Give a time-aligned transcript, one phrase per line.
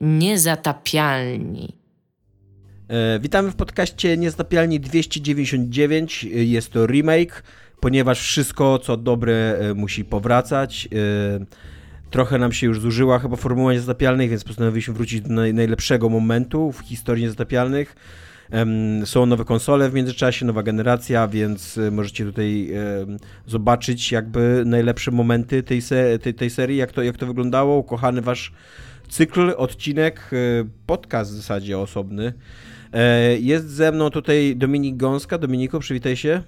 [0.00, 1.76] Niezatapialni.
[2.88, 6.24] E, witamy w podcaście Niezatapialni 299.
[6.24, 7.42] Jest to remake,
[7.80, 10.88] ponieważ wszystko, co dobre, e, musi powracać.
[10.92, 11.44] E,
[12.10, 16.78] trochę nam się już zużyła chyba formuła Niezatapialnych, więc postanowiliśmy wrócić do najlepszego momentu w
[16.80, 17.96] historii Niezatapialnych.
[19.04, 22.70] Są nowe konsole w międzyczasie, nowa generacja, więc możecie tutaj
[23.46, 25.80] zobaczyć jakby najlepsze momenty tej,
[26.22, 27.76] tej, tej serii, jak to, jak to wyglądało.
[27.76, 28.52] Ukochany wasz
[29.10, 30.30] cykl, odcinek,
[30.86, 32.32] podcast w zasadzie osobny.
[32.92, 35.38] E, jest ze mną tutaj Dominik Gąska.
[35.38, 36.42] Dominiku, przywitaj się.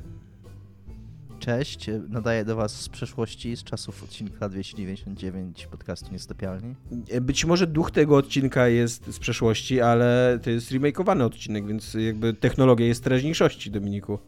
[1.39, 6.75] Cześć, nadaję do Was z przeszłości, z czasów odcinka 299 podcastu Niestapialni.
[7.11, 11.95] E, być może duch tego odcinka jest z przeszłości, ale to jest remakeowany odcinek, więc
[11.95, 14.19] jakby technologia jest teraźniejszości, Dominiku.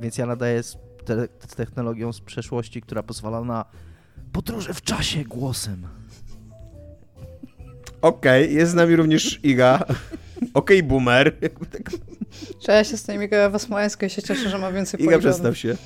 [0.00, 3.64] Więc ja nadaję z, te, z technologią z przeszłości, która pozwala na
[4.32, 5.86] podróże w czasie głosem.
[8.06, 9.74] Okej, okay, jest z nami również Iga.
[9.74, 11.36] Okej, okay, boomer.
[12.58, 15.24] Cześć, jestem Iga Wasmańska i się cieszę, że ma więcej Iga, poligonów.
[15.24, 15.76] przedstaw się.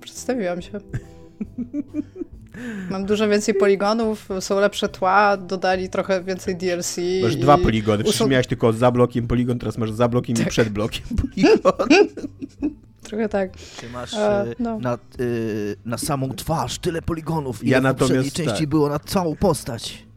[0.00, 0.80] Przedstawiłam się.
[2.90, 6.96] Mam dużo więcej poligonów, są lepsze tła, dodali trochę więcej DLC.
[7.22, 10.46] Masz dwa poligony, przecież miałeś tylko za blokiem poligon, teraz masz za blokiem tak.
[10.46, 12.08] i przed blokiem poligon.
[13.02, 13.50] Trochę tak.
[13.80, 14.78] Ty masz e, y, no.
[14.78, 17.66] na, y, na samą twarz tyle poligonów.
[17.66, 18.66] Ja natomiast części tak.
[18.66, 20.07] było na całą postać.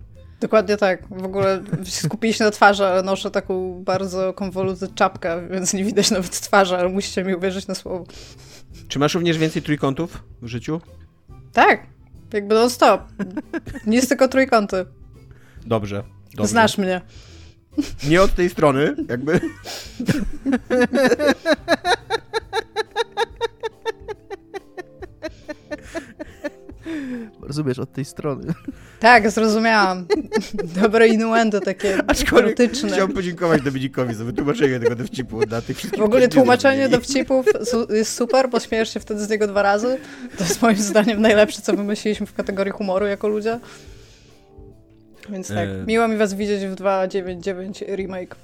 [0.42, 1.08] Dokładnie tak.
[1.10, 6.12] W ogóle skupili się na twarzy, ale noszę taką bardzo konwolutę czapkę, więc nie widać
[6.12, 8.06] nawet twarzy, ale musicie mi uwierzyć na słowo.
[8.88, 10.82] Czy masz również więcej trójkątów w życiu?
[11.54, 11.88] Tak.
[12.34, 13.02] Jakby non stop.
[13.88, 14.86] Nie jest tylko trójkąty.
[15.66, 16.04] Dobrze.
[16.34, 16.48] dobrze.
[16.52, 17.02] Znasz mnie.
[18.04, 19.40] Nie od tej strony, jakby.
[27.42, 28.54] Rozumiesz, od tej strony.
[29.00, 30.06] Tak, zrozumiałam.
[30.82, 32.90] Dobre innuendo takie Aczkolwiek erotyczne.
[32.90, 36.02] Chciałbym podziękować Dominikowi za wytłumaczenie tego dowcipu dla tych wszystkich.
[36.02, 37.46] W ogóle tłumaczenie dowcipów
[37.90, 39.98] jest super, bo śmiejesz się wtedy z niego dwa razy.
[40.38, 43.60] To jest moim zdaniem najlepsze, co wymyśliliśmy w kategorii humoru jako ludzie.
[45.30, 45.84] Więc tak, e...
[45.88, 48.36] miło mi was widzieć w 299 remake.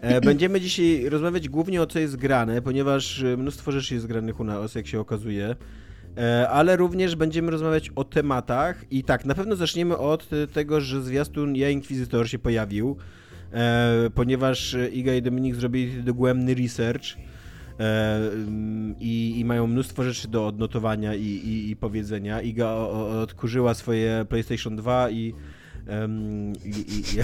[0.00, 4.44] E, będziemy dzisiaj rozmawiać głównie o co jest grane, ponieważ mnóstwo rzeczy jest granych u
[4.44, 5.56] nas, jak się okazuje.
[6.16, 11.02] E, ale również będziemy rozmawiać o tematach i tak, na pewno zaczniemy od tego, że
[11.02, 12.96] zwiastun Ja Inkwizytor się pojawił,
[13.52, 17.04] e, ponieważ Iga i Dominik zrobili dogłębny research
[17.80, 18.20] e,
[19.00, 22.40] i, i, mają mnóstwo rzeczy do odnotowania i, i, i powiedzenia.
[22.40, 22.70] Iga
[23.22, 25.34] odkurzyła swoje PlayStation 2 i
[25.88, 27.22] Um, i, i, i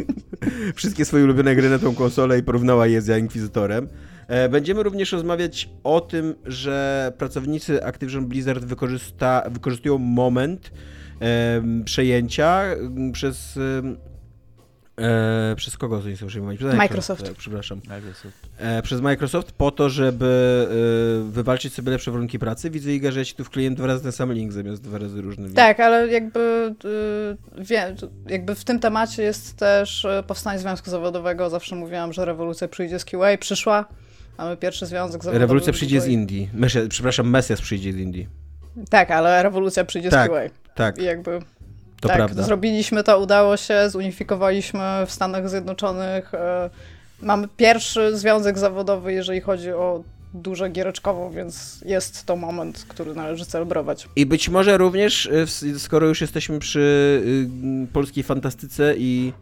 [0.76, 3.88] wszystkie swoje ulubione gry na tą konsolę i porównała je z Inkwizytorem.
[4.28, 10.70] E, będziemy również rozmawiać o tym, że pracownicy Activision Blizzard wykorzysta, wykorzystują moment
[11.20, 12.64] e, przejęcia
[13.12, 13.58] przez
[15.00, 16.58] E, przez kogo to nie są przejmować?
[16.58, 17.24] Przez Microsoft.
[17.24, 17.80] Tak, przepraszam.
[17.88, 18.48] Microsoft.
[18.58, 20.66] E, przez Microsoft po to, żeby
[21.26, 22.70] e, wywalczyć sobie lepsze warunki pracy.
[22.70, 25.22] Widzę, Iga, że ja ci tu wkleję dwa razy ten sam link zamiast dwa razy
[25.22, 25.50] różny.
[25.50, 26.74] Tak, ale jakby,
[27.58, 27.94] y, wie,
[28.28, 31.50] jakby w tym temacie jest też e, powstanie Związku Zawodowego.
[31.50, 33.38] Zawsze mówiłam, że rewolucja przyjdzie z QA.
[33.40, 33.84] Przyszła.
[34.38, 35.38] Mamy pierwszy związek zawodowy.
[35.38, 36.50] Rewolucja przyjdzie z Indii.
[36.54, 38.28] Mesias, przepraszam, Mesjas przyjdzie z Indii.
[38.90, 40.40] Tak, ale rewolucja przyjdzie tak, z QA.
[40.74, 40.98] Tak.
[40.98, 41.38] I jakby
[42.00, 42.42] to tak, prawda.
[42.42, 46.34] Zrobiliśmy to, udało się, zunifikowaliśmy w Stanach Zjednoczonych.
[46.34, 46.70] E,
[47.22, 50.04] mamy pierwszy związek zawodowy, jeżeli chodzi o
[50.34, 54.08] duże giereczkowo, więc jest to moment, który należy celebrować.
[54.16, 55.30] I być może również,
[55.72, 56.80] e, skoro już jesteśmy przy
[57.84, 59.32] y, polskiej fantastyce i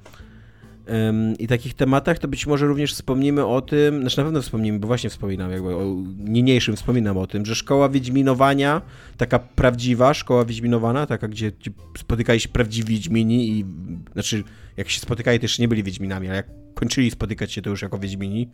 [1.38, 4.86] i takich tematach, to być może również wspomnimy o tym, znaczy na pewno wspomnimy, bo
[4.86, 8.82] właśnie wspominam, jakby o niniejszym wspominam o tym, że szkoła Wiedźminowania,
[9.16, 11.52] taka prawdziwa szkoła Wiedźminowana, taka, gdzie,
[11.98, 13.64] spotykali się prawdziwi Wiedźmini i,
[14.12, 14.44] znaczy,
[14.76, 17.82] jak się spotykali, to jeszcze nie byli Wiedźminami, ale jak kończyli spotykać się, to już
[17.82, 18.48] jako Wiedźmini.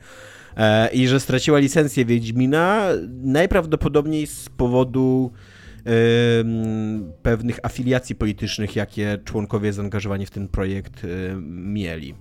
[0.56, 2.88] E, i że straciła licencję Wiedźmina
[3.22, 5.32] najprawdopodobniej z powodu
[7.22, 11.06] pewnych afiliacji politycznych, jakie członkowie zaangażowani w ten projekt
[11.50, 12.14] mieli.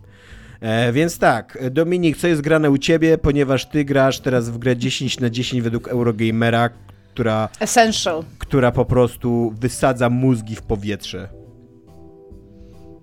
[0.61, 4.77] E, więc tak, Dominik, co jest grane u ciebie, ponieważ ty grasz teraz w grę
[4.77, 6.69] 10 na 10 według Eurogamera,
[7.13, 7.49] która.
[7.59, 8.23] Essential.
[8.37, 11.29] Która po prostu wysadza mózgi w powietrze.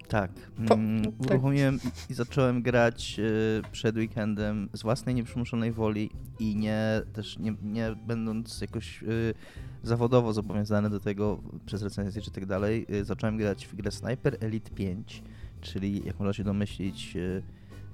[0.08, 0.30] Tak.
[0.68, 1.30] Po, mm, tak.
[1.30, 1.78] uruchomiłem
[2.10, 7.96] i zacząłem grać y, przed weekendem z własnej nieprzymuszonej woli i nie też nie, nie
[8.06, 9.34] będąc jakoś y,
[9.86, 14.36] zawodowo zobowiązany do tego przez recenzję czy tak dalej, y, zacząłem grać w grę Sniper
[14.40, 15.22] Elite 5,
[15.60, 17.16] czyli jak można się domyślić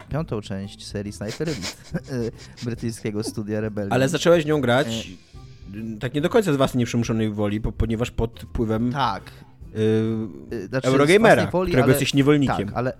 [0.08, 1.76] piątą część serii Sniper Elite
[2.64, 3.92] brytyjskiego studia Rebellion.
[3.92, 5.08] Ale zacząłeś nią grać
[6.00, 8.92] tak nie do końca z własnej nieprzymuszonej woli, bo, ponieważ pod wpływem...
[8.92, 9.30] Tak,
[10.50, 12.66] yy, znaczy, Eurogamera, woli, którego ale, jesteś niewolnikiem.
[12.66, 12.92] Tak, ale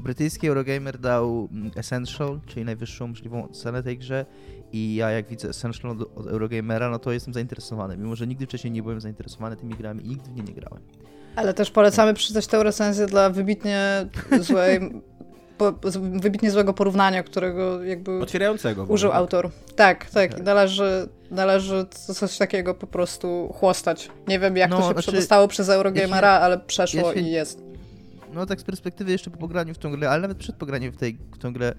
[0.00, 4.26] brytyjski Eurogamer dał mm, Essential, czyli najwyższą możliwą cenę tej grze
[4.74, 8.46] i ja jak widzę Essential od, od Eurogamera, no to jestem zainteresowany, mimo że nigdy
[8.46, 10.82] wcześniej nie byłem zainteresowany tymi grami i nigdy w nie nie grałem.
[11.36, 14.06] Ale też polecamy przeczytać tę recenzję dla wybitnie
[14.40, 14.80] złej
[15.58, 18.84] po, wybitnie złego porównania, którego jakby Otwierającego.
[18.84, 19.50] użył autor.
[19.76, 20.34] Tak, tak.
[20.34, 20.42] tak.
[20.42, 24.08] Należy, należy coś takiego po prostu chłostać.
[24.28, 27.32] Nie wiem, jak no, to się znaczy, przedostało przez Eurogamera, jeśli, ale przeszło jeśli, i
[27.32, 27.62] jest.
[28.32, 30.96] No tak z perspektywy jeszcze po pograniu w tą grę, ale nawet przed pograniem w,
[30.96, 31.74] tej, w tą grę,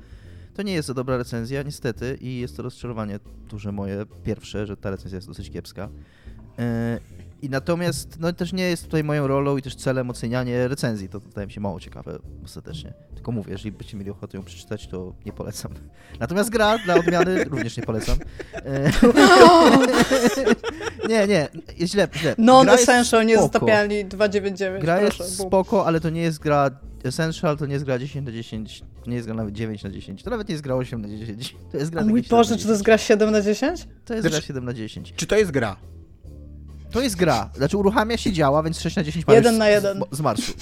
[0.55, 3.19] to nie jest dobra recenzja, niestety, i jest to rozczarowanie
[3.49, 5.89] duże moje, pierwsze, że ta recenzja jest dosyć kiepska.
[6.57, 6.65] Yy,
[7.41, 11.09] i natomiast no, też nie jest tutaj moją rolą i też celem ocenianie recenzji.
[11.09, 12.93] To wydaje mi się mało ciekawe ostatecznie.
[13.15, 15.71] Tylko mówię, jeżeli byście mieli ochotę ją przeczytać, to nie polecam.
[16.19, 18.17] Natomiast gra dla odmiany również nie polecam.
[18.53, 18.91] E,
[21.09, 21.47] nie, nie,
[21.77, 22.35] jest źle, źle.
[22.37, 24.85] Non-essential, nie zatapialni 299.
[24.85, 26.71] Gra proszę, jest spoko, ale to nie jest gra
[27.05, 29.89] essential, to nie jest gra 10 na 10, to nie jest gra nawet 9 na
[29.89, 31.55] 10, to nawet nie jest gra 8 na 10.
[31.71, 33.87] To jest gra A mój Boże, czy to jest gra 7 na 10?
[34.05, 35.13] To jest gra 7 na 10.
[35.15, 35.75] Czy to jest gra?
[36.91, 37.49] To jest gra.
[37.55, 40.01] Znaczy uruchamia się działa, więc 6 na 10 Jeden na jeden.
[40.11, 40.53] Z, z marszu.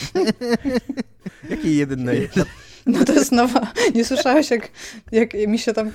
[1.50, 2.46] Jaki jeden na jeden?
[2.86, 3.72] No to jest nowa.
[3.96, 4.70] Nie słyszałeś, jak,
[5.12, 5.88] jak mi się tam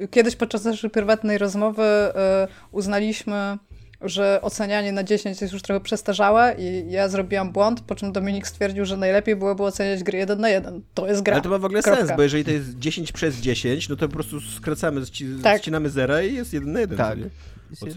[0.00, 3.58] e, kiedyś podczas naszej prywatnej rozmowy e, uznaliśmy,
[4.04, 8.46] że ocenianie na 10 jest już trochę przestarzałe i ja zrobiłam błąd, po czym Dominik
[8.46, 10.82] stwierdził, że najlepiej byłoby oceniać gry 1 na 1.
[10.94, 11.34] To jest gra.
[11.34, 12.06] Ale to ma w ogóle Kropka.
[12.06, 15.00] sens, bo jeżeli to jest 10 przez 10, no to po prostu skracamy,
[15.42, 15.60] tak.
[15.62, 16.98] ścinamy zera i jest 1 na 1.
[16.98, 17.18] Tak.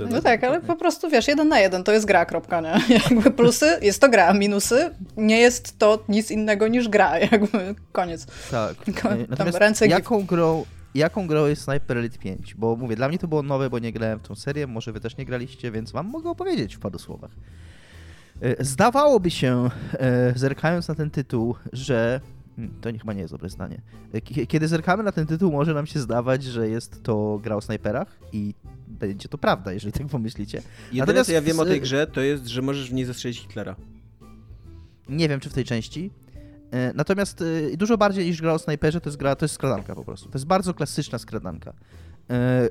[0.10, 2.76] No tak, ale po prostu wiesz, jeden na jeden to jest gra, kropka, nie?
[3.10, 8.26] Jakby plusy, jest to gra, minusy, nie jest to nic innego niż gra, jakby koniec.
[8.52, 8.76] Tak.
[9.38, 10.66] Tam ręce jaką grą,
[10.98, 12.56] jaką grą jest Sniper Elite 5?
[12.56, 15.00] Bo mówię, dla mnie to było nowe, bo nie grałem w tą serię, może wy
[15.00, 17.32] też nie graliście, więc wam mogę opowiedzieć w paru słowach.
[18.42, 22.22] E, zdawałoby się, e, zerkając na ten tytuł, że
[22.56, 23.82] hmm, to chyba nie jest dobre zdanie.
[24.14, 27.62] E, kiedy zerkamy na ten tytuł, może nam się zdawać, że jest to gra o
[27.62, 28.54] snajperach i
[28.88, 30.58] będzie to prawda, jeżeli tak pomyślicie.
[30.58, 33.40] Jedyne, Natomiast co ja wiem o tej grze, to jest, że możesz w niej zastrzelić
[33.40, 33.76] Hitlera.
[35.10, 36.12] Nie wiem, czy w tej części.
[36.72, 37.42] E, natomiast
[37.74, 40.30] e, dużo bardziej niż gra o snajperze, to jest gra, to jest skradanka po prostu.
[40.30, 41.74] To jest bardzo klasyczna skradanka.
[42.30, 42.70] E,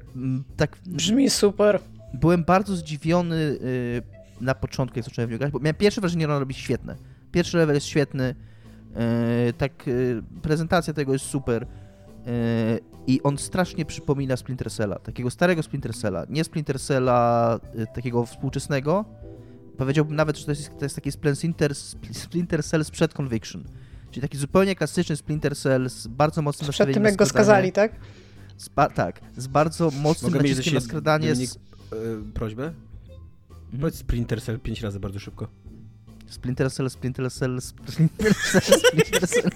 [0.56, 0.76] tak.
[0.86, 1.80] Brzmi super.
[2.14, 3.58] Byłem bardzo zdziwiony
[4.40, 6.96] na początku, jak zacząłem w nią grać, bo miałem pierwsze wrażenie, że ona robi świetne.
[7.32, 8.34] Pierwszy level jest świetny,
[9.58, 9.72] tak
[10.42, 11.66] prezentacja tego jest super
[13.06, 17.60] i on strasznie przypomina Splinter Cella, takiego starego Splinter Cella, nie Splinter Cella
[17.94, 19.04] takiego współczesnego,
[19.78, 21.74] powiedziałbym nawet, że to jest, to jest taki Splinter,
[22.12, 23.64] Splinter Cell sprzed Conviction.
[24.16, 27.92] Czyli taki zupełnie klasyczny Splinter Cell z bardzo mocnym Przed tym, jak go skazali, tak?
[28.56, 31.28] Z tak, z bardzo mocnym Mogę naciskiem na skradanie.
[31.28, 31.58] Dominik, z...
[31.92, 32.62] yy, prośbę?
[32.62, 33.80] Mhm.
[33.80, 35.48] Powiedz Splinter Cell pięć razy bardzo szybko.
[36.26, 39.50] Splinter Cell, Splinter Cell, Splinter Cell, Splinter Cell.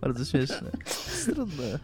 [0.00, 0.70] bardzo śmieszne.
[1.24, 1.78] Trudne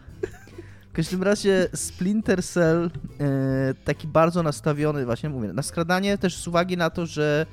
[0.97, 6.77] każdym razie Splinter Cell e, taki bardzo nastawiony, właśnie mówię, na skradanie też z uwagi
[6.77, 7.45] na to, że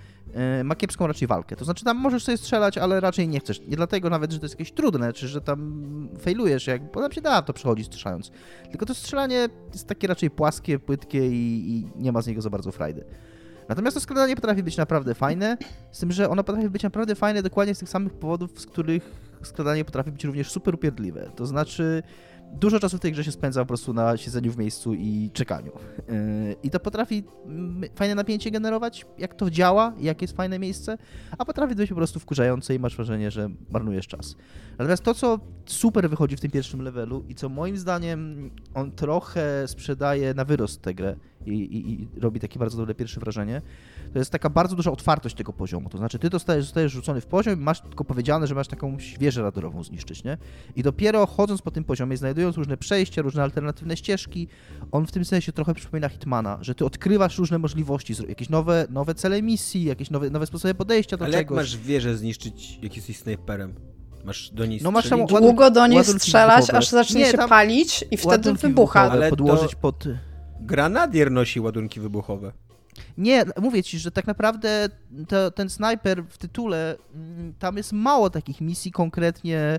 [0.65, 1.57] ma kiepską raczej walkę.
[1.57, 3.61] To znaczy tam możesz sobie strzelać, ale raczej nie chcesz.
[3.61, 7.13] Nie dlatego nawet, że to jest jakieś trudne, czy że tam failujesz, jak, bo tam
[7.13, 8.31] się da to przechodzić strzelając.
[8.71, 12.51] Tylko to strzelanie jest takie raczej płaskie, płytkie i, i nie ma z niego za
[12.51, 13.05] bardzo frajdy.
[13.69, 15.57] Natomiast to skradanie potrafi być naprawdę fajne,
[15.91, 19.11] z tym, że ono potrafi być naprawdę fajne dokładnie z tych samych powodów, z których
[19.43, 21.31] skradanie potrafi być również super upierdliwe.
[21.37, 22.03] To znaczy,
[22.53, 25.73] dużo czasu w tej grze się spędza po prostu na siedzeniu w miejscu i czekaniu.
[26.09, 27.25] Yy, I to potrafi
[27.95, 30.99] fajne napięcie generować, jak to działa, jakie jest fajne miejsce,
[31.39, 34.37] a potrafi być po prostu wkurzające i masz wrażenie, że marnujesz czas.
[34.79, 39.69] Natomiast to, co super wychodzi w tym pierwszym levelu i co moim zdaniem on trochę
[39.69, 43.63] sprzedaje na wyrost tę grę i, i, i robi takie bardzo dobre pierwsze wrażenie,
[44.13, 45.89] to jest taka bardzo duża otwartość tego poziomu.
[45.89, 48.97] To znaczy, ty dostajesz, zostajesz rzucony w poziom i masz tylko powiedziane, że masz taką
[49.21, 50.39] wieżę radarową zniszczyć, nie?
[50.77, 54.49] I dopiero chodząc po tym poziomie, znajdując różne przejścia, różne alternatywne ścieżki,
[54.93, 59.15] on w tym sensie trochę przypomina Hitmana, że ty odkrywasz różne możliwości, jakieś nowe, nowe
[59.15, 61.57] cele misji, jakieś nowe, nowe sposoby podejścia do Ale czegoś.
[61.57, 63.75] jak masz wieżę zniszczyć, jak jesteś snajperem?
[64.25, 68.05] Masz do niej no masz tam długo do niej strzelać, aż zacznie nie, się palić
[68.11, 69.11] i wtedy wybucha.
[69.11, 70.05] Ale podłożyć pod...
[70.65, 72.53] Granadier nosi ładunki wybuchowe.
[73.19, 74.89] Nie, mówię ci, że tak naprawdę
[75.29, 79.79] to, ten snajper w tytule, mm, tam jest mało takich misji konkretnie,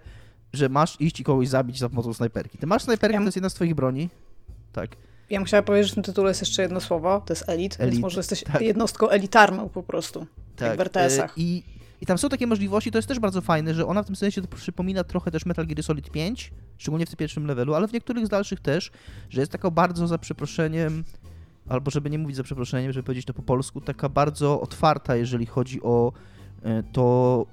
[0.53, 2.57] że masz iść i kogoś zabić za pomocą snajperki.
[2.57, 3.19] Ty masz snajperkę, ja...
[3.19, 4.09] to jest jedna z twoich broni.
[4.71, 4.89] Tak.
[5.29, 7.79] Ja bym chciała powiedzieć, że w tym tytule jest jeszcze jedno słowo, to jest elit,
[7.79, 8.61] elit więc może jesteś tak.
[8.61, 10.67] jednostką elitarną po prostu, tak.
[10.67, 11.31] jak w RTS-ach.
[11.31, 11.63] E, I,
[12.01, 14.41] I tam są takie możliwości, to jest też bardzo fajne, że ona w tym sensie
[14.41, 17.93] to przypomina trochę też Metal Gear Solid 5, szczególnie w tym pierwszym levelu, ale w
[17.93, 18.91] niektórych z dalszych też,
[19.29, 21.03] że jest taka bardzo, za przeproszeniem,
[21.69, 25.45] albo żeby nie mówić za przeproszeniem, żeby powiedzieć to po polsku, taka bardzo otwarta, jeżeli
[25.45, 26.11] chodzi o
[26.63, 27.45] e, to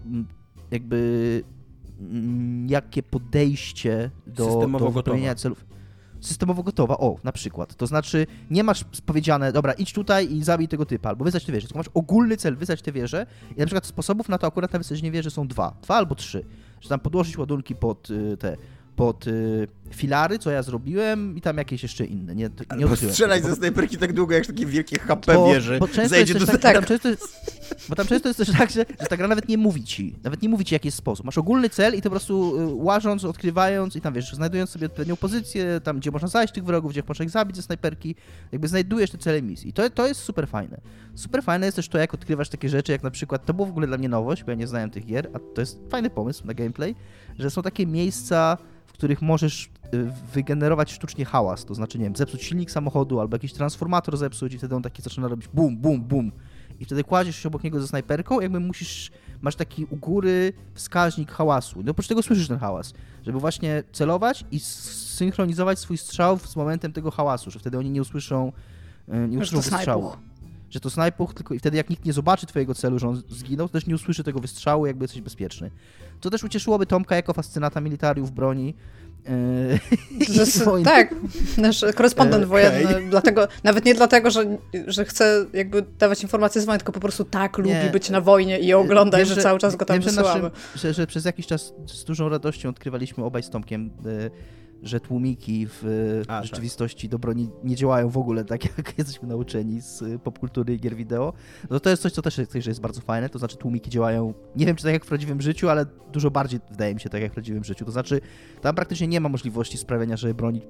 [0.71, 1.43] jakby
[2.69, 5.65] jakie podejście do, do wypełnienia celów
[6.23, 6.99] systemowo gotowa.
[6.99, 7.75] O, na przykład.
[7.75, 11.53] To znaczy, nie masz powiedziane, dobra, idź tutaj i zabij tego typa, albo wysadź tę
[11.53, 13.27] wieżę, tylko masz ogólny cel, wysadź tę wieżę
[13.57, 15.77] i na przykład sposobów na to akurat na wysadzenie wieży są dwa.
[15.83, 16.45] Dwa albo trzy.
[16.81, 18.57] Że tam podłożyć ładunki pod y, te
[18.97, 22.35] pod y, filary, co ja zrobiłem i tam jakieś jeszcze inne.
[22.35, 25.89] Nie, nie Albo strzelać ze snajperki tak długo, jak takie wielkie HP bo, wieży bo
[25.89, 26.47] często zejdzie do...
[26.47, 27.25] Tak, tam często jest,
[27.89, 30.43] bo tam często jest też tak, że, że ta gra nawet nie mówi ci, nawet
[30.43, 31.27] nie mówi ci, jaki jest sposób.
[31.27, 34.87] Masz ogólny cel i to po prostu y, łażąc, odkrywając i tam, wiesz, znajdując sobie
[34.87, 38.15] odpowiednią pozycję, tam, gdzie można zajść tych wrogów, gdzie można ich zabić ze snajperki,
[38.53, 39.71] jakby znajdujesz te cele misji.
[39.71, 40.81] I to, to jest super fajne.
[41.15, 43.71] Super fajne jest też to, jak odkrywasz takie rzeczy, jak na przykład, to było w
[43.71, 46.47] ogóle dla mnie nowość, bo ja nie znałem tych gier, a to jest fajny pomysł
[46.47, 46.95] na gameplay,
[47.39, 48.59] że są takie miejsca,
[48.93, 53.35] w których możesz y, wygenerować sztucznie hałas, to znaczy, nie wiem, zepsuć silnik samochodu albo
[53.35, 56.33] jakiś transformator zepsuć i wtedy on taki zaczyna robić bum, bum, bum.
[56.81, 61.31] I wtedy kładziesz się obok niego ze snajperką, jakby musisz, masz taki u góry wskaźnik
[61.31, 61.83] hałasu.
[61.83, 62.95] No oprócz tego słyszysz ten hałas,
[63.27, 68.01] żeby właśnie celować i synchronizować swój strzał z momentem tego hałasu, że wtedy oni nie
[68.01, 68.53] usłyszą,
[69.09, 70.13] y, nie usłyszą wystrzału.
[70.73, 73.69] Że to snajpuch, tylko i wtedy jak nikt nie zobaczy twojego celu, że on zginął,
[73.69, 75.71] to też nie usłyszy tego wystrzału, jakby jesteś bezpieczny.
[76.21, 78.75] To też ucieszyłoby Tomka jako fascynata militariów broni.
[80.77, 81.15] Yy, tak,
[81.59, 82.47] nasz korespondent okay.
[82.47, 87.01] wojenny, dlatego, nawet nie dlatego, że, że chce jakby dawać informacje z wojny, tylko po
[87.01, 87.91] prostu tak lubi nie.
[87.93, 90.51] być na wojnie i oglądać, Wiesz, że, że, cały czas go tam wiem, wysyłamy.
[90.75, 93.91] Że, że, że, przez jakiś czas z dużą radością odkrywaliśmy obaj z Tomkiem
[94.83, 95.85] że tłumiki w
[96.23, 96.45] A, tak.
[96.45, 97.11] rzeczywistości tak.
[97.11, 101.33] do broni nie działają w ogóle tak, jak jesteśmy nauczeni z popkultury i gier wideo,
[101.71, 104.67] no to jest coś, co też jest, jest bardzo fajne, to znaczy tłumiki działają, nie
[104.67, 107.31] wiem czy tak jak w prawdziwym życiu, ale dużo bardziej wydaje mi się tak jak
[107.31, 108.21] w prawdziwym życiu, to znaczy
[108.61, 110.61] tam praktycznie nie ma możliwości sprawienia, że broń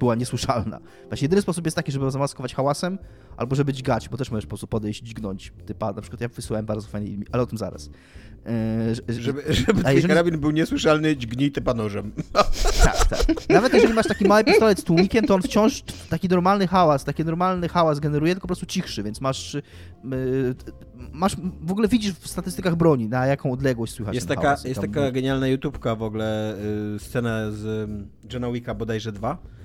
[0.00, 0.80] była niesłyszalna.
[1.08, 2.98] Właśnie jedyny sposób jest taki, żeby ją zamaskować hałasem,
[3.36, 5.92] albo żeby dźgać, bo też możesz po prostu podejść i dźgnąć typa.
[5.92, 7.90] Na przykład ja wysłałem bardzo fajny ale o tym zaraz.
[9.08, 10.08] Yy, żeby żeby ten jeżeli...
[10.08, 12.12] karabin był niesłyszalny, dźgnij typa nożem.
[12.32, 13.48] Tak, tak.
[13.48, 17.24] Nawet jeżeli masz taki mały pistolet z tłumikiem, to on wciąż taki normalny hałas, taki
[17.24, 20.54] normalny hałas generuje, tylko po prostu cichszy, więc masz yy,
[21.12, 25.10] masz, w ogóle widzisz w statystykach broni, na jaką odległość słychać Jest taka, jest taka
[25.10, 26.56] genialna YouTubka w ogóle,
[26.92, 27.90] yy, scena z
[28.32, 29.59] Johna Wicka bodajże 2, E,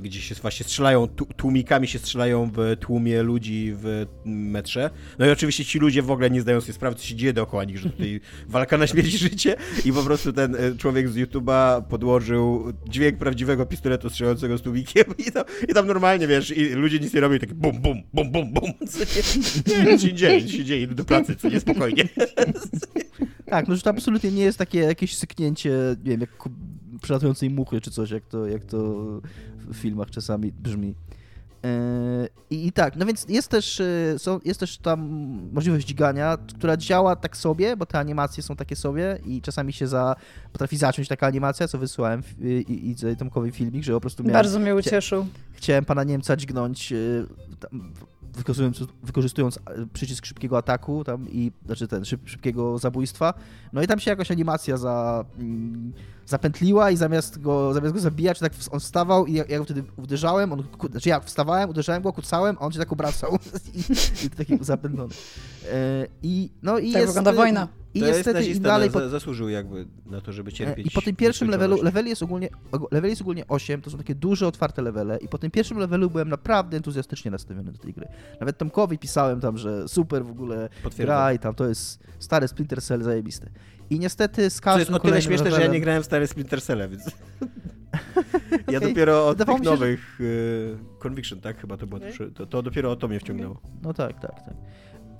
[0.00, 4.90] gdzie się właśnie strzelają, tłumikami się strzelają w tłumie ludzi w metrze.
[5.18, 7.64] No i oczywiście ci ludzie w ogóle nie zdają sobie sprawy, co się dzieje dookoła
[7.64, 11.16] nich, że tutaj walka na śmierć i życie i po prostu ten e, człowiek z
[11.16, 16.68] YouTube'a podłożył dźwięk prawdziwego pistoletu strzelającego z tłumikiem i tam, i tam normalnie, wiesz, i
[16.68, 18.72] ludzie nic nie robią i tak bum, bum, bum, bum, bum.
[19.84, 22.04] Nie, nic się dzieje, nic się dzieje, idę do pracy, co niespokojnie.
[23.46, 25.70] Tak, no że to absolutnie nie jest takie jakieś syknięcie,
[26.04, 26.30] nie wiem, jak
[27.04, 28.78] przelatującej muchy czy coś, jak to, jak to
[29.58, 30.94] w filmach czasami brzmi.
[31.64, 35.00] E, I, I, tak, no więc jest też, e, są, jest też tam
[35.52, 39.86] możliwość dźgania, która działa tak sobie, bo te animacje są takie sobie i czasami się
[39.86, 40.16] za,
[40.52, 44.32] potrafi zacząć taka animacja, co wysłałem i, i, i Tomkowy filmik, że po prostu miałem...
[44.32, 45.26] Bardzo mnie ucieszył.
[45.52, 46.96] Chciałem pana Niemca dźgnąć e,
[47.60, 47.92] tam,
[48.36, 49.58] wykorzystując, wykorzystując
[49.92, 53.34] przycisk szybkiego ataku tam i, znaczy ten, szyb, szybkiego zabójstwa.
[53.72, 55.92] No i tam się jakoś animacja za, mm,
[56.26, 59.84] zapętliła i zamiast go, zamiast go zabijać, tak on wstawał i ja, ja go wtedy
[59.96, 63.38] uderzałem, on, znaczy ja wstawałem, uderzałem go, kucałem, a on się tak obracał
[63.74, 63.80] i,
[64.26, 65.14] i taki zapętlony.
[65.72, 67.68] E, I, no, i tak jest, wygląda wojna.
[67.94, 69.08] I to niestety i dalej po...
[69.08, 70.86] zasłużył jakby na to, żeby cierpieć.
[70.86, 72.48] I po tym pierwszym levelu, level jest, ogólnie,
[72.90, 76.10] level jest ogólnie 8, to są takie duże, otwarte levele i po tym pierwszym levelu
[76.10, 78.08] byłem naprawdę entuzjastycznie nastawiony do tej gry.
[78.40, 82.82] Nawet Tomkowi pisałem tam, że super w ogóle gra i tam to jest stare Splinter
[82.82, 83.50] Cell zajebiste.
[83.90, 85.60] I niestety z każdym To jest o tyle śmieszne, levelem...
[85.60, 87.04] że ja nie grałem w stare Splinter Cell, więc...
[88.70, 88.88] ja okay.
[88.88, 90.98] dopiero od tych nowych że...
[90.98, 91.60] Conviction, tak?
[91.60, 92.00] Chyba to było.
[92.00, 92.30] Okay.
[92.30, 93.60] To, to dopiero o to mnie wciągnęło.
[93.82, 94.54] No tak, tak, tak.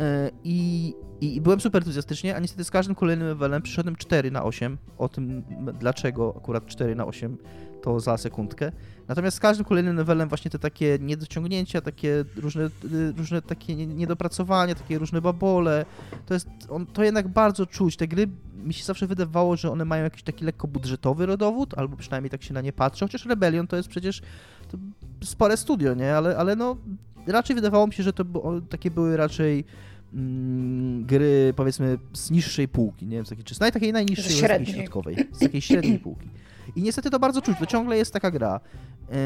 [0.00, 4.44] E, I, i, byłem super entuzjastycznie, a niestety z każdym kolejnym levelem przyszedłem 4 na
[4.44, 4.78] 8.
[4.98, 5.42] O tym,
[5.80, 7.36] dlaczego akurat 4 na 8,
[7.82, 8.72] to za sekundkę.
[9.08, 12.70] Natomiast z każdym kolejnym levelem właśnie te takie niedociągnięcia, takie różne,
[13.16, 15.84] różne takie niedopracowania, takie różne babole,
[16.26, 17.96] to jest, on, to jednak bardzo czuć.
[17.96, 18.28] Te gry
[18.64, 22.42] mi się zawsze wydawało, że one mają jakiś taki lekko budżetowy rodowód, albo przynajmniej tak
[22.42, 24.22] się na nie patrzę, chociaż Rebellion to jest przecież
[24.70, 24.78] to
[25.24, 26.16] spore studio, nie?
[26.16, 26.76] Ale, ale no
[27.26, 28.24] raczej wydawało mi się, że to
[28.70, 29.64] takie były raczej
[30.14, 34.40] mm, gry powiedzmy z niższej półki, nie wiem, z takiej, czy z takiej najniższej, z
[34.40, 36.28] takiej środkowej, z takiej średniej półki.
[36.76, 38.60] I niestety to bardzo czuć, to ciągle jest taka gra.
[39.10, 39.16] Yy,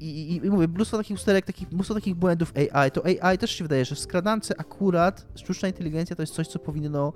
[0.00, 3.64] i, i, mówię, mnóstwo takich usterek, takich, mnóstwo takich błędów AI, to AI też się
[3.64, 7.12] wydaje, że w skradance akurat sztuczna inteligencja to jest coś, co powinno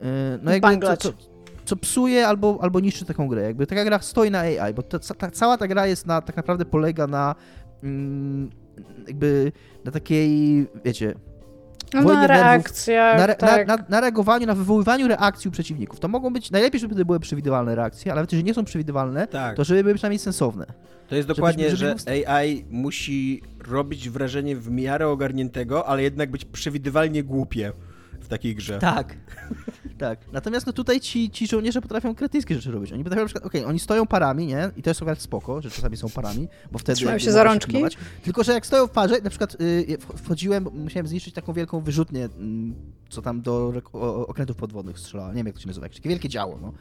[0.00, 0.08] yy,
[0.42, 1.12] no jakby, co, co,
[1.64, 3.42] co, psuje albo, albo niszczy taką grę.
[3.42, 6.36] Jakby taka gra stoi na AI, bo ta, ta, cała ta gra jest na, tak
[6.36, 7.34] naprawdę polega na
[7.82, 8.50] mm,
[9.06, 9.52] jakby
[9.84, 11.14] na takiej, wiecie,
[11.94, 13.66] no, na reakcjach, na, re, tak.
[13.66, 16.00] na, na, na, reagowaniu, na wywoływaniu reakcji u przeciwników.
[16.00, 19.56] To mogą być, najlepiej, żeby były przewidywalne reakcje, ale nawet jeżeli nie są przewidywalne, tak.
[19.56, 20.66] to żeby były przynajmniej sensowne.
[21.08, 21.94] To jest dokładnie, że
[22.26, 27.72] AI musi robić wrażenie w miarę ogarniętego, ale jednak być przewidywalnie głupie
[28.32, 28.78] takiej grze.
[28.78, 29.16] Tak.
[29.98, 30.18] tak.
[30.32, 32.92] Natomiast no tutaj ci, ci żołnierze potrafią kretyńskie rzeczy robić.
[32.92, 34.70] Oni potrafią na przykład, okej, okay, oni stoją parami, nie?
[34.76, 36.96] I to jest akurat spoko, że czasami są parami, bo wtedy...
[36.96, 37.72] Trzymają się za rączki.
[37.72, 37.88] Się
[38.22, 42.24] Tylko, że jak stoją w parze, na przykład y, wchodziłem, musiałem zniszczyć taką wielką wyrzutnię,
[42.24, 42.28] y,
[43.08, 43.72] co tam do
[44.26, 45.28] okrętów podwodnych strzelała.
[45.28, 45.88] Nie wiem, jak to się nazywa.
[45.88, 46.72] Takie wielkie działo, no.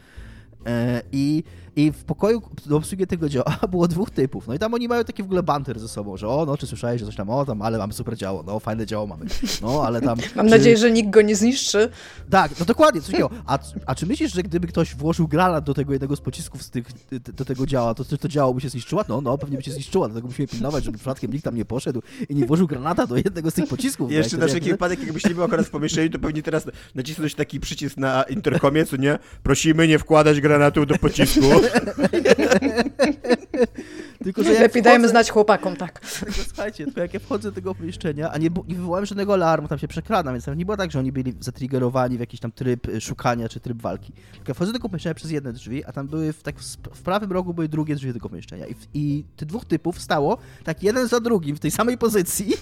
[0.66, 1.44] E, I,
[1.76, 4.48] I w pokoju do obsługi tego działa było dwóch typów.
[4.48, 6.68] No i tam oni mają taki w ogóle banter ze sobą, że o, no czy
[6.68, 9.26] słyszałeś, że coś tam, o tam, ale mamy super działo, no fajne działo mamy.
[9.62, 10.18] No, ale tam...
[10.36, 10.52] Mam czy...
[10.52, 11.90] nadzieję, że nikt go nie zniszczy.
[12.30, 13.30] Tak, no dokładnie, coś takiego.
[13.46, 16.70] A, a czy myślisz, że gdyby ktoś włożył granat do tego jednego z pocisków z
[16.70, 16.88] tych,
[17.34, 19.04] do tego działa, to to działo by się zniszczyło?
[19.10, 22.02] No, no, pewnie by się zniszczyło, dlatego musimy pilnować, żeby przypadkiem nikt tam nie poszedł
[22.30, 24.12] i nie włożył granata do jednego z tych pocisków.
[24.12, 26.66] Jeszcze na wszelki wypadek, jakbyś nie był akurat w pomieszczeniu, to pewnie teraz
[26.96, 29.20] nacisnąć taki przycisk na interkomie, co nie?
[29.44, 30.51] Prosimy nie wkładać granatu
[30.86, 31.42] do pocisku.
[34.24, 34.82] Tylko, że Lepiej wchodzę...
[34.82, 36.00] dajemy znać chłopakom, tak.
[36.00, 39.68] Tylko, słuchajcie, tylko jak ja wchodzę do tego pomieszczenia, a nie, nie wywołałem żadnego alarmu,
[39.68, 42.52] tam się przekradam, więc tam nie było tak, że oni byli zatriggerowani w jakiś tam
[42.52, 44.14] tryb y, szukania czy tryb walki.
[44.34, 46.56] Tylko ja wchodzę do tego pomieszczenia przez jedne drzwi, a tam były w, tak
[46.94, 48.68] w prawym rogu były drugie drzwi tego pomieszczenia.
[48.68, 52.54] I, I tych dwóch typów stało tak jeden za drugim w tej samej pozycji,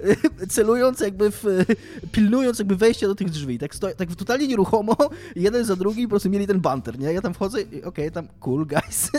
[0.48, 1.44] celując jakby w,
[2.12, 3.58] pilnując jakby wejścia do tych drzwi.
[3.58, 4.96] Tak, sto, tak totalnie nieruchomo,
[5.36, 7.12] jeden za drugim po prostu mieli ten banter, nie?
[7.12, 9.10] Ja tam wchodzę i okej, okay, tam cool guys.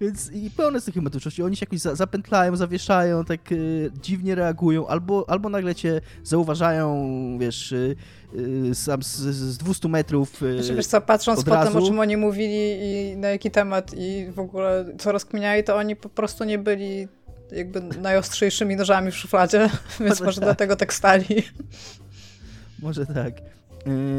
[0.00, 1.44] Więc i pełne z tych umiejętnością.
[1.44, 7.08] Oni się jakoś za, zapętlają, zawieszają, tak y, dziwnie reagują, albo, albo nagle cię zauważają,
[7.40, 7.96] wiesz, y,
[8.70, 10.42] y, sam z, z 200 metrów.
[10.42, 13.90] Y, znaczy, wiesz co, patrząc po tym, o czym oni mówili i na jaki temat
[13.96, 17.08] i w ogóle co rozkminiali, to oni po prostu nie byli
[17.52, 20.44] jakby najostrzejszymi nożami w szufladzie, więc może, może tak.
[20.44, 21.42] dlatego tak stali.
[22.78, 23.34] Może tak.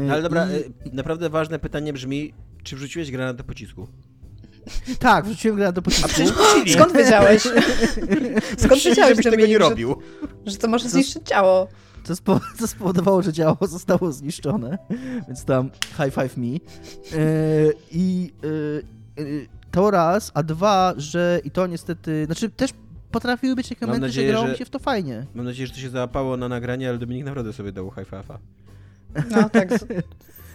[0.06, 0.48] No ale dobra,
[0.84, 0.94] I...
[0.96, 3.88] naprawdę ważne pytanie brzmi, czy wrzuciłeś granat do pocisku?
[4.98, 6.40] Tak, wrzuciłem granat do pocisku.
[6.72, 7.42] Skąd wiedziałeś?
[8.64, 9.96] Skąd wiedziałeś, że tego nie robił?
[10.46, 11.68] Że, że to może zniszczyć ciało.
[12.04, 14.78] To, spo, to spowodowało, że ciało zostało zniszczone,
[15.28, 16.46] więc tam high five me.
[16.46, 16.60] Yy,
[17.90, 18.32] I
[19.16, 22.70] yy, to raz, a dwa, że i to niestety, znaczy też
[23.10, 25.26] potrafiły być takie momenty, nadzieję, że grało że, mi się w to fajnie.
[25.34, 28.36] Mam nadzieję, że to się załapało na nagranie, ale Dominik naprawdę sobie dał high five'a.
[29.30, 29.68] No tak,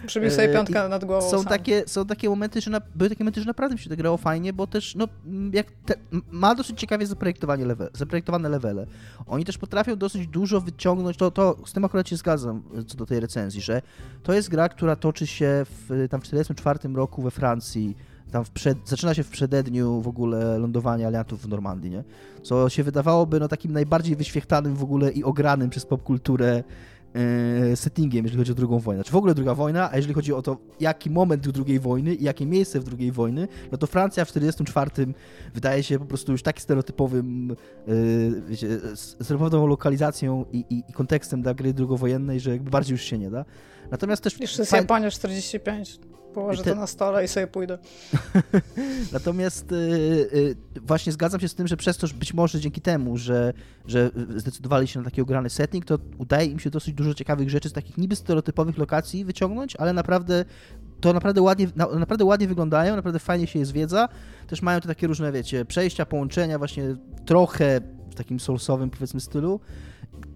[0.06, 1.30] Przybił sobie e, piątkę I nad głową.
[1.30, 3.96] Są takie, są takie momenty, że na, były takie momenty, że naprawdę mi się to
[3.96, 5.08] grało fajnie, bo też no,
[5.52, 5.94] jak te,
[6.30, 8.86] ma dosyć ciekawie zaprojektowanie level, zaprojektowane levele.
[9.26, 12.96] Oni też potrafią dosyć dużo wyciągnąć, to, to z tym akurat się zgadzam e, co
[12.96, 13.82] do tej recenzji, że
[14.22, 17.96] to jest gra, która toczy się w, tam w 1944 roku we Francji,
[18.32, 22.04] tam przed, zaczyna się w przededniu w ogóle lądowania aliantów w Normandii, nie?
[22.42, 26.97] Co się wydawałoby no takim najbardziej wyświechtanym w ogóle i ogranym przez popkulturę E,
[27.74, 29.04] settingiem, jeżeli chodzi o drugą wojnę.
[29.04, 32.24] Czy w ogóle druga wojna, a jeżeli chodzi o to, jaki moment drugiej wojny i
[32.24, 35.14] jakie miejsce w drugiej wojny, no to Francja w 1944
[35.54, 41.42] wydaje się po prostu już tak stereotypowym, yy, wiecie, stereotypową lokalizacją i, i, i, kontekstem
[41.42, 43.44] dla gry drugowojennej, że jakby bardziej już się nie da.
[43.90, 44.40] Natomiast też...
[44.40, 45.98] Jeszcze jest Japonia 45.
[46.34, 46.70] Położę te...
[46.70, 47.78] to na stole i sobie pójdę.
[49.12, 52.80] Natomiast y, y, właśnie zgadzam się z tym, że przez to, że być może dzięki
[52.80, 53.52] temu, że,
[53.86, 57.68] że zdecydowali się na taki ograny setting, to udaje im się dosyć dużo ciekawych rzeczy
[57.68, 60.44] z takich niby stereotypowych lokacji wyciągnąć, ale naprawdę
[61.00, 64.08] to naprawdę ładnie, naprawdę ładnie wyglądają, naprawdę fajnie się je zwiedza.
[64.46, 69.60] Też mają te takie różne, wiecie, przejścia, połączenia właśnie trochę w takim soulsowym powiedzmy stylu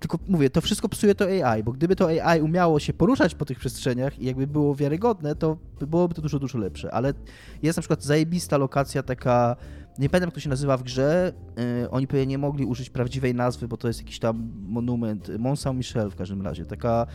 [0.00, 3.44] tylko mówię, to wszystko psuje to AI, bo gdyby to AI umiało się poruszać po
[3.44, 6.94] tych przestrzeniach i jakby było wiarygodne, to byłoby to dużo, dużo lepsze.
[6.94, 7.14] Ale
[7.62, 9.56] jest na przykład zajebista lokacja taka,
[9.98, 11.32] nie pamiętam jak to się nazywa w grze,
[11.80, 15.60] yy, oni pewnie nie mogli użyć prawdziwej nazwy, bo to jest jakiś tam monument, Mont
[15.60, 17.06] Saint-Michel w każdym razie, taka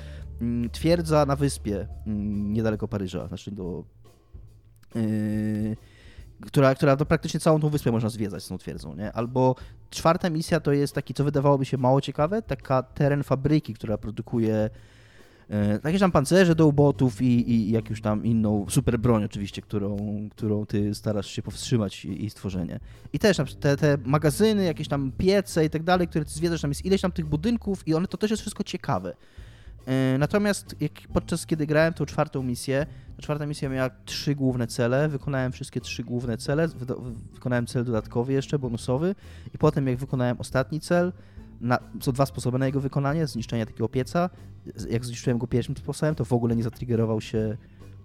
[0.41, 3.84] yy, twierdza na wyspie yy, niedaleko Paryża, znaczy do...
[4.95, 5.75] Yy,
[6.41, 9.12] która, która to praktycznie całą tą wyspę można zwiedzać z tą twierdzą, nie?
[9.12, 9.56] Albo
[9.89, 14.69] czwarta misja to jest taki, co wydawałoby się mało ciekawe, taka teren fabryki, która produkuje
[15.50, 19.97] e, jakieś tam pancerze do ubotów i, i jakąś tam inną super broń oczywiście, którą,
[20.32, 22.80] którą ty starasz się powstrzymać jej stworzenie.
[23.13, 26.71] I też te, te magazyny, jakieś tam piece i tak dalej, które ty zwiedzasz, tam
[26.71, 29.15] jest ileś tam tych budynków i one to też jest wszystko ciekawe.
[29.88, 30.76] E, natomiast
[31.13, 35.82] podczas kiedy grałem tą czwartą misję, ta czwarta misja miała trzy główne cele, wykonałem wszystkie
[35.82, 36.67] trzy główne cele,
[37.34, 39.15] wykonałem cel dodatkowy jeszcze, bonusowy
[39.54, 41.13] i potem jak wykonałem ostatni cel,
[41.62, 44.30] na, są dwa sposoby na jego wykonanie, zniszczenie takiego pieca,
[44.89, 47.58] jak zniszczyłem go pierwszym sposobem, to w ogóle nie zatriggerował się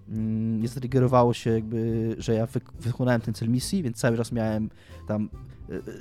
[0.09, 2.49] mm, nie zatriggerowało się jakby, że ja
[2.81, 4.71] wykonałem ten cel misji, więc cały czas miałem
[5.09, 5.29] tam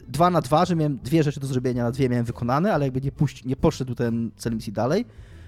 [0.08, 3.02] dwa na dwa, że miałem dwie rzeczy do zrobienia, na dwie miałem wykonane, ale jakby
[3.02, 5.06] nie, puści, nie poszedł ten cel misji dalej.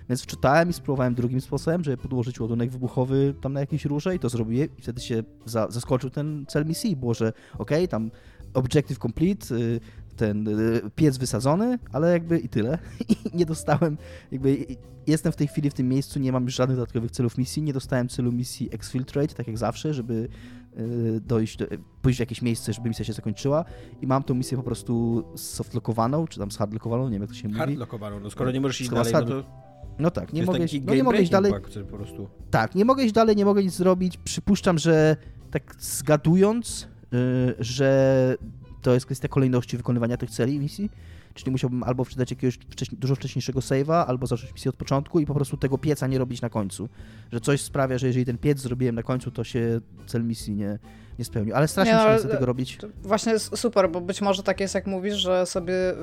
[0.09, 4.19] Więc wczytałem i spróbowałem drugim sposobem, żeby podłożyć ładunek wybuchowy tam na jakieś róże i
[4.19, 6.95] to zrobiłem i wtedy się za, zaskoczył ten cel misji.
[6.95, 8.11] Było, że okej, okay, tam
[8.53, 9.79] objective complete, y,
[10.15, 12.77] ten y, piec wysadzony, ale jakby i tyle.
[13.09, 13.97] I nie dostałem,
[14.31, 14.65] jakby
[15.07, 18.09] jestem w tej chwili w tym miejscu, nie mam żadnych dodatkowych celów misji, nie dostałem
[18.09, 20.29] celu misji exfiltrate, tak jak zawsze, żeby
[20.77, 21.65] y, dojść, do,
[22.01, 23.65] pójść w jakieś miejsce, żeby misja się zakończyła
[24.01, 27.35] i mam tą misję po prostu softlockowaną, czy tam z hardlockowaną, nie wiem jak to
[27.35, 27.59] się mówi.
[27.59, 29.62] Hardlockowaną, no skoro nie możesz iść dalej, no to...
[29.99, 31.53] No tak, nie mogę, iść, no nie mogę iść dalej.
[31.91, 32.27] po prostu.
[32.51, 34.17] Tak, nie mogę iść dalej, nie mogę nic zrobić.
[34.17, 35.17] Przypuszczam, że
[35.51, 38.37] tak zgadując, yy, że
[38.81, 40.89] to jest kwestia kolejności wykonywania tych celi misji,
[41.33, 45.25] czyli musiałbym albo wczytać jakiegoś wcześniej, dużo wcześniejszego save'a, albo zacząć misję od początku i
[45.25, 46.89] po prostu tego pieca nie robić na końcu.
[47.31, 50.79] Że coś sprawia, że jeżeli ten piec zrobiłem na końcu, to się cel misji nie,
[51.19, 51.55] nie spełnił.
[51.55, 52.77] Ale strasznie nie, no, chcę tego robić.
[53.03, 55.95] Właśnie jest super, bo być może tak jest, jak mówisz, że sobie y,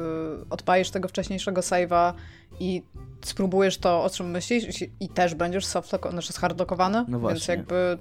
[0.51, 2.13] odpalisz tego wcześniejszego save'a
[2.61, 2.83] i
[3.25, 7.99] spróbujesz to, o czym myślisz i, i też będziesz soft znaczy hardlockowany, no więc jakby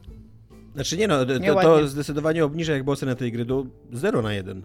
[0.75, 4.63] znaczy nie no, to, to zdecydowanie obniża jakby ocenę tej gry do 0 na 1.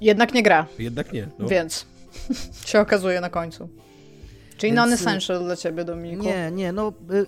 [0.00, 0.66] Jednak nie gra.
[0.78, 1.28] Jednak nie.
[1.38, 1.48] No.
[1.48, 1.86] Więc
[2.66, 3.68] się okazuje na końcu.
[4.56, 4.76] Czyli Więc...
[4.76, 6.24] non-essential dla ciebie, Dominiku.
[6.24, 7.26] Nie, nie, no y,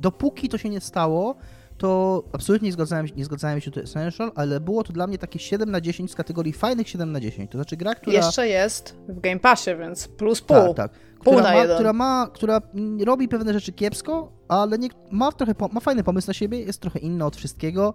[0.00, 1.36] dopóki to się nie stało,
[1.78, 5.38] to absolutnie nie zgadzałem, nie zgadzałem się to Essential, ale było to dla mnie takie
[5.38, 7.50] 7 na 10 z kategorii fajnych 7 na 10.
[7.50, 8.16] To znaczy gra, która...
[8.16, 10.56] Jeszcze jest w Game Passie, więc plus pół.
[10.56, 10.92] Tak, tak.
[11.24, 11.76] Pół która, na ma, jeden.
[11.76, 12.60] która ma, która
[13.04, 16.98] robi pewne rzeczy kiepsko, ale nie, ma trochę, ma fajny pomysł na siebie, jest trochę
[16.98, 17.94] inna od wszystkiego.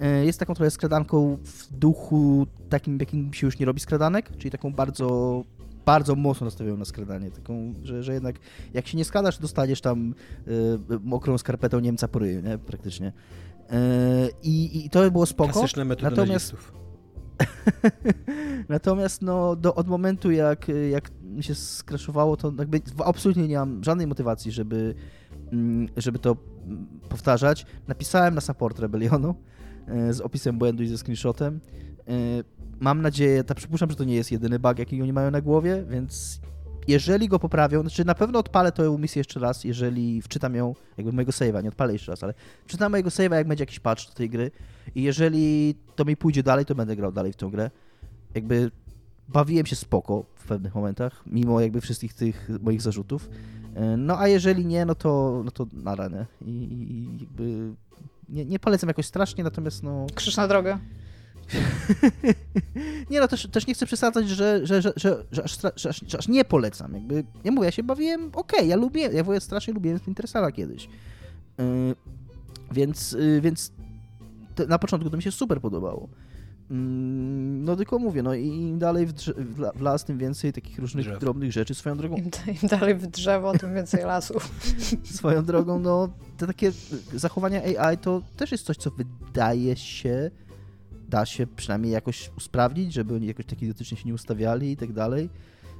[0.00, 4.50] E, jest taką trochę skradanką w duchu takim, jakim się już nie robi skradanek, czyli
[4.50, 5.44] taką bardzo
[5.86, 8.36] bardzo mocno nastawioną na skradanie, taką, że, że jednak
[8.74, 10.14] jak się nie skradasz, dostaniesz tam
[10.48, 12.58] y, mokrą skarpetą Niemca po ryju, nie?
[12.58, 13.08] praktycznie.
[13.08, 13.72] Y,
[14.42, 15.52] i, I to było spoko.
[15.52, 16.56] Klasyczne metody Natomiast...
[18.68, 23.84] Natomiast no, do, od momentu, jak, jak mi się skraszowało, to jakby absolutnie nie mam
[23.84, 24.94] żadnej motywacji, żeby,
[25.52, 27.66] mm, żeby to mm, powtarzać.
[27.88, 29.34] Napisałem na support Rebellionu
[30.10, 31.60] z opisem błędu i ze screenshotem
[32.80, 35.84] mam nadzieję, ta przypuszczam, że to nie jest jedyny bug, jaki oni mają na głowie,
[35.90, 36.40] więc
[36.88, 41.12] jeżeli go poprawią, znaczy na pewno odpalę tę misję jeszcze raz, jeżeli wczytam ją, jakby
[41.12, 42.34] mojego save'a, nie odpalę jeszcze raz, ale
[42.66, 44.50] wczytam mojego save'a, jak będzie jakiś patch do tej gry
[44.94, 47.70] i jeżeli to mi pójdzie dalej, to będę grał dalej w tę grę.
[48.34, 48.70] Jakby
[49.28, 53.28] bawiłem się spoko w pewnych momentach, mimo jakby wszystkich tych moich zarzutów.
[53.74, 56.26] E, no a jeżeli nie, no to, no to na ranę.
[56.46, 57.72] I, i jakby
[58.28, 60.06] nie, nie polecam jakoś strasznie, natomiast no...
[60.14, 60.78] Krzyż na drogę.
[63.10, 66.28] nie no, też, też nie chcę przesadzać, że, że, że, że, że, aż, że, aż,
[66.28, 66.94] nie polecam.
[66.94, 70.88] Jakby, ja mówię, ja się bawiłem, okej, ja lubię, ja mówię, strasznie lubiłem Splinter kiedyś.
[71.58, 71.94] Yy,
[72.72, 73.72] więc, yy, więc
[74.68, 76.08] na początku to mi się super podobało.
[76.70, 76.76] Yy,
[77.66, 79.34] no tylko mówię, no i im dalej w, drze-
[79.76, 81.20] w, las, tym więcej takich różnych Drzew.
[81.20, 81.74] drobnych rzeczy.
[81.74, 82.16] Swoją drogą...
[82.16, 82.24] Im,
[82.62, 84.50] Im, dalej w drzewo, tym więcej lasów.
[85.18, 86.72] Swoją drogą, no te takie
[87.14, 90.30] zachowania AI to też jest coś, co wydaje się
[91.08, 94.92] da się przynajmniej jakoś usprawnić, żeby oni jakoś tak idiotycznie się nie ustawiali i tak
[94.92, 95.30] dalej.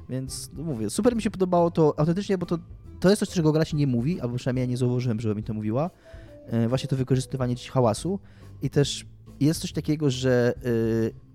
[0.09, 2.57] Więc no mówię, super mi się podobało to autentycznie, bo to,
[2.99, 5.43] to jest coś, czego gra się nie mówi, albo przynajmniej ja nie zauważyłem, żeby mi
[5.43, 5.89] to mówiła.
[6.47, 8.19] E, właśnie to wykorzystywanie dziś hałasu
[8.61, 9.05] i też
[9.39, 10.53] jest coś takiego, że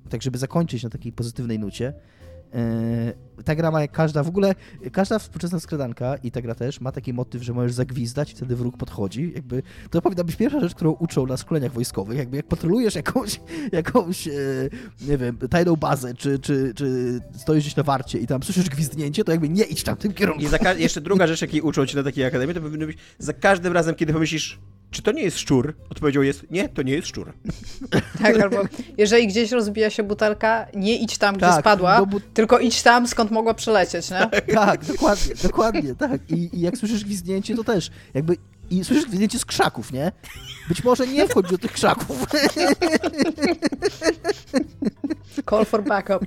[0.05, 1.95] e, tak żeby zakończyć na takiej pozytywnej nucie,
[2.55, 3.13] E,
[3.45, 4.55] ta gra ma jak każda, w ogóle
[4.93, 8.57] każda współczesna skradanka i ta gra też ma taki motyw, że możesz zagwizdać i wtedy
[8.57, 9.33] wróg podchodzi.
[9.35, 12.19] Jakby to powinna być pierwsza rzecz, którą uczą na szkoleniach wojskowych.
[12.19, 13.41] Jakby jak patrolujesz jakąś,
[13.73, 14.33] jakąś e,
[15.01, 19.25] nie wiem, tajną bazę, czy, czy, czy stoisz gdzieś na warcie i tam słyszysz gwizdnięcie,
[19.25, 20.43] to jakby nie idź tam tym kierunku.
[20.43, 23.73] I jeszcze druga rzecz, jakiej uczą cię na takiej akademii, to powinno być za każdym
[23.73, 24.61] razem, kiedy pomyślisz,
[24.93, 25.75] czy to nie jest szczur?
[25.91, 27.33] Odpowiedział jest, nie, to nie jest szczur.
[28.23, 28.57] Tak, albo
[28.99, 32.21] jeżeli gdzieś rozbija się butelka, nie idź tam, gdzie tak, spadła, bu...
[32.21, 34.17] tylko idź tam, skąd mogła przelecieć, nie?
[34.17, 36.31] Tak, tak dokładnie, dokładnie, tak.
[36.31, 38.37] I, I, jak słyszysz gwizdnięcie, to też jakby
[38.71, 40.13] i słyszysz gwizdnięcie z krzaków, nie?
[40.69, 42.25] Być może nie wchodź do tych krzaków.
[45.51, 46.25] Call for backup.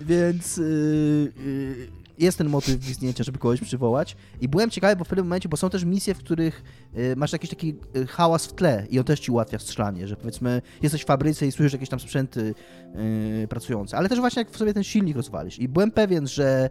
[0.00, 4.16] Więc yy, yy jest ten motyw gwizdnięcia, żeby kogoś przywołać.
[4.40, 6.62] I byłem ciekawy, bo w pewnym momencie, bo są też misje, w których
[6.96, 10.16] y, masz jakiś taki y, hałas w tle i on też ci ułatwia strzelanie, że
[10.16, 12.54] powiedzmy jesteś w fabryce i słyszysz jakieś tam sprzęty
[13.44, 15.58] y, pracujące, ale też właśnie jak sobie ten silnik rozwalisz.
[15.58, 16.70] I byłem pewien, że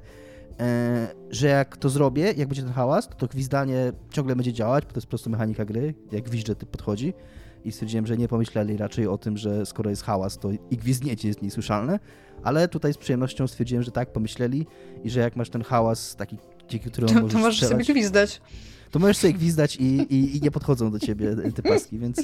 [1.30, 4.92] że jak to zrobię, jak będzie ten hałas, to, to gwizdanie ciągle będzie działać, bo
[4.92, 7.14] to jest po prostu mechanika gry, jak gwizdże typ podchodzi
[7.66, 11.28] i stwierdziłem, że nie pomyśleli raczej o tym, że skoro jest hałas, to i gwizdnięcie
[11.28, 12.00] jest niesłyszalne,
[12.44, 14.68] ale tutaj z przyjemnością stwierdziłem, że tak, pomyśleli
[15.04, 16.38] i że jak masz ten hałas taki,
[16.70, 18.42] dzięki któremu to, możesz To możesz strzelać, sobie gwizdać.
[18.92, 22.22] To możesz sobie gwizdać i, i, i nie podchodzą do ciebie te paski, więc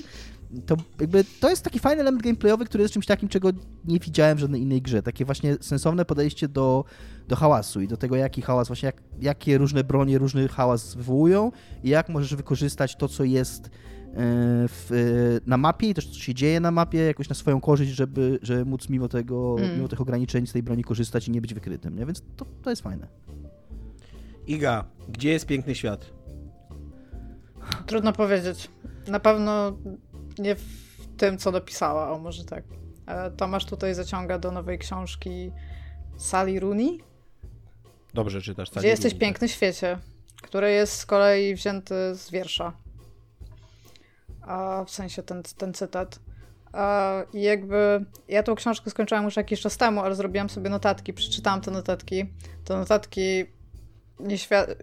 [0.65, 3.49] to jakby to jest taki fajny element gameplayowy, który jest czymś takim, czego
[3.85, 5.03] nie widziałem w żadnej innej grze.
[5.03, 6.85] Takie właśnie sensowne podejście do,
[7.27, 11.51] do hałasu i do tego, jaki hałas, właśnie jak, jakie różne bronie różny hałas wywołują
[11.83, 13.69] i jak możesz wykorzystać to, co jest
[14.13, 18.39] w, na mapie i też co się dzieje na mapie jakoś na swoją korzyść, żeby,
[18.41, 19.75] żeby móc mimo tego, mm.
[19.75, 22.05] mimo tych ograniczeń z tej broni korzystać i nie być wykrytym, nie?
[22.05, 23.07] Więc to, to jest fajne.
[24.47, 26.05] Iga, gdzie jest piękny świat?
[27.85, 28.69] Trudno powiedzieć.
[29.07, 29.77] Na pewno
[30.39, 30.63] nie w
[31.17, 32.63] tym, co dopisała, o może tak.
[33.05, 35.51] E, Tomasz tutaj zaciąga do nowej książki
[36.17, 36.99] Sally Rooney.
[38.13, 38.69] Dobrze czytasz.
[38.69, 39.55] Sally Gdzie jesteś Rooney, piękny tak.
[39.55, 39.97] świecie,
[40.41, 42.73] który jest z kolei wzięty z wiersza.
[44.41, 46.19] A w sensie ten, ten cytat.
[47.33, 51.61] I jakby ja tą książkę skończyłam już jakiś czas temu, ale zrobiłam sobie notatki, przeczytałam
[51.61, 52.25] te notatki.
[52.65, 53.45] Te notatki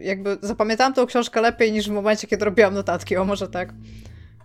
[0.00, 3.74] jakby zapamiętałam tą książkę lepiej niż w momencie, kiedy robiłam notatki, o może tak.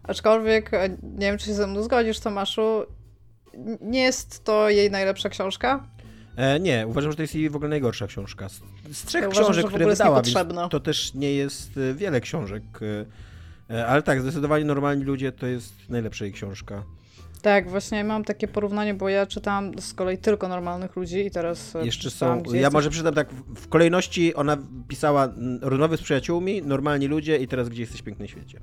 [0.03, 2.85] Aczkolwiek, e, nie wiem, czy się ze mną zgodzisz, Tomaszu,
[3.81, 5.87] nie jest to jej najlepsza książka.
[6.35, 8.49] E, nie, uważam, że to jest jej w ogóle najgorsza książka.
[8.49, 12.63] Z, z trzech ja książek, uważam, które wydała, to też nie jest e, wiele książek.
[13.71, 16.83] E, ale tak, zdecydowanie normalni ludzie to jest najlepsza jej książka.
[17.41, 21.73] Tak, właśnie mam takie porównanie, bo ja czytałam z kolei tylko normalnych ludzi i teraz.
[21.83, 22.43] Jeszcze są.
[22.53, 24.35] Ja może przeczytam tak w kolejności.
[24.35, 24.57] Ona
[24.87, 25.29] pisała
[25.61, 28.59] rozmowy z przyjaciółmi, normalni ludzie i teraz gdzie jesteś w pięknym świecie.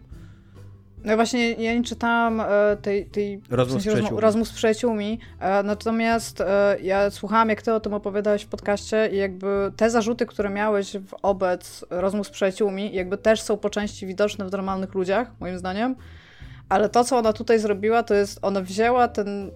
[1.09, 2.47] No właśnie, ja nie czytałam e,
[2.83, 4.23] tej, tej rozmów, w sensie, z przyjaciółmi.
[4.23, 9.09] rozmów z przyjaciółmi, e, natomiast e, ja słuchałam, jak ty o tym opowiadałeś w podcaście
[9.13, 13.71] i jakby te zarzuty, które miałeś w obec rozmów z przyjaciółmi, jakby też są po
[13.71, 15.97] części widoczne w normalnych ludziach, moim zdaniem,
[16.69, 19.51] ale to, co ona tutaj zrobiła, to jest, ona wzięła ten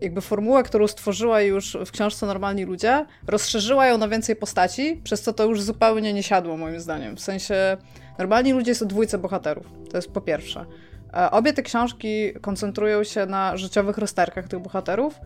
[0.00, 5.22] jakby formułę, którą stworzyła już w książce Normalni Ludzie, rozszerzyła ją na więcej postaci, przez
[5.22, 7.16] co to już zupełnie nie siadło moim zdaniem.
[7.16, 7.76] W sensie
[8.18, 10.66] Normalni Ludzie są dwójce bohaterów, to jest po pierwsze.
[11.16, 15.20] E, obie te książki koncentrują się na życiowych rozterkach tych bohaterów,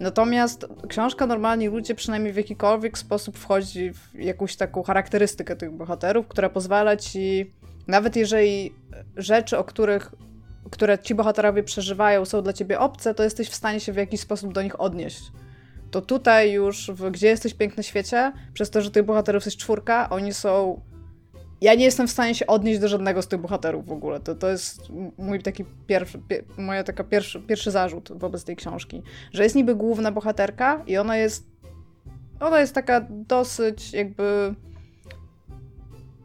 [0.00, 6.28] natomiast książka Normalni Ludzie przynajmniej w jakikolwiek sposób wchodzi w jakąś taką charakterystykę tych bohaterów,
[6.28, 7.52] która pozwala ci,
[7.86, 8.74] nawet jeżeli
[9.16, 10.12] rzeczy, o których
[10.70, 14.20] które ci bohaterowie przeżywają, są dla ciebie obce, to jesteś w stanie się w jakiś
[14.20, 15.22] sposób do nich odnieść.
[15.90, 20.10] To tutaj już, w Gdzie jesteś piękny świecie, przez to, że tych bohaterów jest czwórka,
[20.10, 20.80] oni są
[21.60, 24.20] ja nie jestem w stanie się odnieść do żadnego z tych bohaterów w ogóle.
[24.20, 24.80] To, to jest
[25.18, 29.02] mój taki pierwszy, pie, moja taka pierwszy, pierwszy zarzut wobec tej książki.
[29.32, 31.50] Że jest niby główna bohaterka i ona jest
[32.40, 34.54] ona jest taka dosyć jakby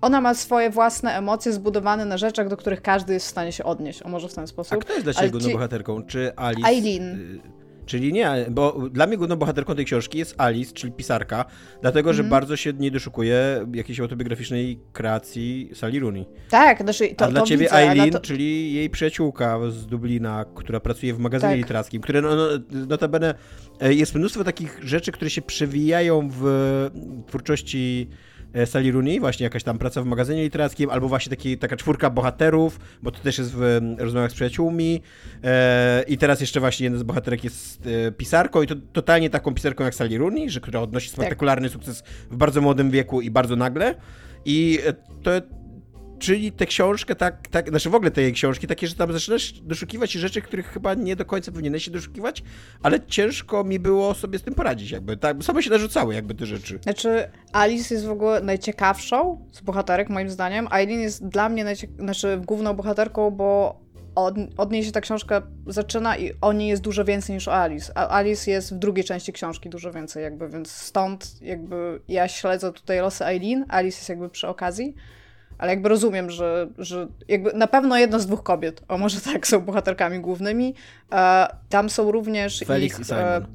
[0.01, 3.63] ona ma swoje własne emocje zbudowane na rzeczach, do których każdy jest w stanie się
[3.63, 4.73] odnieść, o może w ten sposób.
[4.73, 5.53] A kto jest dla ciebie główną ci...
[5.53, 6.03] bohaterką?
[6.03, 6.67] Czy Alice?
[6.67, 7.39] Eileen.
[7.85, 11.45] Czyli nie, bo dla mnie główną bohaterką tej książki jest Alice, czyli pisarka,
[11.81, 12.29] dlatego, że mm.
[12.29, 16.25] bardzo się nie doszukuje jakiejś autobiograficznej kreacji Sally Rooney.
[16.49, 18.19] Tak, znaczy to, A dla to ciebie widzę, Eileen, to...
[18.19, 21.57] czyli jej przyjaciółka z Dublina, która pracuje w magazynie tak.
[21.57, 22.49] literackim, które no, no,
[22.87, 23.35] notabene
[23.79, 26.43] e, jest mnóstwo takich rzeczy, które się przewijają w
[27.27, 28.09] twórczości
[28.65, 32.79] Sally Rooney, właśnie jakaś tam praca w magazynie literackim, albo właśnie taki, taka czwórka bohaterów,
[33.03, 35.01] bo to też jest w rozmowach z przyjaciółmi.
[35.43, 39.53] E, I teraz jeszcze właśnie jeden z bohaterek jest e, pisarką i to totalnie taką
[39.53, 41.15] pisarką jak Sally Rooney, że, która odnosi tak.
[41.15, 41.73] spektakularny tak.
[41.73, 43.95] sukces w bardzo młodym wieku i bardzo nagle.
[44.45, 44.79] I
[45.23, 45.31] to,
[46.19, 50.11] czyli tę książkę, tak, tak, znaczy w ogóle tej książki, takie, że tam zaczynasz doszukiwać
[50.11, 52.43] się rzeczy, których chyba nie do końca powinieneś się doszukiwać,
[52.83, 56.45] ale ciężko mi było sobie z tym poradzić, jakby, tak, same się narzucały jakby te
[56.45, 56.79] rzeczy.
[56.83, 61.99] Znaczy, Alice jest w ogóle najciekawszą z bohaterek, moim zdaniem, Eileen jest dla mnie najciek-
[61.99, 63.79] znaczy główną bohaterką, bo
[64.15, 67.55] od, od niej się ta książka zaczyna i o niej jest dużo więcej niż o
[67.55, 67.97] Alice.
[67.97, 72.73] A Alice jest w drugiej części książki dużo więcej jakby, więc stąd jakby ja śledzę
[72.73, 74.95] tutaj losy Eileen, Alice jest jakby przy okazji.
[75.57, 79.47] Ale jakby rozumiem, że, że jakby na pewno jedna z dwóch kobiet, o może tak,
[79.47, 80.75] są bohaterkami głównymi.
[81.11, 82.99] E, tam są również Felix ich...
[82.99, 83.45] i e, Simon.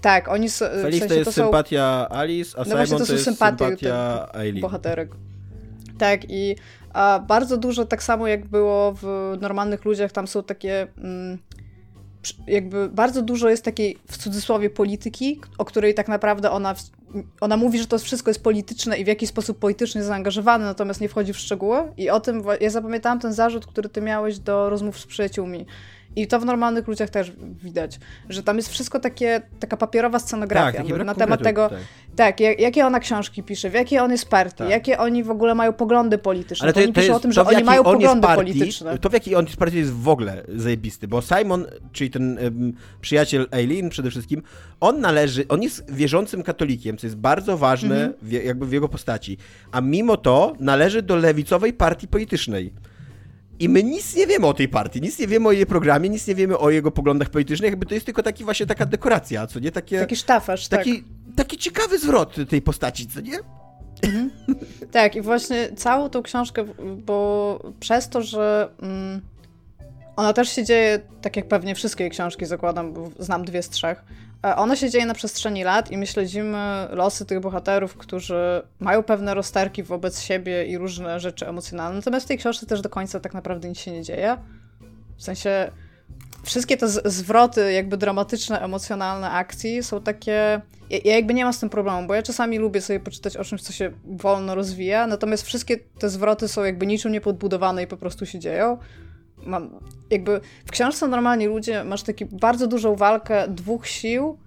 [0.00, 0.66] tak, oni są...
[0.66, 4.28] Felix w sensie to jest to sympatia Alice, a no Simon to, to jest sympatia
[4.34, 4.60] Eileen.
[4.60, 5.10] Bohaterek.
[5.98, 6.56] Tak i
[6.94, 10.86] a bardzo dużo, tak samo jak było w normalnych ludziach, tam są takie...
[10.98, 11.38] Mm,
[12.46, 16.74] jakby bardzo dużo jest takiej w cudzysłowie polityki, o której tak naprawdę ona
[17.40, 21.08] ona mówi, że to wszystko jest polityczne i w jakiś sposób politycznie zaangażowane, natomiast nie
[21.08, 21.78] wchodzi w szczegóły.
[21.96, 25.66] I o tym, ja zapamiętałam ten zarzut, który ty miałeś do rozmów z przyjaciółmi.
[26.16, 27.98] I to w normalnych ludziach też widać,
[28.28, 31.78] że tam jest wszystko takie, taka papierowa scenografia tak, na temat tego, tak,
[32.16, 34.70] tak jak, jakie ona książki pisze, w jakiej on jest partii, tak.
[34.70, 36.64] jakie oni w ogóle mają poglądy polityczne.
[36.64, 38.98] Ale to, oni to piszą o tym, że oni mają on poglądy partii, polityczne.
[38.98, 42.72] To w jakiej on jest partii jest w ogóle zajebisty, bo Simon, czyli ten um,
[43.00, 44.42] przyjaciel Eileen przede wszystkim,
[44.80, 48.14] on należy, on jest wierzącym katolikiem, co jest bardzo ważne mhm.
[48.22, 49.38] w, jakby w jego postaci,
[49.72, 52.72] a mimo to należy do lewicowej partii politycznej.
[53.58, 56.26] I my nic nie wiemy o tej partii, nic nie wiemy o jej programie, nic
[56.26, 59.60] nie wiemy o jego poglądach politycznych, jakby to jest tylko taki właśnie taka dekoracja, co
[59.60, 59.72] nie?
[59.72, 61.36] Takie, taki sztafaż, taki, tak.
[61.36, 63.38] Taki ciekawy zwrot tej postaci, co nie?
[64.02, 64.30] Mhm.
[64.90, 66.64] Tak, i właśnie całą tą książkę,
[67.06, 69.20] bo przez to, że mm,
[70.16, 74.04] ona też się dzieje, tak jak pewnie wszystkie książki zakładam, bo znam dwie z trzech,
[74.44, 79.02] e, ona się dzieje na przestrzeni lat i my śledzimy losy tych bohaterów, którzy mają
[79.02, 81.96] pewne rozterki wobec siebie i różne rzeczy emocjonalne.
[81.96, 84.36] Natomiast w tej książce też do końca tak naprawdę nic się nie dzieje.
[85.16, 85.70] W sensie
[86.44, 90.60] wszystkie te zwroty jakby dramatyczne, emocjonalne akcji są takie...
[90.90, 93.44] Ja, ja, jakby nie mam z tym problemu, bo ja czasami lubię sobie poczytać o
[93.44, 97.96] czymś, co się wolno rozwija, natomiast wszystkie te zwroty są jakby niczym niepodbudowane i po
[97.96, 98.78] prostu się dzieją.
[99.46, 99.70] Mam,
[100.10, 104.38] jakby w książce normalni ludzie masz taki bardzo dużą walkę dwóch sił,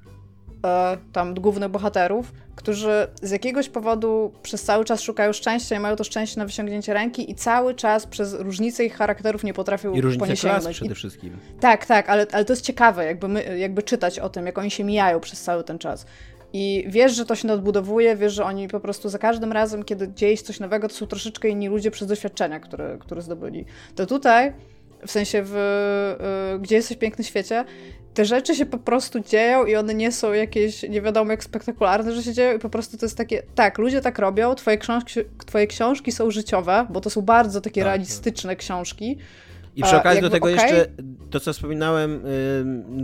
[0.65, 5.95] e, tam głównych bohaterów, którzy z jakiegoś powodu przez cały czas szukają szczęścia i mają
[5.95, 10.01] to szczęście na wyciągnięcie ręki i cały czas przez różnicę ich charakterów nie potrafią I
[10.01, 11.37] różnicę klas przede wszystkim.
[11.59, 14.71] Tak, tak, ale, ale to jest ciekawe, jakby, my, jakby czytać o tym, jak oni
[14.71, 16.05] się mijają przez cały ten czas.
[16.53, 20.13] I wiesz, że to się nadbudowuje, wiesz, że oni po prostu za każdym razem, kiedy
[20.13, 23.65] dzieje się coś nowego, to są troszeczkę inni ludzie przez doświadczenia, które, które zdobyli.
[23.95, 24.53] To tutaj,
[25.05, 25.55] w sensie w
[26.55, 27.65] y, Gdzie jesteś piękny świecie,
[28.13, 32.11] te rzeczy się po prostu dzieją i one nie są jakieś nie wiadomo jak spektakularne,
[32.11, 35.19] że się dzieją i po prostu to jest takie, tak, ludzie tak robią, twoje książki,
[35.45, 38.59] twoje książki są życiowe, bo to są bardzo takie tak, realistyczne tak.
[38.59, 39.17] książki.
[39.77, 40.53] I przy okazji do tego okay.
[40.53, 40.85] jeszcze
[41.29, 42.21] to, co wspominałem,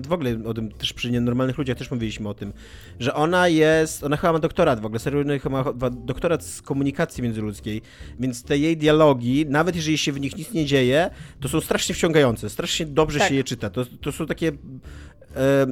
[0.07, 2.53] w ogóle o tym też przy nienormalnych ludziach też mówiliśmy o tym,
[2.99, 7.23] że ona jest, ona chyba ma doktorat w ogóle, serio chyba ma doktorat z komunikacji
[7.23, 7.81] międzyludzkiej,
[8.19, 11.09] więc te jej dialogi, nawet jeżeli się w nich nic nie dzieje,
[11.39, 13.29] to są strasznie wciągające, strasznie dobrze tak.
[13.29, 13.69] się je czyta.
[13.69, 14.51] To, to są takie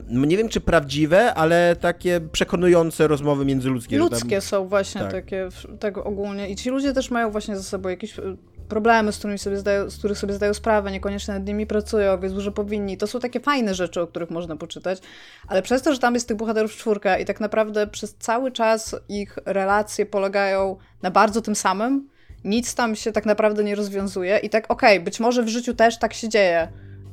[0.08, 3.98] nie wiem czy prawdziwe, ale takie przekonujące rozmowy międzyludzkie.
[3.98, 4.42] Ludzkie tam...
[4.42, 5.12] są właśnie tak.
[5.12, 6.50] takie, tak ogólnie.
[6.50, 8.36] I ci ludzie też mają właśnie ze sobą jakieś e,
[8.72, 12.34] problemy, z którymi sobie zdają, z których sobie zdają sprawę, niekoniecznie nad nimi pracują, więc
[12.34, 12.98] że powinni.
[12.98, 15.00] To są takie fajne rzeczy, o których można poczytać,
[15.48, 18.96] ale przez to, że tam jest tych bohaterów czwórka i tak naprawdę przez cały czas
[19.10, 22.10] ich relacje polegają na bardzo tym samym,
[22.44, 25.74] nic tam się tak naprawdę nie rozwiązuje i tak okej, okay, być może w życiu
[25.74, 26.68] też tak się dzieje,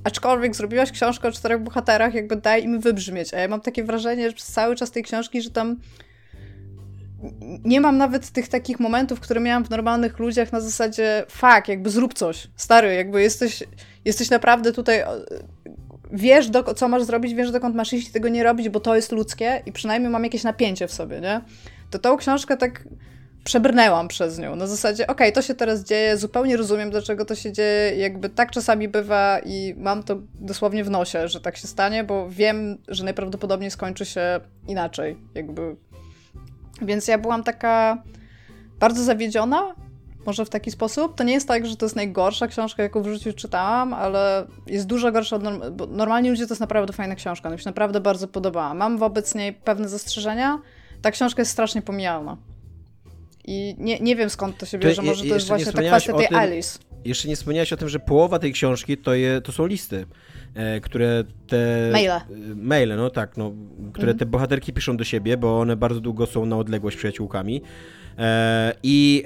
[0.04, 3.34] Aczkolwiek zrobiłaś książkę o czterech bohaterach, jakby daj im wybrzmieć.
[3.34, 5.76] A ja mam takie wrażenie, że przez cały czas tej książki, że tam
[7.64, 11.90] nie mam nawet tych takich momentów, które miałam w normalnych ludziach na zasadzie fak, jakby
[11.90, 12.48] zrób coś.
[12.56, 13.64] Stary, jakby jesteś,
[14.04, 15.04] jesteś naprawdę tutaj
[16.12, 18.96] wiesz, do, co masz zrobić, wiesz, dokąd masz iść i tego nie robić, bo to
[18.96, 21.40] jest ludzkie i przynajmniej mam jakieś napięcie w sobie, nie?
[21.90, 22.84] To tą książkę tak
[23.44, 24.56] przebrnęłam przez nią.
[24.56, 28.28] Na zasadzie, okej, okay, to się teraz dzieje, zupełnie rozumiem, dlaczego to się dzieje, jakby
[28.28, 32.78] tak czasami bywa i mam to dosłownie w nosie, że tak się stanie, bo wiem,
[32.88, 35.76] że najprawdopodobniej skończy się inaczej, jakby.
[36.82, 38.02] Więc ja byłam taka
[38.80, 39.74] bardzo zawiedziona,
[40.26, 41.14] może w taki sposób.
[41.14, 44.86] To nie jest tak, że to jest najgorsza książka, jaką w życiu czytałam, ale jest
[44.86, 48.00] dużo gorsza od norm- bo normalnie ludzie to jest naprawdę fajna książka, mi się naprawdę
[48.00, 48.74] bardzo podobała.
[48.74, 50.58] Mam wobec niej pewne zastrzeżenia.
[51.02, 52.36] Ta książka jest strasznie pomijalna.
[53.44, 56.12] I nie, nie wiem skąd to się bierze, to, może to jest właśnie ta kwestia
[56.12, 56.78] tej tym, Alice.
[57.04, 60.06] Jeszcze nie wspomniałeś o tym, że połowa tej książki to, je, to są listy,
[60.82, 61.90] które te...
[61.92, 62.10] Maile.
[62.10, 62.22] E,
[62.56, 63.52] maile, no tak, no,
[63.92, 64.18] które mhm.
[64.18, 67.62] te bohaterki piszą do siebie, bo one bardzo długo są na odległość przyjaciółkami.
[68.18, 69.24] E, I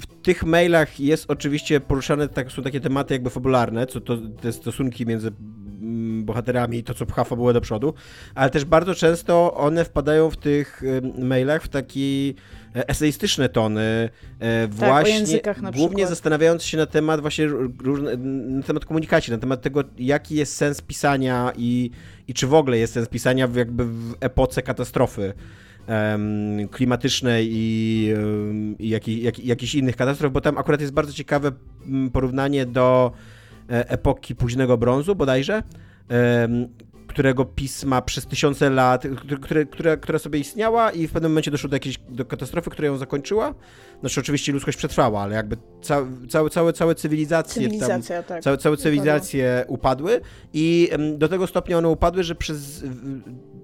[0.00, 4.52] w tych mailach jest oczywiście poruszane, tak, są takie tematy jakby fabularne, co to te
[4.52, 7.94] stosunki między mm, bohaterami i to, co pcha fabułę do przodu,
[8.34, 10.82] ale też bardzo często one wpadają w tych
[11.18, 12.34] mailach w taki
[12.65, 14.10] E, eseistyczne tony,
[14.40, 17.46] e, tak, właśnie tak, głównie zastanawiając się na temat właśnie
[17.82, 21.90] różne, na temat komunikacji, na temat tego, jaki jest sens pisania i,
[22.28, 25.32] i czy w ogóle jest sens pisania w, jakby w epoce katastrofy
[26.70, 28.12] klimatycznej i,
[28.78, 31.52] i jak, jak, jakichś innych katastrof, bo tam akurat jest bardzo ciekawe
[32.12, 33.12] porównanie do
[33.70, 35.62] e, epoki późnego brązu bodajże,
[37.16, 39.04] którego pisma przez tysiące lat,
[39.42, 42.88] które, które, która sobie istniała i w pewnym momencie doszło do jakiejś do katastrofy, która
[42.88, 43.54] ją zakończyła.
[44.00, 48.42] Znaczy oczywiście ludzkość przetrwała, ale jakby ca, całe, całe, całe cywilizacje, Cywilizacja, tam, tak.
[48.42, 50.20] całe, całe cywilizacje upadły
[50.52, 52.84] i do tego stopnia one upadły, że przez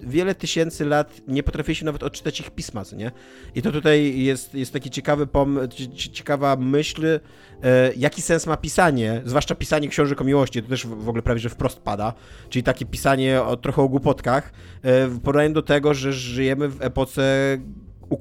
[0.02, 3.12] wiele tysięcy lat nie potrafiliśmy nawet odczytać ich pisma, co nie?
[3.54, 5.68] I to tutaj jest, jest taki ciekawy pom-
[6.12, 7.20] ciekawa myśl, e,
[7.96, 11.48] jaki sens ma pisanie, zwłaszcza pisanie książek o miłości, to też w ogóle prawie, że
[11.48, 12.14] wprost pada,
[12.48, 16.82] czyli takie pisanie o, trochę o głupotkach, e, w porównaniu do tego, że żyjemy w
[16.82, 17.58] epoce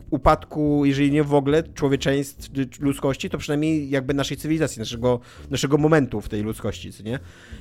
[0.10, 5.20] upadku, jeżeli nie w ogóle człowieczeństw, ludzkości, to przynajmniej jakby naszej cywilizacji, naszego,
[5.50, 7.20] naszego momentu w tej ludzkości, co nie?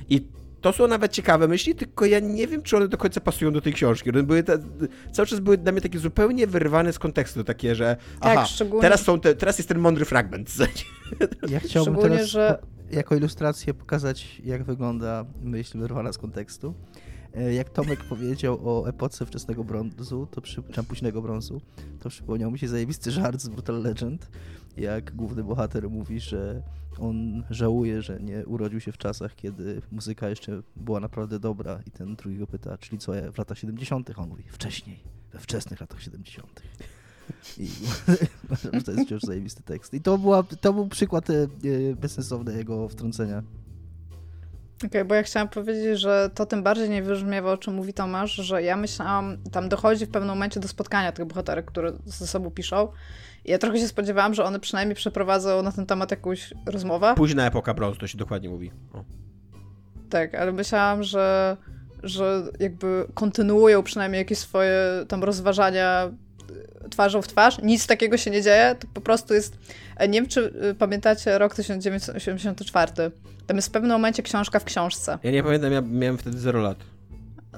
[0.09, 0.21] I
[0.61, 3.61] to są nawet ciekawe myśli, tylko ja nie wiem, czy one do końca pasują do
[3.61, 4.09] tej książki.
[4.09, 4.57] One były te,
[5.11, 8.47] cały czas były dla mnie takie zupełnie wyrwane z kontekstu, takie, że tak, aha,
[8.81, 10.51] teraz, są te, teraz jest ten mądry fragment.
[11.49, 12.27] Ja chciałbym teraz...
[12.27, 12.59] Że...
[12.91, 16.73] jako ilustrację pokazać, jak wygląda myśl wyrwana z kontekstu.
[17.35, 21.61] E, jak Tomek powiedział o epoce wczesnego brązu, to przy, czy późnego brązu,
[21.99, 24.29] to przypomniał mi się zajebisty żart z Brutal Legend,
[24.77, 26.61] jak główny bohater mówi, że
[27.01, 31.91] on żałuje, że nie urodził się w czasach, kiedy muzyka jeszcze była naprawdę dobra i
[31.91, 34.11] ten drugi go pyta, czyli co, w latach 70.
[34.17, 34.99] On mówi, wcześniej,
[35.33, 36.61] we wczesnych latach 70.
[37.57, 37.69] I
[38.85, 39.93] to jest wciąż zajebisty tekst.
[39.93, 41.47] I to, była, to był przykład e,
[41.95, 43.43] bezsensownego jego wtrącenia.
[44.77, 47.93] Okej, okay, bo ja chciałam powiedzieć, że to tym bardziej nie wybrzmiewa, o czym mówi
[47.93, 52.27] Tomasz, że ja myślałam, tam dochodzi w pewnym momencie do spotkania tych bohaterek, które ze
[52.27, 52.87] sobą piszą.
[53.45, 57.13] Ja trochę się spodziewałam, że one przynajmniej przeprowadzą na ten temat jakąś rozmowę.
[57.17, 58.71] Późna epoka brązu, to się dokładnie mówi.
[58.93, 59.03] O.
[60.09, 61.57] Tak, ale myślałam, że,
[62.03, 66.11] że jakby kontynuują przynajmniej jakieś swoje tam rozważania
[66.89, 67.57] twarzą w twarz.
[67.63, 69.57] Nic takiego się nie dzieje, to po prostu jest...
[69.99, 72.91] Nie wiem, czy y, pamiętacie rok 1984.
[73.47, 75.17] Tam jest w pewnym momencie książka w książce.
[75.23, 76.77] Ja nie pamiętam, ja miałem wtedy 0 lat.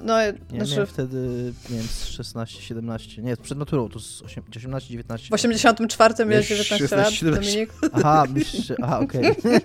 [0.02, 0.32] No, ja
[0.64, 0.86] znaczy...
[0.86, 5.28] wtedy, nie wiem, 16, 17, nie, przed maturą to z 18, 19.
[5.30, 7.26] W 84 miałeś 19 lat, 17.
[7.30, 7.72] Dominik?
[7.92, 9.30] Aha, myślę, aha, okej.
[9.30, 9.60] Okay.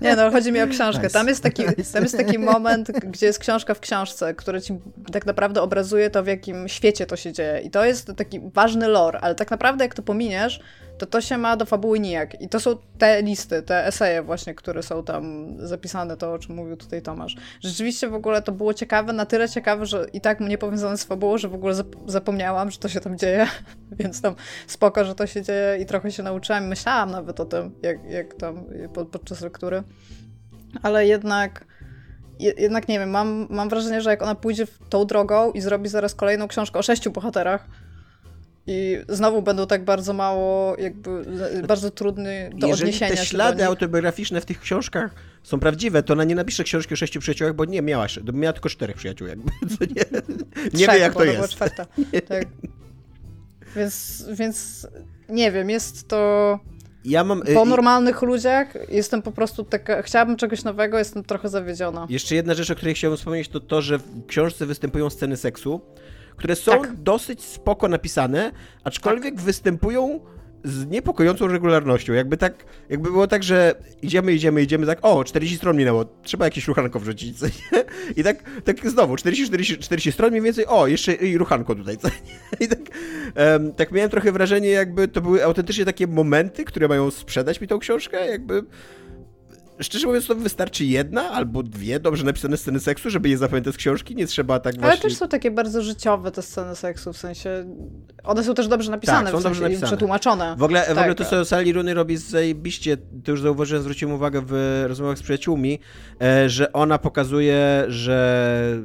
[0.00, 1.02] Nie no, chodzi mi o książkę.
[1.02, 1.12] Nice.
[1.12, 1.62] Tam, jest taki,
[1.92, 4.78] tam jest taki moment, gdzie jest książka w książce, który ci
[5.12, 7.60] tak naprawdę obrazuje to, w jakim świecie to się dzieje.
[7.60, 10.60] I to jest taki ważny lore, ale tak naprawdę jak to pominiesz,
[10.98, 12.40] to to się ma do fabuły nijak.
[12.40, 16.54] I to są te listy, te eseje właśnie, które są tam zapisane, to o czym
[16.54, 17.36] mówił tutaj Tomasz.
[17.60, 21.04] Rzeczywiście w ogóle to było ciekawe, na tyle ciekawe, że i tak mnie powiązane z
[21.04, 21.74] fabułą, że w ogóle
[22.06, 23.46] zapomniałam, że to się tam dzieje,
[23.98, 24.34] więc tam
[24.66, 26.66] spoko, że to się dzieje i trochę się nauczyłam.
[26.66, 28.64] Myślałam nawet o tym, jak, jak tam
[29.12, 29.82] podczas lektury.
[30.82, 31.64] Ale jednak
[32.38, 36.14] jednak nie wiem, mam, mam wrażenie, że jak ona pójdzie tą drogą i zrobi zaraz
[36.14, 37.66] kolejną książkę o sześciu bohaterach,
[38.66, 41.10] i znowu będą tak bardzo mało, jakby
[41.68, 43.10] bardzo trudny do Jeżeli odniesienia.
[43.10, 46.96] Jeżeli te ślady autobiograficzne w tych książkach są prawdziwe, to ona nie napisze książki o
[46.96, 49.50] sześciu przyjaciołach, bo nie miała, miała tylko czterech przyjaciół, jakby.
[49.96, 50.04] nie,
[50.74, 51.52] nie wie jak to jest.
[51.52, 51.86] czwarta.
[52.28, 52.46] Tak.
[53.76, 54.86] Więc, więc
[55.28, 56.60] nie wiem, jest to.
[57.04, 61.48] Ja mam, po y, normalnych ludziach jestem po prostu taka, chciałabym czegoś nowego, jestem trochę
[61.48, 62.06] zawiedziona.
[62.10, 65.80] Jeszcze jedna rzecz, o której chciałbym wspomnieć, to to, że w książce występują sceny seksu,
[66.36, 66.96] które są tak.
[66.96, 68.52] dosyć spoko napisane,
[68.84, 69.44] aczkolwiek tak.
[69.44, 70.20] występują
[70.66, 72.12] z niepokojącą regularnością.
[72.12, 76.44] Jakby tak, jakby było tak, że idziemy, idziemy, idziemy, tak, o, 40 stron minęło, trzeba
[76.44, 77.84] jakieś ruchanko wrzucić, co nie?
[78.16, 81.96] I tak, tak znowu, 40, 40, 40 stron mniej więcej, o, jeszcze i ruchanko tutaj,
[81.98, 82.14] co nie?
[82.66, 82.78] I tak,
[83.36, 87.68] um, tak miałem trochę wrażenie, jakby to były autentycznie takie momenty, które mają sprzedać mi
[87.68, 88.62] tą książkę, jakby
[89.80, 93.76] Szczerze mówiąc, to wystarczy jedna albo dwie dobrze napisane sceny seksu, żeby je zapamiętać z
[93.76, 94.90] książki, nie trzeba tak właśnie...
[94.90, 97.64] Ale też są takie bardzo życiowe te sceny seksu, w sensie...
[98.24, 99.86] One są też dobrze napisane, tak, są w sensie dobrze napisane.
[99.86, 100.56] przetłumaczone.
[100.58, 100.94] W ogóle, tak.
[100.94, 105.18] w ogóle to, co Sally Rooney robi zajebiście, to już zauważyłem, zwróciłem uwagę w rozmowach
[105.18, 105.78] z przyjaciółmi,
[106.22, 108.78] e, że ona pokazuje, że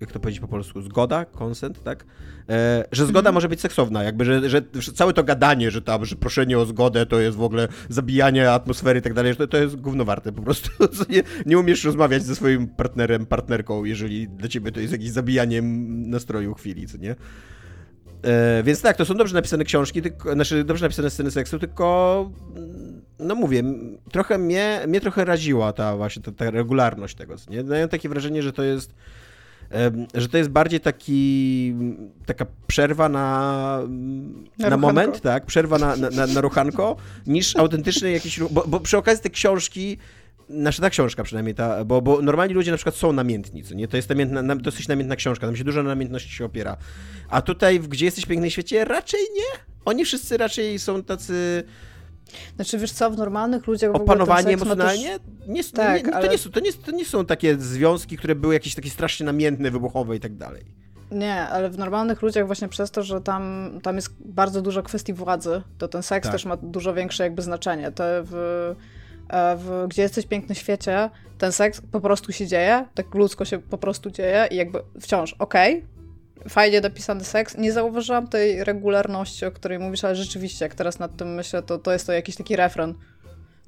[0.00, 2.04] jak to powiedzieć po polsku, zgoda, consent, tak?
[2.48, 3.34] E, że zgoda mm.
[3.34, 4.62] może być seksowna, jakby, że, że,
[4.94, 8.98] całe to gadanie, że tam, że proszenie o zgodę to jest w ogóle zabijanie atmosfery
[8.98, 10.70] i tak dalej, to, to jest gówno warte po prostu.
[11.10, 15.62] Nie, nie umiesz rozmawiać ze swoim partnerem, partnerką, jeżeli dla ciebie to jest jakieś zabijanie
[15.62, 17.16] nastroju chwili, co nie?
[18.22, 22.30] E, więc tak, to są dobrze napisane książki, tylko, znaczy dobrze napisane sceny seksu, tylko
[23.18, 23.62] no mówię,
[24.12, 27.64] trochę mnie, mnie trochę raziła ta właśnie ta, ta regularność tego, co nie?
[27.64, 28.94] Daję takie wrażenie, że to jest
[30.14, 31.74] że to jest bardziej taki,
[32.26, 33.80] taka przerwa na,
[34.58, 36.96] na, na moment, tak, przerwa na, na, na ruchanko,
[37.26, 39.98] niż autentyczny jakiś, bo, bo przy okazji te książki,
[40.48, 43.88] Nasza ta książka przynajmniej, ta, bo, bo normalni ludzie na przykład są namiętni, nie?
[43.88, 46.76] To jest namiętna, dosyć namiętna książka, tam się dużo na namiętności się opiera.
[47.28, 49.60] A tutaj, w Gdzie jesteś w pięknym świecie, raczej nie.
[49.84, 51.64] Oni wszyscy raczej są tacy
[52.56, 55.18] znaczy, wiesz co, w normalnych ludziach Opanowanie emocjonalnie?
[55.48, 56.26] Nie, tak, nie, ale...
[56.26, 59.26] to, nie są, to, nie, to nie są takie związki, które były jakieś takie strasznie
[59.26, 60.64] namiętne, wybuchowe i tak dalej.
[61.10, 65.12] Nie, ale w normalnych ludziach właśnie przez to, że tam, tam jest bardzo dużo kwestii
[65.12, 66.32] władzy, to ten seks tak.
[66.32, 67.92] też ma dużo większe jakby znaczenie.
[67.92, 68.34] To w,
[69.28, 73.58] e, w Gdzie jesteś piękny świecie, ten seks po prostu się dzieje, tak ludzko się
[73.58, 75.93] po prostu dzieje i jakby wciąż, okej, okay,
[76.48, 77.56] fajnie dopisany seks.
[77.56, 81.78] Nie zauważyłam tej regularności, o której mówisz, ale rzeczywiście, jak teraz nad tym myślę, to,
[81.78, 82.94] to jest to jakiś taki refren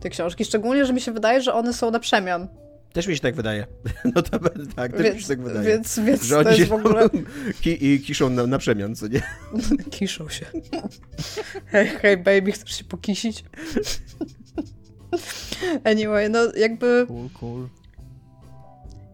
[0.01, 0.45] tej książki.
[0.45, 2.49] Szczególnie, że mi się wydaje, że one są na przemian.
[2.93, 3.67] Też mi się tak wydaje.
[4.15, 4.39] No to
[4.77, 5.69] tak, też więc, mi się tak wydaje.
[5.69, 7.09] Więc, więc że oni się w ogóle...
[7.63, 9.23] ki, i kiszą na, na przemian, co nie?
[9.99, 10.47] kiszą się.
[11.67, 13.45] Hej, hej, baby, chcesz się pokisić?
[15.85, 17.05] Anyway, no jakby...
[17.09, 17.69] Cool, cool.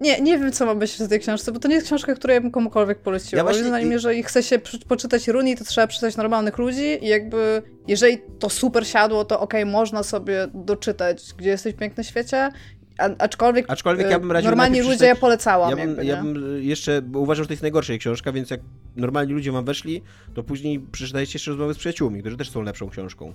[0.02, 2.34] Nie, nie wiem, co ma być w tej książce, bo to nie jest książka, którą
[2.34, 3.38] ja bym komukolwiek poleciła.
[3.38, 3.70] Ja właśnie...
[3.70, 8.50] Moim jeżeli chce się poczytać Runi, to trzeba przeczytać normalnych ludzi i jakby, jeżeli to
[8.50, 12.50] super siadło, to okej, okay, można sobie doczytać, gdzie jesteś w pięknym świecie
[12.98, 15.70] a, aczkolwiek, aczkolwiek ja bym radził normalni ludzie ja polecałam.
[15.70, 18.60] Ja bym, jakby, ja bym jeszcze uważał, że to jest najgorsza książka, więc jak
[18.96, 20.02] normalni ludzie wam weszli,
[20.34, 23.32] to później przeczytajcie jeszcze rozmowy z przyjaciółmi, którzy też są lepszą książką.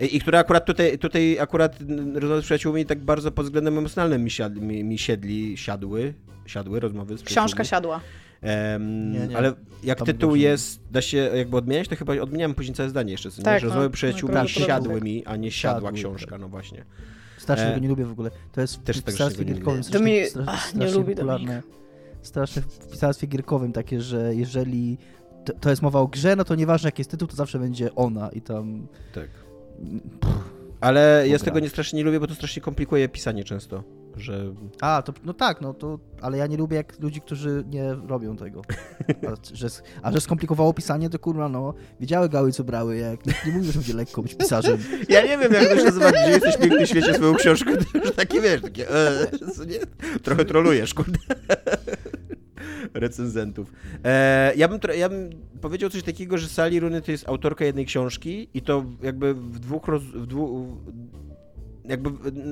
[0.00, 1.78] I, i która akurat tutaj, tutaj akurat
[2.14, 6.14] rozmowy z przyjaciółmi tak bardzo pod względem emocjonalnym mi, siad, mi, mi siedli, siadły,
[6.46, 7.46] siadły rozmowy z przyjaciółmi.
[7.48, 8.00] Książka siadła.
[8.42, 9.36] Um, nie, nie.
[9.36, 9.52] Ale
[9.84, 13.30] jak Tam tytuł jest, da się jakby odmieniać, to chyba odmieniam później całe zdanie jeszcze.
[13.30, 13.68] Co tak, nie?
[13.68, 15.98] rozmowy no, przyjaciółmi no, siadły mi, a nie siadła siadły.
[15.98, 16.84] książka, no właśnie.
[17.38, 17.68] Strasznie e...
[17.68, 18.30] tego nie lubię w ogóle.
[18.52, 20.26] To jest Też w pisarstwie gierkowym to mi...
[20.26, 21.62] strasznie, Ach, nie lubię popularne.
[22.22, 24.98] Strasznie w pisarstwie gierkowym takie, że jeżeli
[25.44, 27.94] to, to, jest mowa o grze, no to nieważne jaki jest tytuł, to zawsze będzie
[27.94, 28.86] ona i tam...
[29.14, 29.28] Tak.
[30.80, 33.82] Ale ja z tego nie strasznie nie lubię, bo to strasznie komplikuje pisanie często.
[34.16, 34.54] Że...
[34.80, 38.36] A, to, no tak, no to, ale ja nie lubię jak ludzi, którzy nie robią
[38.36, 38.62] tego.
[39.08, 39.68] A że,
[40.02, 43.64] a że skomplikowało pisanie, to kurwa, no, wiedziały gały, co brały, jak nie, nie mówię,
[43.64, 44.78] że będzie lekko być pisarzem.
[45.08, 47.98] Ja nie wiem, jak to się nazywa, gdzie jesteś piękny w świecie swoją książkę, to
[47.98, 49.26] już takie, wiesz, takie, e,
[49.66, 49.78] nie?
[50.22, 51.18] trochę trolujesz, kurde
[52.94, 53.72] recenzentów.
[54.04, 55.30] E, ja, bym, ja bym
[55.60, 59.58] powiedział coś takiego, że Sally Rooney to jest autorka jednej książki i to jakby w
[59.58, 60.68] dwóch, roz, w dwóch
[61.88, 62.10] jakby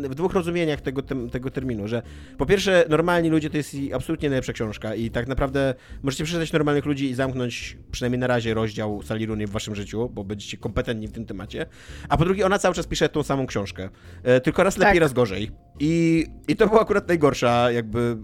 [0.09, 1.03] w dwóch rozumieniach tego,
[1.33, 2.03] tego terminu, że
[2.39, 6.85] po pierwsze normalni ludzie to jest absolutnie najlepsza książka i tak naprawdę możecie przeczytać normalnych
[6.85, 11.09] ludzi i zamknąć przynajmniej na razie rozdział Sally Rooney w waszym życiu, bo będziecie kompetentni
[11.09, 11.67] w tym temacie,
[12.09, 13.89] a po drugie ona cały czas pisze tą samą książkę,
[14.23, 15.01] e, tylko raz lepiej, tak.
[15.01, 15.51] raz gorzej
[15.81, 18.17] i, i to była akurat najgorsza jakby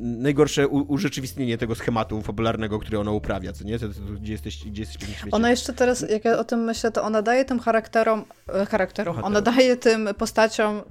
[0.00, 3.78] najgorsze urzeczywistnienie tego schematu fabularnego, który ona uprawia, co nie?
[3.78, 5.02] To, to, to, gdzie jesteś, gdzie jesteś
[5.32, 9.24] Ona jeszcze teraz, jak ja o tym myślę, to ona daje tym charakterom, e, charakterom,
[9.24, 10.82] ona daje tym postaciom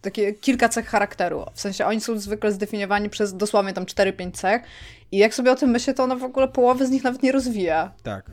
[0.00, 1.44] takie kilka cech charakteru.
[1.54, 4.62] W sensie oni są zwykle zdefiniowani przez dosłownie tam 4-5 cech
[5.12, 7.32] i jak sobie o tym myślę, to ona w ogóle połowy z nich nawet nie
[7.32, 7.92] rozwija.
[8.02, 8.30] Tak.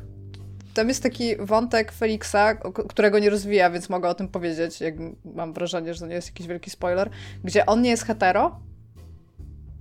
[0.73, 2.55] Tam jest taki wątek Feliksa,
[2.89, 4.95] którego nie rozwija, więc mogę o tym powiedzieć, jak
[5.25, 7.09] mam wrażenie, że to nie jest jakiś wielki spoiler,
[7.43, 8.59] gdzie on nie jest hetero,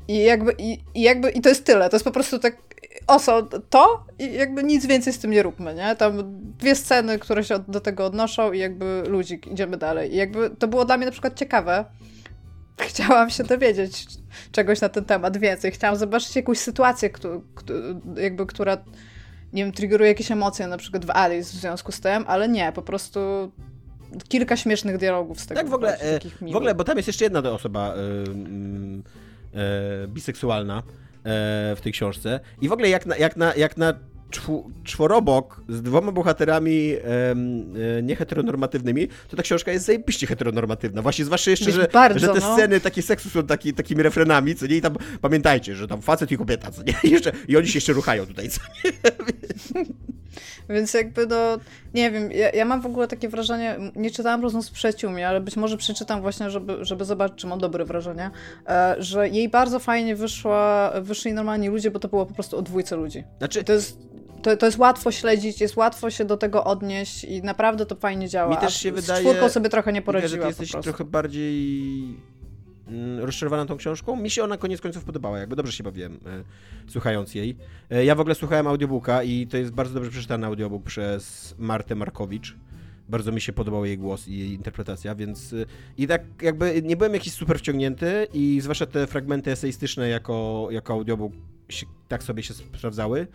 [0.08, 1.90] i jakby, i, i jakby, i to jest tyle.
[1.90, 2.56] To jest po prostu tak,
[3.06, 5.96] oso, to i jakby nic więcej z tym nie róbmy, nie?
[5.96, 6.22] Tam
[6.58, 10.12] dwie sceny, które się do tego odnoszą i jakby ludzik, idziemy dalej.
[10.12, 11.84] I jakby to było dla mnie na przykład ciekawe.
[12.88, 14.06] Chciałam się dowiedzieć
[14.52, 15.72] czegoś na ten temat więcej.
[15.72, 17.10] Chciałam zobaczyć jakąś sytuację,
[18.16, 18.76] jakby, która,
[19.52, 22.72] nie wiem, triggeruje jakieś emocje, na przykład w Alice w związku z tym, ale nie,
[22.72, 23.20] po prostu
[24.28, 25.60] kilka śmiesznych dialogów z tego.
[25.60, 26.20] Tak, w ogóle, e,
[26.52, 29.02] w ogóle, bo tam jest jeszcze jedna osoba, yy,
[29.54, 30.82] e, biseksualna e,
[31.76, 32.40] w tej książce.
[32.60, 33.94] I w ogóle jak na, jak na, jak na
[34.84, 41.02] czworobok z dwoma bohaterami e, nieheteronormatywnymi, to ta książka jest zajebiście heteronormatywna.
[41.02, 42.54] Właśnie zwłaszcza jeszcze, że, bardzo, że te no.
[42.54, 44.76] sceny takie seksu są taki, takimi refrenami, co nie?
[44.76, 46.94] I tam pamiętajcie, że tam facet i kobieta, co nie?
[47.04, 48.92] I, jeszcze, i oni się jeszcze ruchają tutaj, co nie?
[50.68, 51.58] Więc jakby no,
[51.94, 55.40] nie wiem, ja, ja, mam w ogóle takie wrażenie, nie czytałam rozmów z przyjaciółmi, ale
[55.40, 58.30] być może przeczytam właśnie, żeby, żeby zobaczyć, czy mam dobre wrażenie,
[58.68, 62.62] e, że jej bardzo fajnie wyszła, wyszli normalni ludzie, bo to było po prostu o
[62.62, 63.24] dwójce ludzi.
[63.38, 63.64] Znaczy...
[63.64, 63.98] To jest
[64.42, 68.28] to, to jest łatwo śledzić, jest łatwo się do tego odnieść i naprawdę to fajnie
[68.28, 68.50] działa.
[68.50, 70.46] Mi też się A wydaje, z czwórką sobie trochę nie poradziła.
[70.50, 72.16] Że ty jesteś trochę bardziej
[73.18, 74.16] rozczarowana tą książką.
[74.16, 76.44] Mi się ona koniec końców podobała, jakby dobrze się bawiłem e,
[76.86, 77.56] słuchając jej.
[77.90, 81.94] E, ja w ogóle słuchałem audiobooka i to jest bardzo dobrze przeczytany audiobook przez Martę
[81.94, 82.56] Markowicz.
[83.08, 85.56] Bardzo mi się podobał jej głos i jej interpretacja, więc e,
[85.98, 90.92] i tak jakby nie byłem jakiś super wciągnięty i zwłaszcza te fragmenty eseistyczne jako, jako
[90.92, 91.32] audiobook
[91.68, 93.26] się, tak sobie się sprawdzały,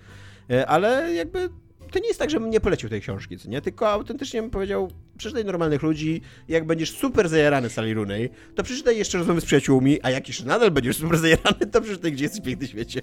[0.67, 1.49] ale jakby
[1.91, 3.61] to nie jest tak, żebym nie polecił tej książki, co nie?
[3.61, 8.97] Tylko autentycznie bym powiedział, przeczytaj normalnych ludzi jak będziesz super zajarany Sally Rooney, to przeczytaj
[8.97, 12.41] jeszcze rozmowy z przyjaciółmi, a jak jeszcze nadal będziesz super zajarany, to przeczytaj Gdzie jesteś
[12.41, 13.01] piękny świecie.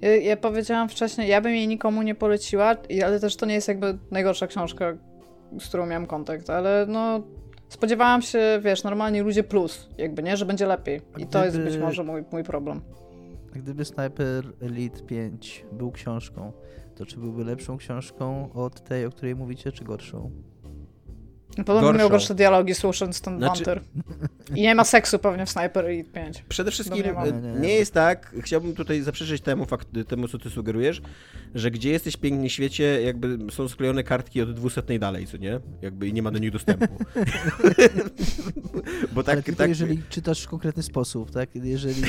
[0.00, 3.68] Ja, ja, powiedziałam wcześniej, ja bym jej nikomu nie poleciła, ale też to nie jest
[3.68, 4.96] jakby najgorsza książka,
[5.60, 7.22] z którą miałam kontakt, ale no
[7.68, 10.36] spodziewałam się, wiesz, normalni ludzie plus, jakby, nie?
[10.36, 10.96] Że będzie lepiej.
[10.96, 11.30] I gdyby...
[11.30, 12.80] to jest być może mój, mój problem.
[13.52, 16.52] Gdyby Sniper Elite 5 był książką,
[16.94, 20.30] to czy byłby lepszą książką od tej, o której mówicie, czy gorszą?
[21.66, 23.64] Podobno miał gorsze dialogi słuchając ten znaczy...
[23.64, 23.82] banter.
[24.54, 26.44] I nie ma seksu pewnie w Sniper Elite 5.
[26.48, 30.50] Przede wszystkim nie, nie, nie, jest tak, chciałbym tutaj zaprzeczyć temu, fakt, temu, co ty
[30.50, 31.02] sugerujesz,
[31.54, 35.60] że gdzie jesteś pięknie świecie, jakby są sklejone kartki od dwusetnej dalej, co nie?
[35.82, 36.86] Jakby i nie ma do nich dostępu.
[39.14, 39.68] Bo tak, Ale tylko tak...
[39.68, 41.50] jeżeli czytasz w konkretny sposób, tak?
[41.54, 42.02] Jeżeli...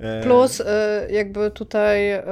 [0.00, 2.22] E, Plus e, jakby tutaj e,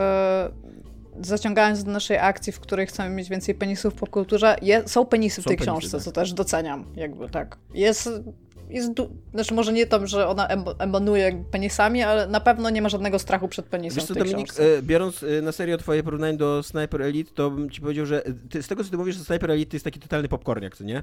[1.20, 5.42] zaciągając do naszej akcji, w której chcemy mieć więcej penisów w popkulturze, je, są penisy
[5.42, 6.04] w tej penisy, książce, tak.
[6.04, 7.58] co też doceniam, jakby tak.
[7.74, 8.10] Jest
[8.70, 8.92] jest,
[9.34, 10.48] znaczy może nie to, że ona
[10.78, 14.82] emanuje penisami, ale na pewno nie ma żadnego strachu przed penisem Wiesz co, Dominik, książce.
[14.82, 18.68] biorąc na serio twoje porównanie do Sniper Elite, to bym ci powiedział, że ty, z
[18.68, 21.02] tego, co ty mówisz, że Sniper Elite to jest taki totalny popcorniak, co nie?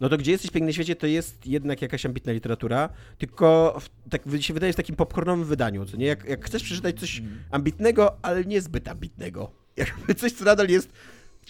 [0.00, 2.88] no to Gdzie jesteś piękny świecie to jest jednak jakaś ambitna literatura,
[3.18, 6.06] tylko w, tak się wydaje w takim popcornowym wydaniu, co nie?
[6.06, 7.42] Jak, jak chcesz przeczytać coś mm.
[7.50, 9.50] ambitnego, ale niezbyt ambitnego.
[9.76, 10.88] Jakby coś, co nadal jest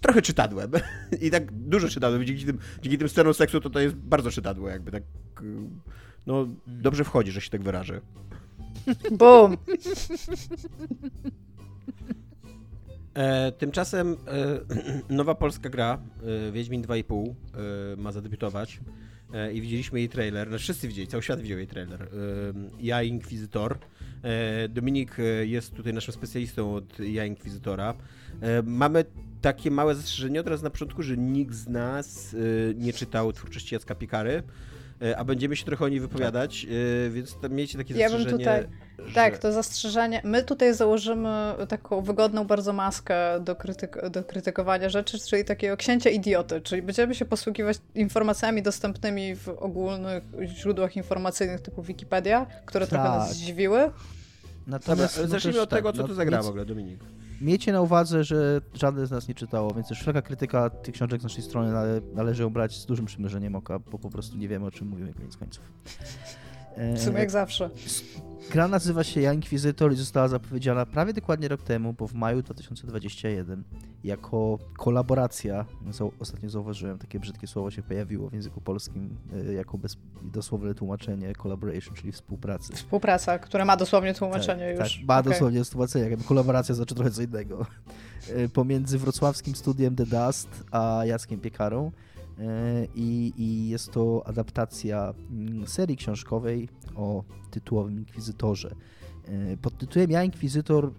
[0.00, 0.70] trochę czytadłem.
[1.20, 2.24] I tak dużo czytadłem.
[2.24, 5.02] Dzięki tym, dzięki tym scenom seksu to to jest bardzo czytadło, jakby tak.
[6.26, 6.56] No, mm.
[6.66, 8.00] dobrze wchodzi, że się tak wyrażę.
[9.18, 9.56] Boom!
[13.14, 14.60] E, tymczasem e,
[15.16, 15.98] nowa polska gra,
[16.48, 17.34] e, Wiedźmin 2,5,
[17.94, 18.80] e, ma zadebiutować
[19.52, 22.02] i widzieliśmy jej trailer, no wszyscy widzieli, cały świat widział jej trailer.
[22.02, 22.06] E,
[22.80, 23.78] ja Inkwizytor.
[24.68, 27.94] Dominik jest tutaj naszym specjalistą od Ja Inkwizytora.
[28.64, 29.04] Mamy
[29.40, 32.36] takie małe zastrzeżenie od razu na początku, że nikt z nas
[32.74, 34.42] nie czytał twórczości Jacka Pikary.
[35.02, 37.12] E, a będziemy się trochę o niej wypowiadać, tak.
[37.12, 38.30] więc tam miejcie takie ja zastrzeżenie.
[38.30, 38.66] Bym tutaj,
[39.08, 39.14] że...
[39.14, 40.20] Tak, to zastrzeżenie.
[40.24, 46.10] My tutaj założymy taką wygodną bardzo maskę do, krytyk do krytykowania rzeczy, czyli takiego księcia
[46.10, 52.90] idioty, czyli będziemy się posługiwać informacjami dostępnymi w ogólnych źródłach informacyjnych typu Wikipedia, które tak.
[53.00, 53.36] trochę nas tak.
[53.36, 53.90] zdziwiły.
[54.66, 57.00] Natomiast Dobra, zacznijmy od tego, tak, co no, tu zagra w ogóle, Dominik.
[57.40, 61.24] Miejcie na uwadze, że żaden z nas nie czytało, więc wszelka krytyka tych książek z
[61.24, 64.66] naszej strony nale, należy ją brać z dużym przymierzeniem oka, bo po prostu nie wiemy,
[64.66, 65.64] o czym mówimy koniec końców.
[66.76, 67.70] W sumie jak zawsze.
[68.50, 72.42] Gra nazywa się Ja Inkwizytor i została zapowiedziana prawie dokładnie rok temu, bo w maju
[72.42, 73.64] 2021
[74.04, 75.64] jako kolaboracja,
[76.20, 79.16] ostatnio zauważyłem, takie brzydkie słowo się pojawiło w języku polskim
[79.48, 82.72] e, jako bez, dosłowne tłumaczenie collaboration, czyli współpracy.
[82.72, 84.98] Współpraca, która ma dosłownie tłumaczenie tak, już.
[84.98, 85.32] Tak, ma okay.
[85.32, 87.66] dosłownie tłumaczenie, jakby kolaboracja znaczy trochę co innego.
[88.28, 92.13] E, pomiędzy wrocławskim studiem The Dust a Jackiem Piekarą E,
[92.94, 98.74] I, I, jest to adaptacja mm, serii książkowej o tytułowym Inkwizytorze.
[99.24, 100.92] E, pod tytułem Ja Inkwizytor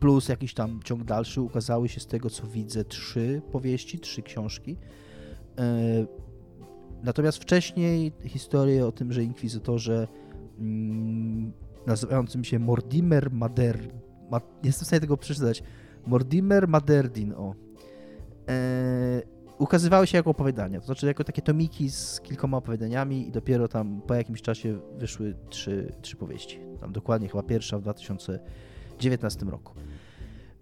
[0.00, 4.76] plus jakiś tam ciąg dalszy ukazały się z tego co widzę trzy powieści, trzy książki.
[5.58, 6.06] E,
[7.02, 10.08] natomiast wcześniej historię o tym, że Inkwizytorze
[10.58, 11.52] mm,
[11.86, 13.78] nazywającym się Mortimer Mader...
[14.30, 15.62] Ma, nie jestem w stanie tego przeczytać.
[16.06, 17.54] Mortimer Maderdin, o
[19.58, 24.00] ukazywały się jako opowiadania, to znaczy jako takie tomiki z kilkoma opowiadaniami i dopiero tam
[24.06, 26.58] po jakimś czasie wyszły trzy, trzy powieści.
[26.80, 29.74] Tam dokładnie chyba pierwsza w 2019 roku.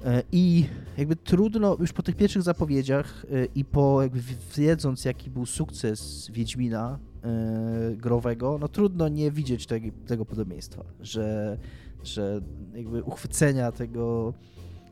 [0.05, 0.65] E, I
[0.99, 4.21] jakby trudno, już po tych pierwszych zapowiedziach e, i po jakby
[4.57, 11.59] wiedząc jaki był sukces Wiedźmina e, growego, no trudno nie widzieć tego, tego podobieństwa, że,
[12.05, 12.41] że
[12.75, 14.35] jakby uchwycenia tego,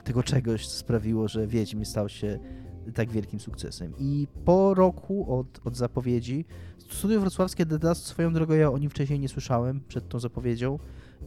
[0.04, 2.38] tego czegoś sprawiło, że Wiedźmin stał się
[2.94, 3.92] tak wielkim sukcesem.
[3.98, 6.44] I po roku od, od zapowiedzi,
[6.90, 10.78] studio wrocławskie Dust, swoją drogą ja o nim wcześniej nie słyszałem przed tą zapowiedzią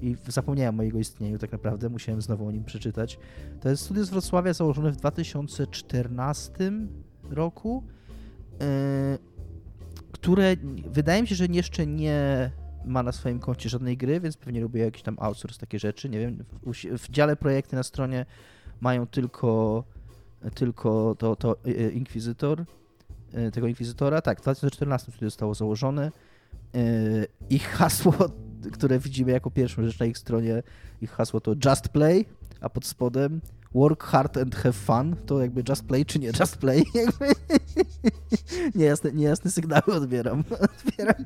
[0.01, 3.19] i zapomniałem o jego istnieniu tak naprawdę, musiałem znowu o nim przeczytać.
[3.61, 6.71] To jest studio z Wrocławia założone w 2014
[7.29, 7.83] roku,
[8.59, 8.65] yy,
[10.11, 10.55] które
[10.87, 12.51] wydaje mi się, że jeszcze nie
[12.85, 16.19] ma na swoim koncie żadnej gry, więc pewnie lubię jakiś tam outsource, takie rzeczy, nie
[16.19, 16.43] wiem.
[16.63, 18.25] W, w dziale projekty na stronie
[18.81, 19.83] mają tylko
[20.49, 22.65] tylko to, to e, e, Inkwizytor,
[23.33, 26.11] e, tego Inkwizytora, tak, w 2014 wtedy zostało założone.
[27.49, 28.13] Ich hasło,
[28.73, 30.63] które widzimy jako pierwszą rzecz na ich stronie,
[31.01, 32.25] ich hasło to Just Play,
[32.61, 33.41] a pod spodem
[33.73, 36.83] work hard and have fun, to jakby just play czy nie just play,
[38.75, 40.43] niejasne, niejasne sygnały odbieram,
[40.87, 41.25] odbieram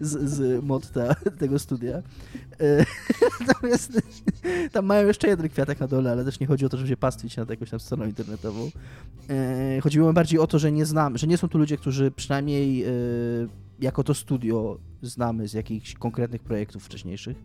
[0.00, 2.02] z, z motta tego studia.
[2.60, 2.86] E,
[3.46, 4.02] natomiast
[4.72, 6.96] tam mają jeszcze jeden kwiatek na dole, ale też nie chodzi o to, żeby się
[6.96, 8.70] pastwić nad jakąś tam stroną internetową.
[9.30, 12.84] E, chodziło bardziej o to, że nie znam, że nie są tu ludzie, którzy przynajmniej
[12.84, 12.88] e,
[13.80, 17.36] jako to studio znamy z jakichś konkretnych projektów wcześniejszych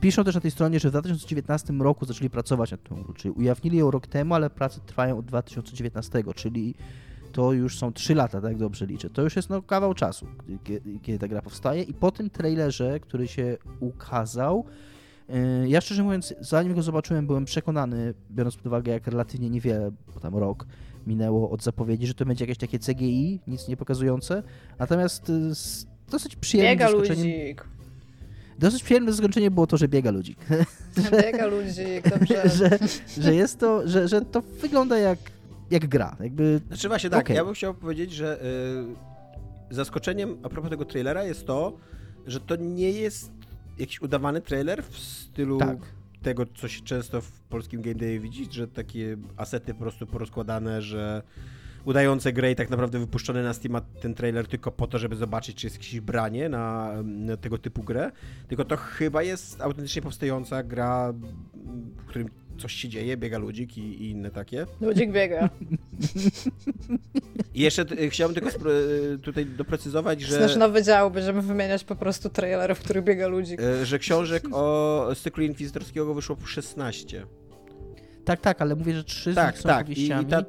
[0.00, 3.34] Piszą też na tej stronie, że w 2019 roku zaczęli pracować nad tą grą, czyli
[3.34, 6.74] ujawnili ją rok temu, ale prace trwają od 2019, czyli
[7.32, 9.10] to już są 3 lata, tak dobrze liczę.
[9.10, 10.26] To już jest no, kawał czasu,
[11.02, 14.64] kiedy, ta gra powstaje i po tym trailerze, który się ukazał,
[15.28, 19.90] yy, ja szczerze mówiąc, zanim go zobaczyłem, byłem przekonany, biorąc pod uwagę, jak relatywnie niewiele,
[20.14, 20.66] bo tam rok
[21.06, 24.42] minęło od zapowiedzi, że to będzie jakieś takie CGI, nic nie pokazujące.
[24.78, 27.26] Natomiast yy, z dosyć przyjemnym Biega zaskoczeniem...
[27.26, 27.79] Ludzik.
[28.60, 30.38] Dosyć przyjemne zaskoczenie było to, że biega ludzik.
[31.22, 32.48] Biega ludzik, dobrze.
[32.58, 32.78] że,
[33.22, 35.18] że jest to, że, że to wygląda jak,
[35.70, 36.16] jak gra.
[36.20, 36.60] Jakby...
[36.68, 37.36] Znaczy właśnie tak, okay.
[37.36, 38.44] ja bym chciał powiedzieć, że
[39.70, 41.76] y, zaskoczeniem a propos tego trailera jest to,
[42.26, 43.32] że to nie jest
[43.78, 45.78] jakiś udawany trailer w stylu tak.
[46.22, 50.82] tego, co się często w polskim game day widzi, że takie asety po prostu porozkładane,
[50.82, 51.22] że
[51.84, 55.56] udające grę i tak naprawdę wypuszczony na Steam ten trailer tylko po to, żeby zobaczyć,
[55.56, 58.10] czy jest jakieś branie na, na tego typu grę,
[58.48, 61.12] tylko to chyba jest autentycznie powstająca gra,
[61.96, 62.28] w którym
[62.58, 64.66] coś się dzieje, biega ludzik i, i inne takie.
[64.80, 65.48] Ludzik biega.
[67.54, 68.58] I jeszcze chciałbym tylko
[69.22, 70.36] tutaj doprecyzować, że...
[70.36, 73.60] Znaczy nowy dział, będziemy wymieniać po prostu trailer, w którym biega ludzik.
[73.60, 77.26] E, że książek o cyklu inkwizytorskiego wyszło 16.
[78.24, 79.86] Tak, tak, ale mówię, że trzy tak, z nich są tak.
[79.86, 80.26] powieściami.
[80.26, 80.42] I ta,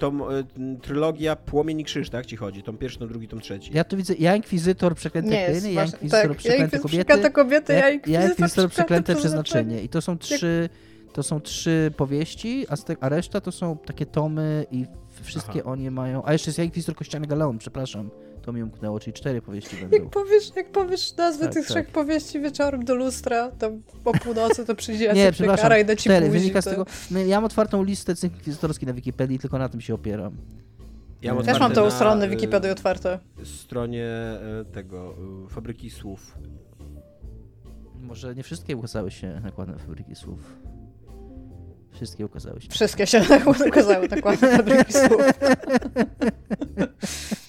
[0.00, 2.62] to y, trylogia Płomień i Krzyż, tak ci chodzi?
[2.62, 3.70] Tom pierwszy, tom drugi, tom trzeci.
[3.74, 7.72] Ja tu widzę, ja Inkwizytor, Przeklęte nie Kryny, ja Inkwizytor, tak, Przeklęte ja Kobiety, kobiety,
[7.72, 9.82] ja Inkwizytor, ja Inkwizytor Przeklęte Przeznaczenie.
[9.82, 10.68] I to są trzy...
[11.12, 14.86] To są trzy powieści, a, te, a reszta to są takie tomy i
[15.22, 15.70] wszystkie Aha.
[15.70, 16.24] oni mają...
[16.24, 18.10] A jeszcze jest Ja Inkwizytor Kościany Galeon, przepraszam.
[18.42, 19.96] To mi umknęło, czyli cztery powieści będą.
[19.96, 21.70] Jak powiesz, jak powiesz nazwy tak, tych tak.
[21.70, 23.70] trzech powieści wieczorem do lustra, to
[24.04, 26.26] po północy to przyjdzie Nie, przepraszam, i da ci cztery.
[26.26, 26.70] Buzi, Wynika to...
[26.70, 26.86] z tego...
[27.10, 30.36] No, ja mam otwartą listę cykl inkwizytorskich na Wikipedii, tylko na tym się opieram.
[31.22, 33.18] Ja mam Też mam tą stronę Wikipedii otwarte.
[33.44, 35.14] stronie e, tego,
[35.46, 36.38] e, Fabryki Słów.
[37.94, 40.56] Może nie wszystkie ukazały się nakładem Fabryki Słów.
[41.92, 42.68] Wszystkie ukazały się.
[42.68, 43.22] Wszystkie się
[43.68, 45.22] ukazały nakładem Fabryki Słów.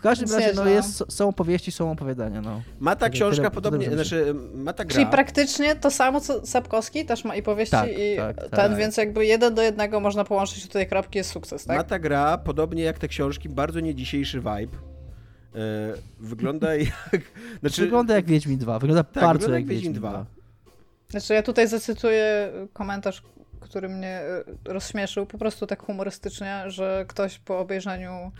[0.00, 2.40] W każdym razie no, jest, są opowieści, są opowiadania.
[2.40, 2.62] No.
[2.78, 4.94] Ma ta książka tyle, podobnie, tyle, znaczy ma ta gra.
[4.94, 8.76] Czyli praktycznie to samo co Sapkowski, też ma i powieści tak, i tak, ten, tak.
[8.76, 11.76] więc jakby jeden do jednego można połączyć tutaj kropki, jest sukces, tak?
[11.76, 14.50] Ma ta gra, podobnie jak te książki, bardzo nie dzisiejszy vibe.
[14.56, 14.68] E,
[16.20, 16.74] wygląda
[17.12, 17.22] jak...
[17.60, 20.10] Znaczy, wygląda jak Wiedźmin 2, wygląda tak, bardzo wygląda jak, jak Wiedźmin 2.
[20.10, 20.26] 2.
[21.10, 23.22] Znaczy ja tutaj zacytuję komentarz,
[23.60, 28.32] który mnie e, rozśmieszył, po prostu tak humorystycznie, że ktoś po obejrzeniu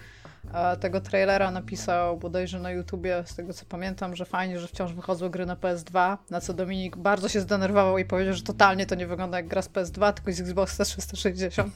[0.80, 5.28] tego trailera napisał bodajże na YouTubie, z tego co pamiętam, że fajnie, że wciąż wychodzą
[5.28, 9.06] gry na PS2, na co Dominik bardzo się zdenerwował i powiedział, że totalnie to nie
[9.06, 11.72] wygląda jak gra z PS2, tylko z Xboxa 360.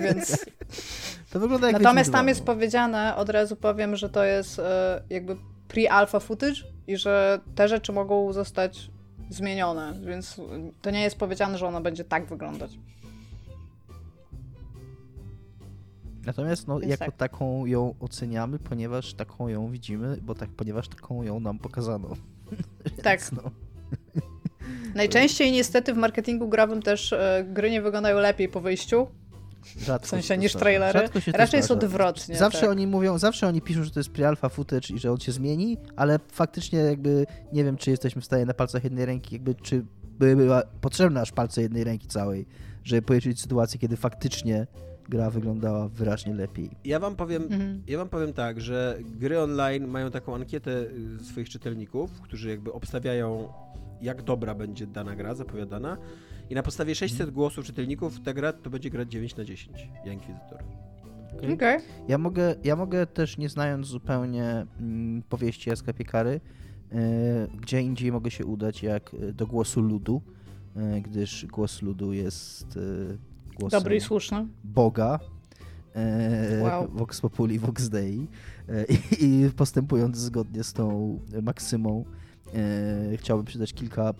[0.00, 0.46] Więc...
[1.30, 5.36] To wygląda jak Natomiast tam jest powiedziane, od razu powiem, że to jest e, jakby
[5.68, 8.90] pre-alpha footage i że te rzeczy mogą zostać
[9.30, 10.40] zmienione, więc
[10.82, 12.70] to nie jest powiedziane, że ona będzie tak wyglądać.
[16.26, 17.16] Natomiast no, jako tak.
[17.16, 22.08] taką ją oceniamy, ponieważ taką ją widzimy, bo tak, ponieważ taką ją nam pokazano.
[23.02, 23.32] tak.
[23.32, 23.42] No.
[24.94, 29.06] Najczęściej niestety w marketingu growym też e, gry nie wyglądają lepiej po wyjściu.
[29.78, 31.08] Rzadko w sensie niż trailery.
[31.32, 32.36] Raczej jest odwrotnie.
[32.36, 32.70] Zawsze tak.
[32.70, 35.78] oni mówią, zawsze oni piszą, że to jest pre-alpha footage i że on się zmieni,
[35.96, 39.84] ale faktycznie jakby nie wiem, czy jesteśmy w stanie na palcach jednej ręki, jakby czy
[40.18, 42.46] by była potrzebna aż palce jednej ręki całej,
[42.84, 44.66] żeby policzyć sytuację, kiedy faktycznie
[45.10, 46.70] gra wyglądała wyraźnie lepiej.
[46.84, 47.82] Ja wam powiem, mhm.
[47.86, 50.70] ja wam powiem tak, że gry online mają taką ankietę
[51.20, 53.48] y, swoich czytelników, którzy jakby obstawiają
[54.02, 55.96] jak dobra będzie dana gra zapowiadana
[56.50, 57.34] i na podstawie 600 mhm.
[57.34, 60.62] głosów czytelników ta gra to będzie gra 9 na 10, ja Inkwizytor.
[61.38, 61.52] Okay.
[61.52, 61.80] okay.
[62.08, 66.40] Ja, mogę, ja mogę też, nie znając zupełnie mm, powieści Jaska Piekary,
[66.92, 70.22] y, gdzie indziej mogę się udać jak y, do głosu ludu,
[70.96, 74.46] y, gdyż głos ludu jest y, głosem Dobry i słuszny.
[74.64, 75.18] Boga,
[75.94, 76.88] e, wow.
[76.92, 78.26] Vox Populi, Vox Dei
[78.68, 82.04] e, i, i, postępując zgodnie z tą maksymą
[82.54, 84.14] e, chciałbym przydać kilka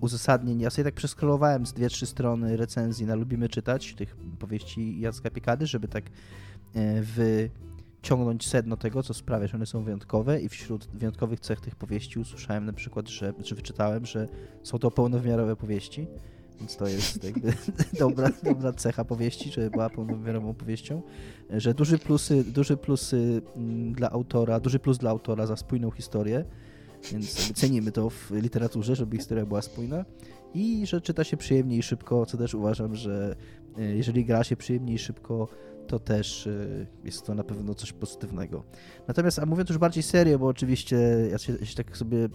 [0.00, 0.60] uzasadnień.
[0.60, 5.30] Ja sobie tak przeskrolowałem z dwie, trzy strony recenzji na Lubimy Czytać, tych powieści Jacka
[5.30, 6.04] Piekady, żeby tak
[6.74, 11.76] e, wyciągnąć sedno tego, co sprawia, że one są wyjątkowe i wśród wyjątkowych cech tych
[11.76, 14.28] powieści usłyszałem na przykład, że, czy wyczytałem, że
[14.62, 16.06] są to pełnowymiarowe powieści,
[16.60, 17.52] więc to jest jakby
[17.98, 21.02] dobra, dobra cecha powieści, że była pełnowymiarową powieścią,
[21.50, 26.44] że duży plusy, duży plusy mm, dla autora, duży plus dla autora za spójną historię,
[27.12, 30.04] więc cenimy to w literaturze, żeby historia była spójna.
[30.54, 33.36] I że czyta się przyjemnie i szybko, co też uważam, że
[33.78, 35.48] e, jeżeli gra się przyjemnie i szybko,
[35.88, 38.64] to też y, jest to na pewno coś pozytywnego.
[39.08, 40.96] Natomiast, a mówiąc już bardziej serio, bo oczywiście
[41.30, 42.28] ja się, się tak sobie y,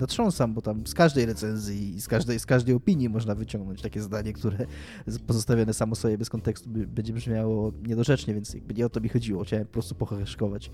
[0.00, 4.02] natrząsam, bo tam z każdej recenzji i z każdej, z każdej opinii można wyciągnąć takie
[4.02, 4.66] zdanie, które
[5.26, 9.44] pozostawione samo sobie bez kontekstu będzie brzmiało niedorzecznie, więc jakby nie o to mi chodziło.
[9.44, 10.70] Chciałem po prostu pocheszkować.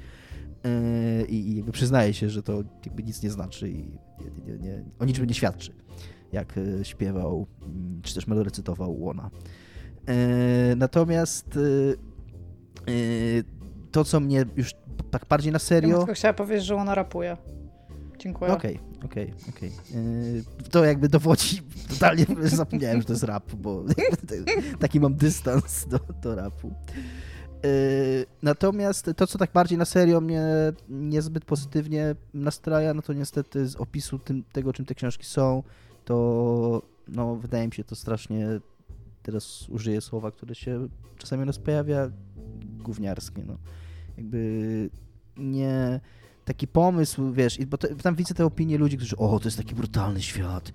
[0.64, 3.98] Yy, I, jakby przyznaję się, że to jakby nic nie znaczy i
[4.46, 5.72] nie, nie, nie, o niczym nie świadczy,
[6.32, 9.30] jak y, śpiewał, mm, czy też melorecytował Łona.
[10.76, 11.58] Natomiast
[13.92, 14.74] to, co mnie już
[15.10, 15.90] tak bardziej na serio...
[15.90, 17.36] Ja tylko chciała powiedzieć, że ona rapuje.
[18.18, 18.52] Dziękuję.
[18.52, 19.72] Okej, okay, okej, okay, okej.
[19.90, 20.70] Okay.
[20.70, 23.84] To jakby dowodzi, totalnie zapomniałem, że to jest rap, bo
[24.80, 26.74] taki mam dystans do, do rapu.
[27.62, 30.42] Yy, natomiast to, co tak bardziej na serio mnie
[30.88, 35.62] niezbyt pozytywnie nastraja, no to niestety z opisu tym, tego, czym te książki są,
[36.04, 38.46] to no, wydaje mi się to strasznie,
[39.22, 42.10] teraz użyję słowa, które się czasami u nas pojawia,
[42.78, 43.58] gówniarskie, no.
[44.16, 44.90] Jakby
[45.36, 46.00] nie
[46.44, 49.74] taki pomysł, wiesz, bo to, tam widzę te opinie ludzi, którzy, o, to jest taki
[49.74, 50.72] brutalny świat,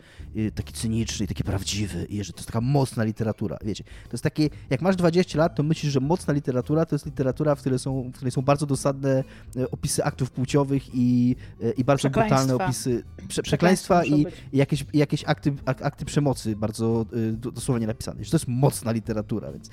[0.56, 3.84] taki cyniczny, taki prawdziwy, i że to jest taka mocna literatura, wiecie.
[3.84, 7.56] To jest takie, jak masz 20 lat, to myślisz, że mocna literatura to jest literatura,
[7.56, 9.24] w której są, w której są bardzo dosadne
[9.56, 14.22] e, opisy aktów płciowych i, e, i bardzo brutalne opisy prze, przekleństwa i,
[14.54, 18.24] i, jakieś, jakieś akty, akty przemocy bardzo e, dosłownie napisane.
[18.24, 19.70] Że to jest mocna literatura, więc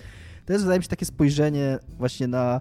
[0.47, 2.61] to jest, wydaje mi się, takie spojrzenie właśnie na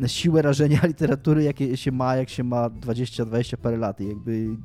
[0.00, 4.00] na siłę rażenia literatury, jakie się ma, jak się ma 20-20 parę lat.
[4.00, 4.56] I jakby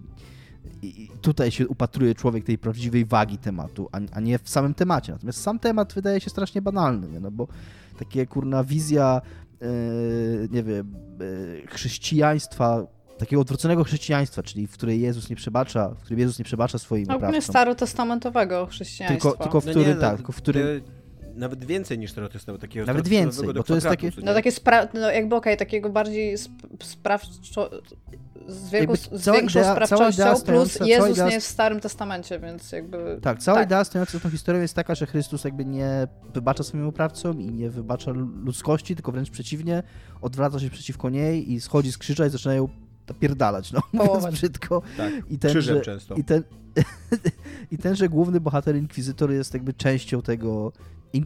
[0.82, 5.12] i tutaj się upatruje człowiek tej prawdziwej wagi tematu, a, a, nie w samym temacie.
[5.12, 7.20] Natomiast sam temat wydaje się strasznie banalny, nie?
[7.20, 7.48] no bo
[8.00, 9.22] takie kurna wizja,
[9.62, 9.68] yy,
[10.52, 16.20] nie wiem, yy, chrześcijaństwa, takiego odwróconego chrześcijaństwa, czyli w której Jezus nie przebacza, w którym
[16.20, 17.42] Jezus nie przebacza swoim no, oprawcom.
[17.42, 19.30] starotestamentowego chrześcijaństwa.
[19.30, 20.82] Tylko, tylko w którym, no nie, tak, tylko w którym
[21.36, 24.12] nawet więcej niż Starotestament, takiego Nawet więcej, bo to jest takie...
[24.24, 27.70] No takie, spra- no jakby okej, okay, takiego bardziej sp sprawczo...
[28.48, 31.28] Z, wielku, z większą idea, sprawczością, plus Jezus idea...
[31.28, 33.20] nie jest w Starym Testamencie, więc jakby...
[33.22, 33.68] Tak, cała tak.
[33.68, 37.52] idea stojąca za tą historią jest taka, że Chrystus jakby nie wybacza swoim oprawcom i
[37.52, 38.12] nie wybacza
[38.44, 39.84] ludzkości, tylko wręcz przeciwnie,
[40.22, 42.70] odwraca się przeciwko niej i schodzi z krzyża i zaczynają
[43.08, 44.82] napierdalać, no, mówiąc brzydko.
[44.98, 46.16] Tak, I ten, że, często.
[46.16, 46.44] I ten,
[47.72, 50.72] I ten, że główny bohater Inkwizytor jest jakby częścią tego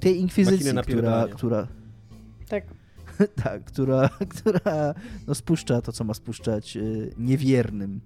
[0.01, 1.67] tej inkwizycji, która, która...
[2.49, 2.63] Tak.
[3.43, 4.93] tak, która, która
[5.27, 8.01] no, spuszcza to, co ma spuszczać y, niewiernym,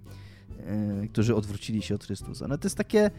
[1.04, 2.48] y, którzy odwrócili się od Chrystusa.
[2.48, 3.10] No to jest takie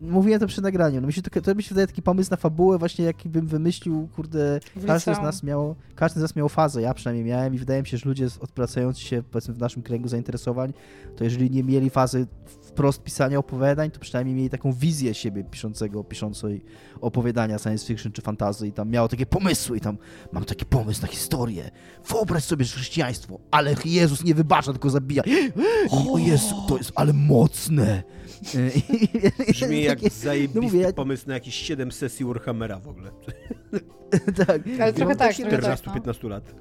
[0.00, 2.36] mówiłem to przy nagraniu, no mi się to, to mi się wydaje taki pomysł na
[2.36, 6.82] fabułę właśnie jaki bym wymyślił, kurde, każdy z nas miał, każdy z nas miał fazę,
[6.82, 10.08] ja przynajmniej miałem i wydaje mi się, że ludzie odpracający się powiedzmy w naszym kręgu
[10.08, 10.72] zainteresowań,
[11.16, 12.26] to jeżeli nie mieli fazy
[12.62, 16.64] wprost pisania opowiadań, to przynajmniej mieli taką wizję siebie piszącego, piszącej
[17.00, 19.98] opowiadania science fiction czy fantazy i tam miało takie pomysły i tam
[20.32, 21.70] mam taki pomysł na historię.
[22.08, 25.22] Wyobraź sobie że chrześcijaństwo, ale Jezus nie wybacza, tylko zabija.
[25.90, 28.02] O Jezu, to jest ale mocne.
[29.52, 33.10] Brzmi jak zajebisty no mówię, pomysł na jakieś 7 sesji Warhammera w ogóle.
[34.46, 34.62] tak.
[34.80, 35.36] Ale trochę tak.
[35.36, 36.28] 14-15 no.
[36.28, 36.54] lat.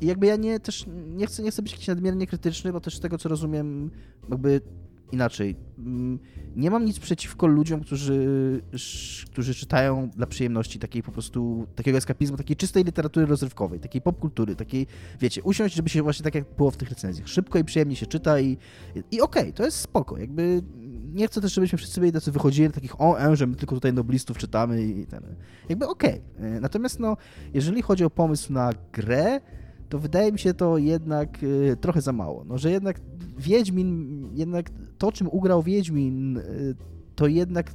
[0.00, 2.96] I jakby ja nie też nie chcę, nie chcę być jakiś nadmiernie krytyczny, bo też
[2.96, 3.90] z tego co rozumiem,
[4.30, 4.60] jakby
[5.12, 5.56] inaczej.
[5.78, 6.18] Mm,
[6.56, 8.62] nie mam nic przeciwko ludziom, którzy,
[9.32, 14.56] którzy czytają dla przyjemności takiej po prostu, takiego eskapizmu, takiej czystej literatury rozrywkowej, takiej popkultury,
[14.56, 14.86] takiej,
[15.20, 18.06] wiecie, usiąść, żeby się właśnie tak jak było w tych recenzjach, szybko i przyjemnie się
[18.06, 18.56] czyta i,
[19.10, 20.62] i okej, okay, to jest spoko, jakby
[21.14, 23.92] nie chcę też, żebyśmy wszyscy byli tacy wychodzili takich o, e, że my tylko tutaj
[23.92, 25.22] noblistów czytamy i ten,
[25.68, 26.22] jakby okej.
[26.36, 26.60] Okay.
[26.60, 27.16] Natomiast no,
[27.54, 29.40] jeżeli chodzi o pomysł na grę,
[29.88, 32.44] to wydaje mi się to jednak y, trochę za mało.
[32.44, 33.00] No, że jednak
[33.38, 36.74] Wiedźmin, jednak to, czym ugrał Wiedźmin, y,
[37.14, 37.72] to jednak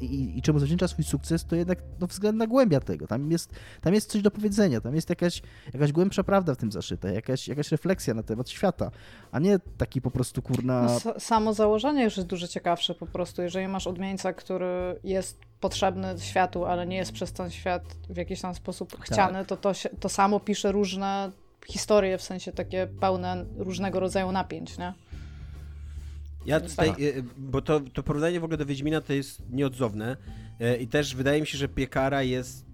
[0.00, 3.06] i, i czemu zawdzięcza swój sukces, to jednak no, względna głębia tego.
[3.06, 5.42] Tam jest, tam jest coś do powiedzenia, tam jest jakaś,
[5.74, 8.90] jakaś głębsza prawda w tym zaszyta, jakaś, jakaś refleksja na temat świata,
[9.32, 10.82] a nie taki po prostu kurna...
[11.04, 13.42] No, samo założenie już jest dużo ciekawsze po prostu.
[13.42, 18.40] Jeżeli masz odmieńca, który jest potrzebny światu, ale nie jest przez ten świat w jakiś
[18.40, 19.46] tam sposób chciany, tak.
[19.46, 21.30] to, to to samo pisze różne
[21.66, 24.92] historie, w sensie takie pełne różnego rodzaju napięć, nie?
[26.46, 26.94] Ja tutaj, e,
[27.36, 30.16] bo to, to porównanie w ogóle do Wiedźmina to jest nieodzowne
[30.60, 32.66] e, i też wydaje mi się, że Piekara jest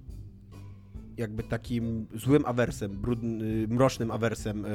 [1.17, 4.67] jakby takim złym awersem, brudny, mrocznym awersem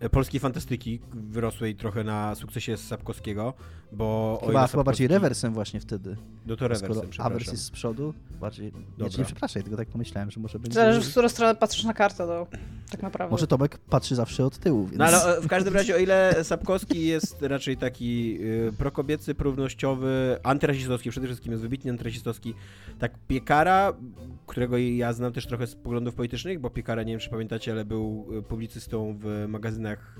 [0.00, 3.54] e, polskiej fantastyki, wyrosłej trochę na sukcesie Sapkowskiego,
[3.92, 4.40] bo...
[4.46, 6.16] Chyba, chyba bardziej rewersem właśnie wtedy.
[6.46, 8.72] No to rewersem, Awers jest z przodu, bardziej...
[8.72, 9.08] Dobra.
[9.08, 10.74] Nie, nie przepraszaj, tylko tak pomyślałem, że może będzie...
[10.74, 12.46] Zależy, w którą stronę patrzysz na kartę, to
[12.90, 13.30] tak naprawdę.
[13.32, 14.98] Może Tomek patrzy zawsze od tyłu, więc...
[14.98, 21.10] No ale w każdym razie, o ile Sapkowski jest raczej taki y, prokobiecy, prównościowy, antyrasistowski,
[21.10, 22.54] przede wszystkim jest wybitnie antyrasistowski,
[22.98, 23.92] tak Piekara,
[24.46, 27.84] którego ja znam też trochę z poglądów politycznych, bo Piekara, nie wiem czy pamiętacie, ale
[27.84, 30.18] był y, publicystą w magazynach grach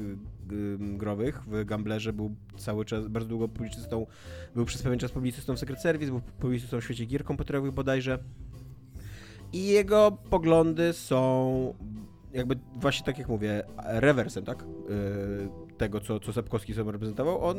[0.52, 1.42] y, growych.
[1.46, 4.06] W Gamblerze był cały czas, bardzo długo publicystą,
[4.54, 8.18] był przez pewien czas publicystą w Secret Service, był publicystą w świecie gier komputerowych bodajże.
[9.52, 11.74] I jego poglądy są
[12.32, 14.62] jakby właśnie tak jak mówię, rewersem, tak?
[14.62, 17.44] Y, tego, co, co Sapkowski sobie reprezentował.
[17.44, 17.56] On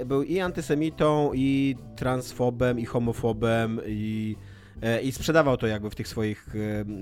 [0.00, 4.36] y, był i antysemitą, i transfobem, i homofobem, i
[5.02, 6.48] i sprzedawał to jakby w tych swoich,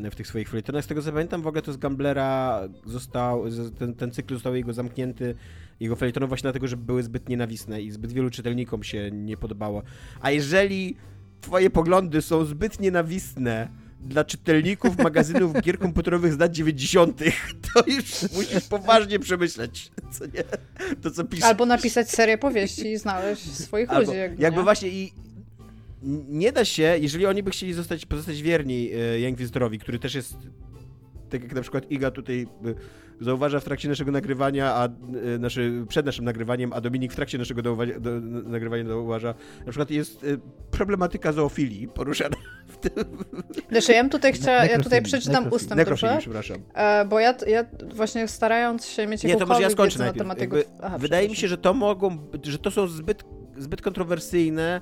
[0.05, 0.85] e, w tych swoich felietonach.
[0.85, 3.45] Z tego co pamiętam, w ogóle to z Gamblera został,
[3.79, 5.35] ten, ten cykl został jego zamknięty,
[5.81, 9.83] jego felietonów właśnie dlatego, że były zbyt nienawistne i zbyt wielu czytelnikom się nie podobało.
[10.21, 10.97] A jeżeli
[11.41, 13.69] twoje poglądy są zbyt nienawistne
[14.01, 17.23] dla czytelników magazynów gier komputerowych z lat 90.,
[17.75, 20.45] to już musisz poważnie przemyśleć, co nie?
[21.03, 21.47] To, co pisze.
[21.47, 24.19] Albo napisać serię powieści i znaleźć swoich Albo, ludzi.
[24.19, 25.13] Jakby, jakby właśnie i
[26.29, 30.37] nie da się, jeżeli oni by chcieli zostać, pozostać wierni e, Jankwizdorowi, który też jest,
[31.31, 34.91] tak jak na przykład Iga tutaj e, zauważa w trakcie naszego nagrywania, a e,
[35.39, 39.91] naszy, przed naszym nagrywaniem, a Dominik w trakcie naszego do, do, nagrywania zauważa, na przykład
[39.91, 40.27] jest
[40.71, 42.37] problematyka zoofilii poruszana
[42.67, 42.93] w tym.
[43.71, 46.59] Znaczy, ja tutaj chciała, ja tutaj przeczytam ustęp, Nekrofilii, przepraszam.
[46.75, 50.41] E, bo ja, ja właśnie starając się mieć Nie, to może ja skończę najpierw.
[50.41, 53.25] Jakby, Aha, wydaje mi się, że to mogą, że to są zbyt,
[53.59, 54.81] zbyt kontrowersyjne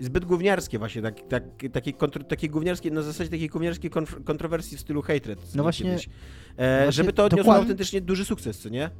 [0.00, 3.90] zbyt gówniarskie właśnie, tak, tak, takie, kontro, takie gówniarskie, na zasadzie takiej gówniarskiej
[4.24, 5.54] kontrowersji w stylu hatred.
[5.54, 7.62] No właśnie, e, właśnie, żeby to odniosło dokładnie...
[7.62, 8.90] autentycznie duży sukces, co nie?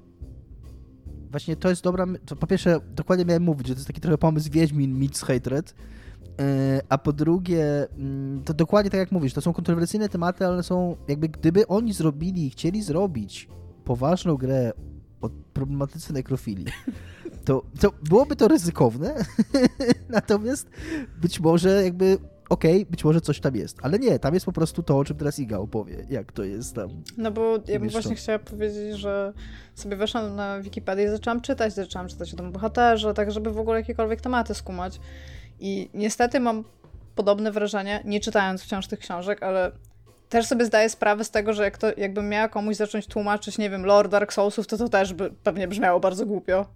[1.30, 4.18] Właśnie to jest dobra, to po pierwsze dokładnie miałem mówić, że to jest taki trochę
[4.18, 5.74] pomysł Wiedźmin meets hatred,
[6.40, 10.62] e, a po drugie, mm, to dokładnie tak jak mówisz, to są kontrowersyjne tematy, ale
[10.62, 13.48] są jakby gdyby oni zrobili, chcieli zrobić
[13.84, 14.72] poważną grę
[15.20, 16.66] o problematyce nekrofilii,
[17.44, 19.14] to, to byłoby to ryzykowne,
[20.08, 20.70] natomiast
[21.20, 22.18] być może jakby
[22.48, 25.04] okej, okay, być może coś tam jest, ale nie, tam jest po prostu to, o
[25.04, 26.88] czym teraz Iga opowie, jak to jest tam.
[27.16, 29.32] No bo ja bym właśnie chciała powiedzieć, że
[29.74, 33.58] sobie weszłam na Wikipedię i zaczęłam czytać, zaczęłam czytać o tym bohaterze, tak żeby w
[33.58, 35.00] ogóle jakiekolwiek tematy skumać.
[35.60, 36.64] I niestety mam
[37.14, 39.72] podobne wrażenie, nie czytając wciąż tych książek, ale
[40.28, 43.70] też sobie zdaję sprawę z tego, że jak to, jakbym miała komuś zacząć tłumaczyć, nie
[43.70, 46.66] wiem, lore Dark Soulsów, to to też by pewnie brzmiało bardzo głupio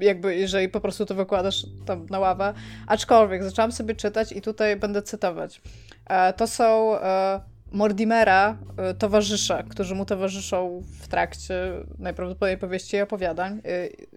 [0.00, 2.54] jakby jeżeli po prostu to wykładasz tam na ławę.
[2.86, 5.60] Aczkolwiek zaczęłam sobie czytać i tutaj będę cytować.
[6.06, 7.40] E, to są e,
[7.72, 11.54] Mordimera e, towarzysze, którzy mu towarzyszą w trakcie
[11.98, 13.62] najprawdopodobniej powieści i opowiadań.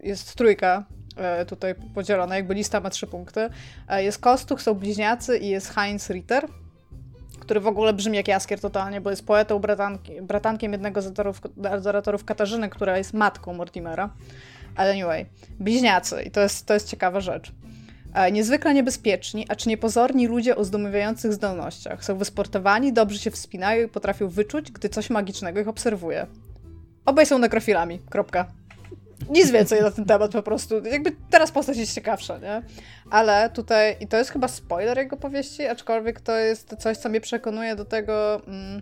[0.03, 0.86] Jest trójka
[1.47, 3.49] tutaj podzielona, jakby lista ma trzy punkty.
[3.97, 6.47] Jest Kostuch, są bliźniacy i jest Heinz Ritter,
[7.39, 11.19] który w ogóle brzmi jak Jaskier totalnie, bo jest poetą, bratanki, bratankiem jednego z
[11.71, 14.09] adoratorów Katarzyny, która jest matką Mortimera.
[14.76, 15.26] Ale anyway,
[15.59, 17.51] bliźniacy i to jest, to jest ciekawa rzecz.
[18.13, 22.05] E, niezwykle niebezpieczni, acz niepozorni ludzie o zdumiewających zdolnościach.
[22.05, 26.28] Są wysportowani, dobrze się wspinają i potrafią wyczuć, gdy coś magicznego ich obserwuje.
[27.05, 27.99] Obaj są nekrofilami.
[28.09, 28.45] Kropka.
[29.30, 30.86] Nic więcej na ten temat po prostu.
[30.86, 32.61] Jakby teraz postać jest ciekawsza, nie?
[33.09, 37.21] Ale tutaj, i to jest chyba spoiler jego powieści, aczkolwiek to jest coś, co mnie
[37.21, 38.82] przekonuje do tego, mm,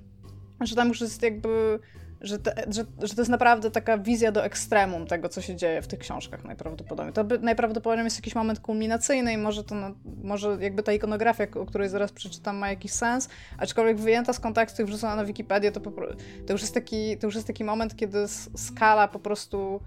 [0.62, 1.80] że tam już jest jakby
[2.22, 5.82] że, te, że, że to jest naprawdę taka wizja do ekstremum tego, co się dzieje
[5.82, 7.14] w tych książkach najprawdopodobniej.
[7.14, 9.92] To by, najprawdopodobniej jest jakiś moment kulminacyjny i może to, no,
[10.24, 14.82] może jakby ta ikonografia, o której zaraz przeczytam, ma jakiś sens, aczkolwiek wyjęta z kontekstu
[14.82, 15.92] i wrzucona na Wikipedię, to, po,
[16.48, 19.80] to, już jest taki, to już jest taki moment, kiedy skala po prostu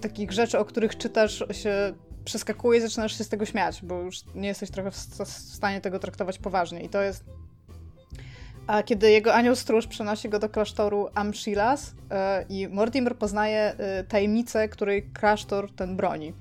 [0.00, 1.94] takich rzeczy, o których czytasz, się
[2.24, 5.80] przeskakuje i zaczynasz się z tego śmiać, bo już nie jesteś trochę w, w stanie
[5.80, 6.82] tego traktować poważnie.
[6.82, 7.24] I to jest
[8.66, 12.16] a kiedy jego anioł stróż przenosi go do klasztoru Amshilas yy,
[12.48, 16.32] i Mortimer poznaje yy, tajemnicę, której klasztor ten broni.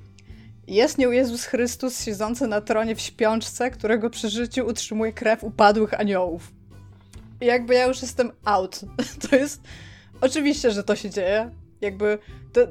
[0.68, 6.00] Jest nią Jezus Chrystus siedzący na tronie w śpiączce, którego przy życiu utrzymuje krew upadłych
[6.00, 6.52] aniołów.
[7.42, 8.80] I jakby ja już jestem out.
[9.30, 9.62] To jest...
[10.22, 11.52] Oczywiście, że to się dzieje.
[11.82, 12.18] Jakby...
[12.54, 12.62] To,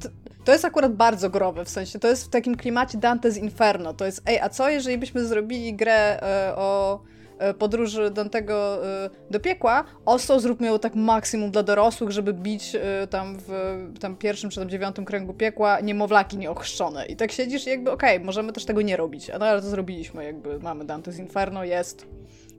[0.00, 0.08] to,
[0.44, 3.94] to jest akurat bardzo growe, w sensie to jest w takim klimacie Dante's Inferno.
[3.94, 7.13] To jest, ej, a co jeżeli byśmy zrobili grę yy, o E,
[7.58, 13.06] podróży Dantego e, do piekła, oso zróbmy ją tak maksimum dla dorosłych, żeby bić e,
[13.06, 13.52] tam w
[14.00, 17.06] tam pierwszym czy tam dziewiątym kręgu piekła niemowlaki nieochrzczone.
[17.06, 19.30] I tak siedzisz jakby okej, okay, możemy też tego nie robić.
[19.38, 22.06] No ale to zrobiliśmy, jakby mamy Dante's Inferno, jest,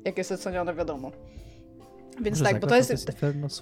[0.05, 1.11] jak jest ocenione, wiadomo.
[2.21, 3.05] Więc Może tak, bo to jest.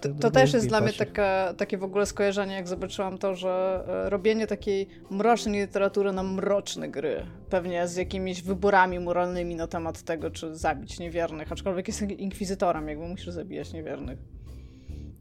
[0.02, 3.84] To, to też jest dla mnie taka, takie w ogóle skojarzenie, jak zobaczyłam to, że
[4.06, 10.02] e, robienie takiej mrocznej literatury na mroczne gry, pewnie z jakimiś wyborami moralnymi na temat
[10.02, 14.20] tego, czy zabić niewiernych, aczkolwiek jest inkwizytorem, jakby musisz zabijać niewiernych.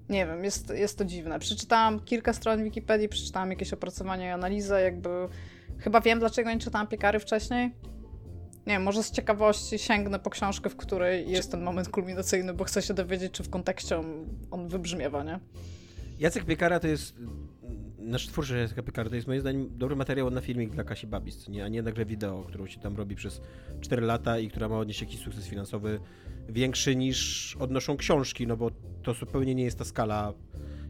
[0.09, 1.39] Nie wiem, jest, jest to dziwne.
[1.39, 5.09] Przeczytałam kilka stron Wikipedii, przeczytałam jakieś opracowania i analizę, jakby.
[5.79, 7.75] Chyba wiem, dlaczego nie czytałam piekary wcześniej
[8.67, 12.83] nie może z ciekawości sięgnę po książkę, w której jest ten moment kulminacyjny, bo chcę
[12.83, 14.01] się dowiedzieć, czy w kontekście
[14.51, 15.41] on, wybrzmiewa, nie?
[16.19, 17.15] Jacek Piekara to jest,
[17.99, 21.49] nasz twórca Jacek Piekara to jest moim zdaniem dobry materiał na filmik dla Kasi Babis,
[21.49, 21.65] nie?
[21.65, 23.41] a nie na grę wideo, którą się tam robi przez
[23.81, 26.01] 4 lata i która ma odnieść jakiś sukces finansowy
[26.49, 28.71] większy niż odnoszą książki, no bo
[29.03, 30.33] to zupełnie nie jest ta skala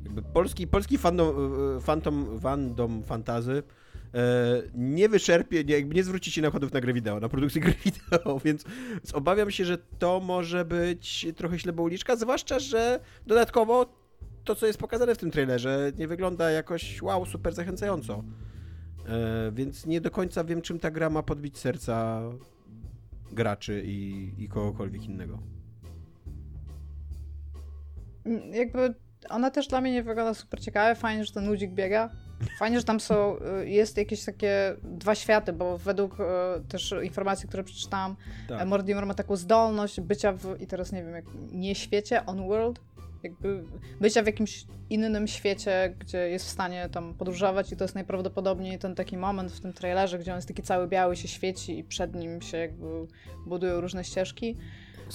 [0.04, 1.34] jakby polski, polski fandom,
[1.80, 3.81] fandom, fandom fantazy E,
[4.74, 8.64] nie wyczerpie, nie, jakby nie zwrócicie nakładów na grę wideo, na produkcję gry wideo, więc
[9.12, 14.02] obawiam się, że to może być trochę ślepouliczka, zwłaszcza, że dodatkowo
[14.44, 18.24] to, co jest pokazane w tym trailerze, nie wygląda jakoś wow, super zachęcająco.
[19.08, 22.22] E, więc nie do końca wiem, czym ta gra ma podbić serca
[23.32, 25.38] graczy i, i kogokolwiek innego.
[28.52, 28.94] Jakby
[29.28, 30.94] ona też dla mnie nie wygląda super ciekawe.
[30.94, 32.10] Fajnie, że ten ludzik biega.
[32.58, 36.24] Fajnie, że tam są, y, jest jakieś takie dwa światy, bo według y,
[36.68, 38.16] też informacji, które przeczytałam,
[38.48, 38.68] tak.
[38.68, 42.80] Mortimer ma taką zdolność bycia w, i teraz nie wiem, jak nie świecie, on world,
[43.22, 43.64] jakby
[44.00, 48.78] bycia w jakimś innym świecie, gdzie jest w stanie tam podróżować i to jest najprawdopodobniej
[48.78, 51.84] ten taki moment w tym trailerze, gdzie on jest taki cały biały, się świeci i
[51.84, 53.06] przed nim się jakby
[53.46, 54.56] budują różne ścieżki.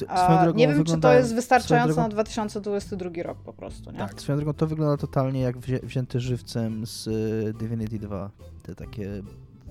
[0.07, 2.01] A, nie wiem, czy to jest wystarczające drogą...
[2.01, 3.97] na 2022 rok po prostu, nie?
[3.97, 8.31] Tak, swoją drogą to wygląda totalnie jak wzię wzięte żywcem z y, Divinity 2.
[8.63, 9.23] Te takie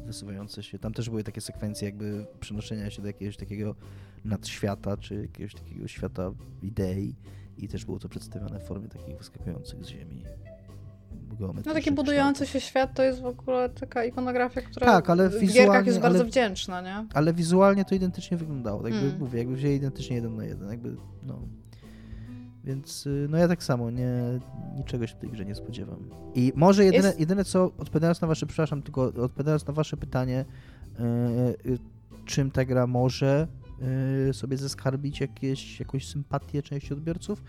[0.06, 0.78] wysuwające się.
[0.78, 3.74] Tam też były takie sekwencje jakby przenoszenia się do jakiegoś takiego
[4.24, 6.30] nadświata, czy jakiegoś takiego świata
[6.62, 7.14] idei
[7.58, 10.24] i też było to przedstawione w formie takich wyskakujących z ziemi
[11.66, 15.52] no taki budujący się świat to jest w ogóle taka ikonografia, która tak, ale w
[15.52, 17.06] gierkach jest bardzo ale, wdzięczna, nie?
[17.14, 18.82] Ale wizualnie to identycznie wyglądało.
[18.82, 19.20] Tak jakby hmm.
[19.20, 20.70] mówię, jakby wzięli identycznie jeden na jeden.
[20.70, 21.38] Jakby, no.
[22.64, 24.10] Więc y, no ja tak samo nie,
[24.76, 26.10] niczego się w tej grze nie spodziewam.
[26.34, 27.20] I może jedyne, jest...
[27.20, 30.44] jedyne co, odpowiadając na wasze, przepraszam, tylko odpowiadając na wasze pytanie,
[31.64, 31.78] yy,
[32.24, 33.48] czym ta gra może
[34.26, 37.42] yy, sobie zeskarbić jakieś, jakąś sympatię części odbiorców,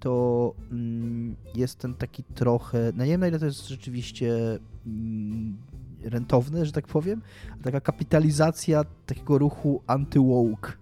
[0.00, 5.56] to mm, jest ten taki trochę, no nie wiem na ile to jest rzeczywiście mm,
[6.02, 7.22] rentowne, że tak powiem,
[7.62, 10.72] taka kapitalizacja takiego ruchu anti-woke.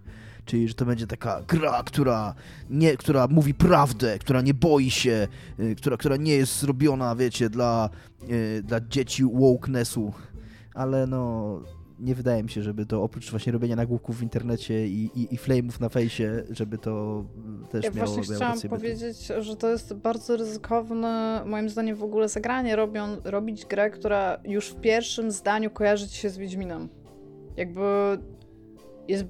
[0.45, 2.35] Czyli, że to będzie taka gra, która,
[2.69, 5.27] nie, która mówi prawdę, która nie boi się,
[5.59, 7.89] y, która, która nie jest zrobiona, wiecie, dla,
[8.29, 10.13] y, dla dzieci wokenessu.
[10.73, 11.59] Ale no,
[11.99, 15.37] nie wydaje mi się, żeby to oprócz właśnie robienia nagłówków w internecie i, i, i
[15.37, 17.25] flame'ów na fejsie, żeby to
[17.71, 22.29] też ja miało właśnie chciałam powiedzieć, że to jest bardzo ryzykowne, moim zdaniem w ogóle
[22.29, 26.89] zagranie, robią, robić grę, która już w pierwszym zdaniu kojarzy ci się z Wiedźminem.
[27.57, 27.81] Jakby
[29.07, 29.25] jest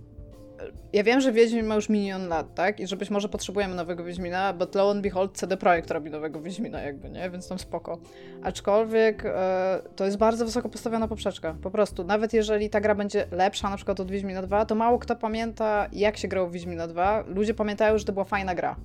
[0.93, 2.79] ja wiem, że Wiedźmin ma już milion lat, tak?
[2.79, 6.41] I że być może potrzebujemy nowego Wiedźmina, but lo and behold CD Projekt robi nowego
[6.41, 7.29] Wiedźmina jakby, nie?
[7.29, 7.97] Więc tam spoko.
[8.43, 11.55] Aczkolwiek e, to jest bardzo wysoko postawiona poprzeczka.
[11.61, 12.03] Po prostu.
[12.03, 15.87] Nawet jeżeli ta gra będzie lepsza na przykład od Wiedźmina 2, to mało kto pamięta,
[15.93, 17.23] jak się grało w Wiedźmina 2.
[17.27, 18.75] Ludzie pamiętają, że to była fajna gra.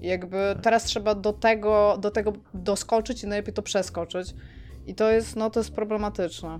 [0.00, 4.34] Jakby teraz trzeba do tego, do tego doskoczyć i najlepiej to przeskoczyć.
[4.86, 6.58] I to jest, no to jest problematyczne.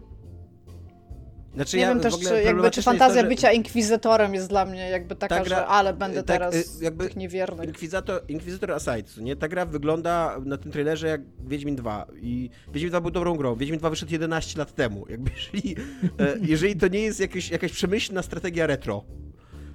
[1.56, 3.28] Znaczy, nie ja wiem też, czy, jakby, czy fantazja to, że...
[3.28, 6.84] bycia inkwizytorem jest dla mnie jakby taka, ta gra, że ale będę tak, teraz y,
[6.84, 7.68] jakby tych niewiernych.
[7.68, 9.36] Inkwizytor, inkwizytor Aside, nie?
[9.36, 13.56] Ta gra wygląda na tym trailerze jak Wiedźmin 2 i Wiedźmin 2 był dobrą grą.
[13.56, 15.06] Wiedźmin 2 wyszedł 11 lat temu.
[15.08, 15.76] Jakby jeżeli,
[16.18, 19.04] e, jeżeli to nie jest jakieś, jakaś przemyślna strategia retro,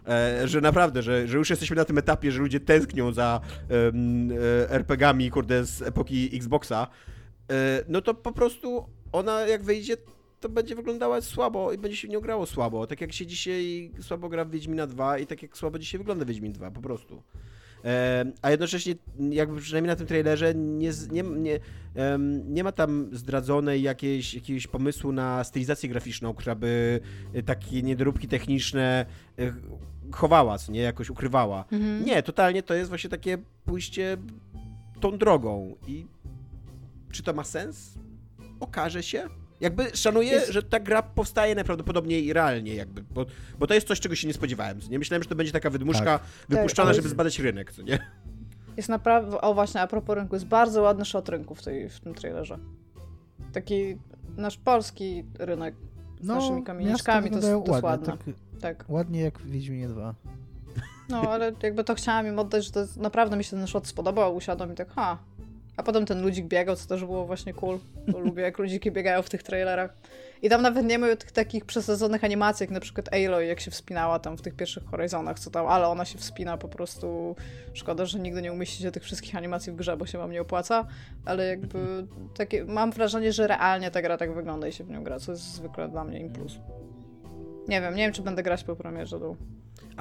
[0.08, 4.30] e, że naprawdę, że, że już jesteśmy na tym etapie, że ludzie tęsknią za um,
[4.70, 6.88] RPGami, kurde, z epoki Xboxa,
[7.88, 9.98] no to po prostu ona jak wyjdzie,
[10.42, 12.88] to będzie wyglądała słabo i będzie się w nią grało słabo.
[12.88, 16.26] Tak jak się dzisiaj słabo gra w Wiedźmina 2 i tak jak słabo dzisiaj wygląda
[16.26, 17.24] Wiedźmin 2, po prostu.
[18.42, 18.96] A jednocześnie,
[19.30, 21.60] jakby przynajmniej na tym trailerze, nie, nie, nie,
[22.46, 27.00] nie ma tam zdradzonej jakiejś, jakiegoś pomysłu na stylizację graficzną, która by
[27.34, 29.06] e, takie niedoróbki techniczne
[29.40, 29.54] e,
[30.12, 31.66] chowała, co nie, jakoś ukrywała.
[31.72, 32.06] Mhm.
[32.06, 34.18] Nie, totalnie to jest właśnie takie pójście
[35.00, 35.76] tą drogą.
[35.88, 36.06] I
[37.12, 37.94] czy to ma sens?
[38.60, 39.41] Okaże się.
[39.62, 40.52] Jakby szanuję, jest...
[40.52, 43.26] że ta gra powstaje najprawdopodobniej realnie, jakby, bo,
[43.60, 44.80] bo to jest coś, czego się nie spodziewałem.
[44.90, 46.28] Nie myślałem, że to będzie taka wydmuszka tak.
[46.50, 48.00] wypuszczona, tak, żeby zbadać rynek, co nie?
[48.78, 52.00] Jest naprawdę, o właśnie, a propos rynku, jest bardzo ładny shot rynku w, tej, w
[52.00, 52.58] tym trailerze.
[53.54, 53.98] Taki
[54.38, 55.76] nasz polski rynek
[56.22, 58.06] z no, naszymi kamieniczkami, to, jest, to jest ładne.
[58.06, 58.20] Tak,
[58.62, 58.86] tak.
[58.90, 60.16] Ładnie jak w Wiedźminie 2.
[61.10, 63.88] No, ale jakby to chciałam im oddać, że to jest, naprawdę mi się ten shot
[63.88, 65.18] spodobał, usiadłam i tak, ha,
[65.78, 67.80] a potem ten ludzik biegał, co też było właśnie cool.
[68.08, 69.94] Bo lubię, jak ludziki biegają w tych trailerach.
[70.42, 73.72] I tam nawet nie ma tych takich przesadzonych animacji, jak na przykład Aloy, jak się
[73.72, 77.36] wspinała tam w tych pierwszych Horizonach, co tam, ale ona się wspina po prostu.
[77.74, 80.88] Szkoda, że nigdy nie umieścicie tych wszystkich animacji w grze, bo się wam nie opłaca,
[81.26, 85.04] ale jakby takie, mam wrażenie, że realnie ta gra tak wygląda i się w nią
[85.04, 86.60] gra, co jest zwykle dla mnie im plus.
[87.68, 89.38] Nie wiem, nie wiem, czy będę grać po premierze dół.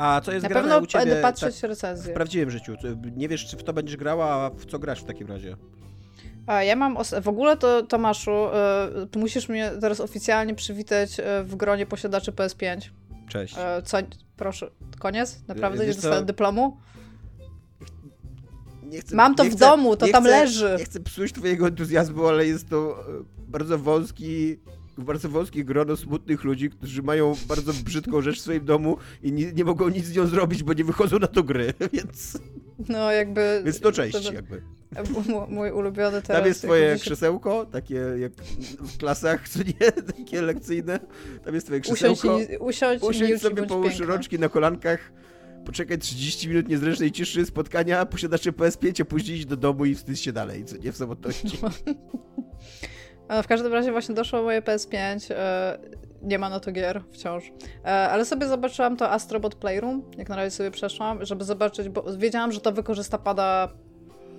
[0.01, 2.13] A co jest Na grane pewno u ciebie będę patrzeć tak, recenzję.
[2.13, 2.75] w prawdziwym życiu?
[3.17, 5.57] Nie wiesz, czy w to będziesz grała, a w co grasz w takim razie?
[6.47, 8.31] A ja mam w ogóle to Tomaszu,
[9.15, 12.91] y, musisz mnie teraz oficjalnie przywitać y, w gronie posiadaczy PS5.
[13.29, 13.55] Cześć.
[13.55, 13.99] Y, co,
[14.37, 15.41] proszę, koniec?
[15.49, 16.77] Naprawdę nie dostałem dyplomu?
[19.01, 20.77] Chcę, Mam to w chcę, domu, to tam chcę, leży.
[20.79, 23.05] Nie chcę psuć twojego entuzjazmu, ale jest to
[23.49, 24.57] bardzo wąski
[25.05, 29.53] bardzo wąskie grono smutnych ludzi, którzy mają bardzo brzydką rzecz w swoim domu i nie,
[29.53, 32.39] nie mogą nic z nią zrobić, bo nie wychodzą na to gry, więc...
[32.89, 33.63] No jakby...
[33.65, 34.63] Więc to cześć to, jakby.
[35.49, 36.41] Mój ulubiony teraz...
[36.41, 38.33] Tam jest twoje krzesełko, takie jak
[38.81, 41.01] w klasach, co nie, takie lekcyjne.
[41.45, 42.37] Tam jest twoje krzesełko.
[42.37, 45.13] Usiądź, usiądź, usiądź sobie, połóż rączki na kolankach,
[45.65, 50.21] poczekaj 30 minut niezręcznej ciszy spotkania, posiadacze PS5, a później iść do domu i wstydź
[50.21, 51.59] się dalej, co nie, w samotności.
[53.43, 55.35] w każdym razie właśnie doszło moje PS5.
[55.35, 55.79] E,
[56.23, 57.53] nie ma na to gier wciąż.
[57.85, 62.05] E, ale sobie zobaczyłam to Astrobot Playroom, jak na razie sobie przeszłam, żeby zobaczyć, bo
[62.17, 63.69] wiedziałam, że to wykorzysta pada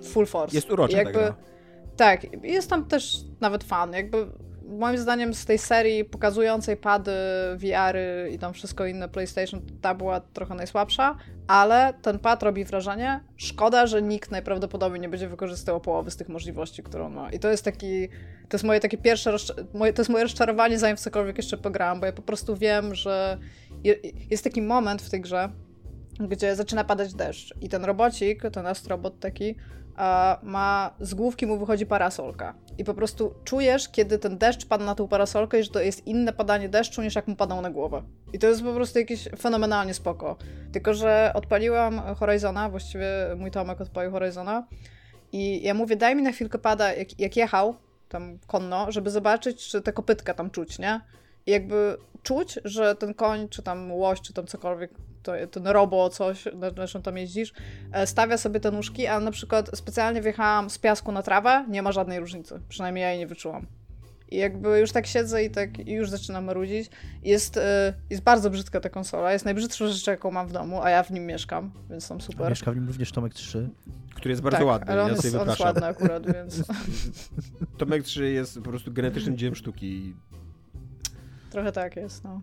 [0.04, 0.56] full force.
[0.56, 1.34] Jest urocza jakby,
[1.98, 3.94] Tak, jest tam też nawet fan.
[3.94, 4.28] Jakby
[4.72, 7.12] moim zdaniem z tej serii pokazującej pady,
[7.56, 11.18] VR-y i tam wszystko inne PlayStation, ta była trochę najsłabsza,
[11.48, 13.20] ale ten pad robi wrażenie.
[13.38, 17.30] Szkoda, że nikt najprawdopodobniej nie będzie wykorzystywał połowy z tych możliwości, które on ma.
[17.30, 18.08] I to jest taki,
[18.50, 19.36] to jest moje takie pierwsze,
[19.74, 22.96] moje, to jest moje rozczarowanie, zanim w cokolwiek jeszcze pograłam, bo ja po prostu wiem,
[22.96, 23.38] że
[24.30, 25.50] jest taki moment w tej grze,
[26.20, 29.56] gdzie zaczyna padać deszcz i ten robocik, ten astrobot taki,
[30.44, 32.56] ma z główki mu wychodzi parasolka.
[32.78, 36.08] I po prostu czujesz, kiedy ten deszcz pada na tą parasolkę i że to jest
[36.08, 38.04] inne padanie deszczu niż jak mu padał na głowę.
[38.34, 40.38] I to jest po prostu jakieś fenomenalnie spoko.
[40.72, 43.08] Tylko, że odpaliłam Horizona, właściwie
[43.38, 44.68] mój Tomek odpalił Horizona
[45.32, 47.76] i ja mówię, daj mi na chwilkę pada, jak, jak jechał
[48.10, 51.02] tam konno, żeby zobaczyć, czy te kopytka tam czuć, nie?
[51.46, 54.92] I jakby czuć, że ten koń, czy tam łoś, czy tam cokolwiek,
[55.24, 57.54] to, ten robo, coś, na czym tam jeździsz,
[57.92, 61.82] e, stawia sobie te nóżki, a na przykład specjalnie wjechałam z piasku na trawę, nie
[61.82, 62.60] ma żadnej różnicy.
[62.70, 63.68] Przynajmniej ja jej nie wyczułam.
[64.32, 66.90] I jakby już tak siedzę i tak i już zaczynam marudzić.
[67.24, 67.62] Jest, y,
[68.10, 69.34] jest bardzo brzydka ta konsola.
[69.34, 72.46] Jest najbrzydszą rzeczą, jaką mam w domu, a ja w nim mieszkam, więc tam super.
[72.46, 73.70] A mieszka w nim również Tomek 3.
[74.16, 74.92] Który jest bardzo tak, ładny.
[74.92, 76.64] Ale on, ja jest, on jest ładny akurat, więc.
[77.78, 80.16] Tomek 3 jest po prostu genetycznym dziełem sztuki.
[81.50, 82.42] Trochę tak jest, no.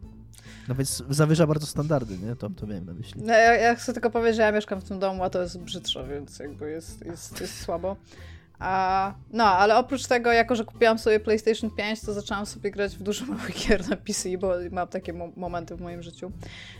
[0.68, 2.36] No więc zawyża bardzo standardy, nie?
[2.36, 3.22] To, to miałem na myśli.
[3.24, 5.58] No, ja, ja chcę tylko powiedzieć, że ja mieszkam w tym domu, a to jest
[5.58, 7.96] brzydsze, więc jakby jest, jest, jest słabo.
[8.58, 12.96] A, no, ale oprócz tego, jako że kupiłam sobie PlayStation 5, to zaczęłam sobie grać
[12.96, 16.32] w dużo małych gier na PC, bo mam takie mo momenty w moim życiu.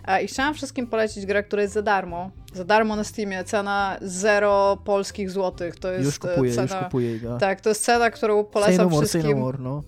[0.05, 2.31] A, I chciałam wszystkim polecić grę, która jest za darmo.
[2.55, 5.77] Za darmo na Steamie, cena 0 polskich złotych.
[5.77, 7.19] To jest już kupuję, cena, już kupuję.
[7.23, 7.39] No.
[7.39, 9.23] Tak, to jest cena, którą polecam say no more, wszystkim.
[9.23, 9.83] Say no more, no.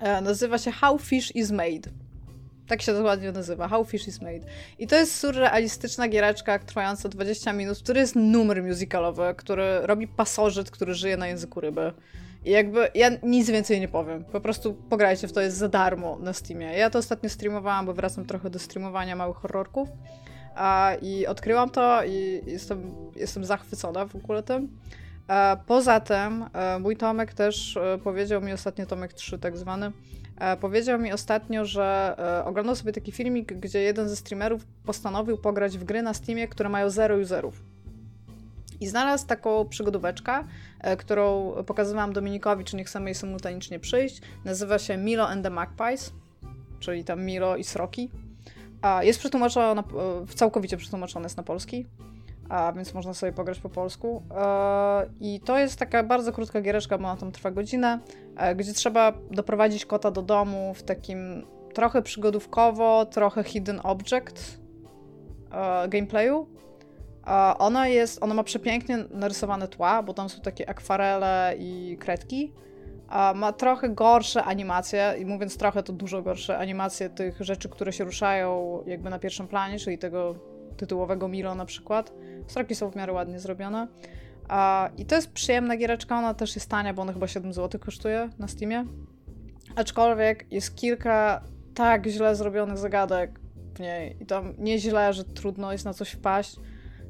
[0.00, 1.90] E, nazywa się How Fish is Made.
[2.68, 4.46] Tak się to ładnie nazywa, How Fish is Made.
[4.78, 10.70] I to jest surrealistyczna giereczka trwająca 20 minut, który jest numer musicalowy, który robi pasożyt,
[10.70, 11.92] który żyje na języku ryby.
[12.44, 14.24] I jakby ja nic więcej nie powiem.
[14.24, 16.66] Po prostu pograjcie w to, jest za darmo na Steamie.
[16.66, 19.88] Ja to ostatnio streamowałam, bo wracam trochę do streamowania małych horrorków.
[20.54, 24.68] A, I odkryłam to i jestem, jestem zachwycona w ogóle tym.
[25.28, 29.86] A, poza tym e, mój Tomek też e, powiedział mi ostatnio, Tomek 3 tak zwany,
[29.86, 30.25] E,
[30.60, 35.78] powiedział mi ostatnio, że e, oglądał sobie taki filmik, gdzie jeden ze streamerów postanowił pograć
[35.78, 37.62] w gry na Steamie, które mają zero userów.
[38.80, 40.44] I znalazł taką przygodóweczkę,
[40.80, 44.20] e, którą pokazywałam Dominikowi, czy nie chcemy jej symultanicznie przyjść.
[44.44, 46.12] Nazywa się Milo and the Magpies,
[46.80, 48.10] czyli tam Milo i Sroki.
[49.00, 49.84] Jest przetłumaczona,
[50.34, 51.86] całkowicie przetłumaczony jest na polski
[52.48, 54.22] a więc można sobie pograć po polsku.
[54.36, 58.00] E, I to jest taka bardzo krótka giereczka, bo ona tam trwa godzinę,
[58.36, 64.60] e, gdzie trzeba doprowadzić kota do domu w takim trochę przygodówkowo, trochę hidden object
[65.52, 66.48] e, gameplayu.
[67.58, 72.52] Ona jest, ona ma przepięknie narysowane tła, bo tam są takie akwarele i kredki.
[73.34, 78.04] Ma trochę gorsze animacje, i mówiąc trochę, to dużo gorsze animacje tych rzeczy, które się
[78.04, 80.34] ruszają jakby na pierwszym planie, czyli tego
[80.76, 82.12] tytułowego Milo na przykład.
[82.46, 83.88] Stroki są w miarę ładnie zrobione.
[84.48, 87.80] A, I to jest przyjemna giereczka, ona też jest tania, bo ona chyba 7 zł
[87.80, 88.84] kosztuje na Steamie.
[89.76, 91.42] Aczkolwiek jest kilka
[91.74, 93.40] tak źle zrobionych zagadek
[93.74, 94.16] w niej.
[94.20, 96.56] I tam nie źle, że trudno jest na coś wpaść,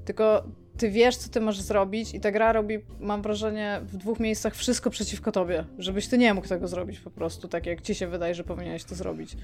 [0.05, 0.45] tylko
[0.77, 4.55] ty wiesz, co ty masz zrobić i ta gra robi, mam wrażenie, w dwóch miejscach
[4.55, 8.07] wszystko przeciwko tobie, żebyś ty nie mógł tego zrobić po prostu, tak jak ci się
[8.07, 9.37] wydaje, że powinieneś to zrobić.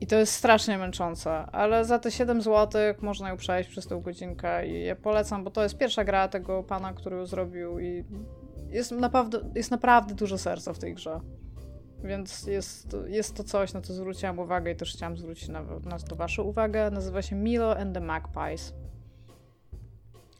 [0.00, 4.00] I to jest strasznie męczące, ale za te 7 zł można ją przejść przez tę
[4.04, 8.04] godzinkę i ja polecam, bo to jest pierwsza gra tego pana, który ją zrobił i
[8.68, 11.20] jest naprawdę, jest naprawdę dużo serca w tej grze.
[12.04, 15.98] Więc jest, jest to coś, na co zwróciłam uwagę i też chciałam zwrócić na, na
[15.98, 16.90] to waszą uwagę.
[16.90, 18.74] Nazywa się Milo and the Magpies.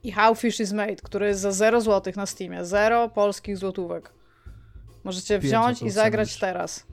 [0.03, 2.65] I How Fish is Made, który jest za 0 zł na Steamie.
[2.65, 4.13] 0 polskich złotówek.
[5.05, 6.87] Możecie wziąć i zagrać teraz.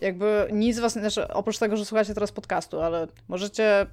[0.00, 3.86] Jakby nic was, znaczy oprócz tego, że słuchacie teraz podcastu, ale możecie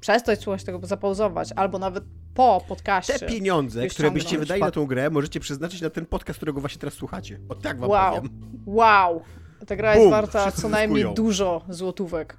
[0.00, 2.04] przestać słuchać tego, zapauzować, albo nawet
[2.34, 3.18] po podcaście.
[3.18, 6.80] Te pieniądze, które byście wydali na tą grę, możecie przeznaczyć na ten podcast, którego właśnie
[6.80, 7.40] teraz słuchacie.
[7.48, 8.14] O tak wam wow.
[8.14, 8.30] powiem.
[8.66, 9.22] Wow.
[9.66, 11.14] Ta gra Boom, jest warta co najmniej zyskują.
[11.14, 12.38] dużo złotówek.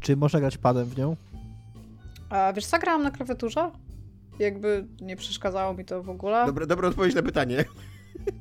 [0.00, 1.16] Czy można grać padem w nią?
[2.30, 3.70] A wiesz co, grałam na klawiaturze?
[4.38, 6.46] Jakby nie przeszkadzało mi to w ogóle.
[6.46, 7.64] Dobra, dobra odpowiedź na pytanie.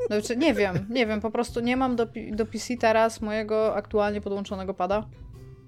[0.08, 4.22] Znaczy, nie wiem, nie wiem, po prostu nie mam do, do PC teraz mojego aktualnie
[4.22, 5.08] podłączonego pada,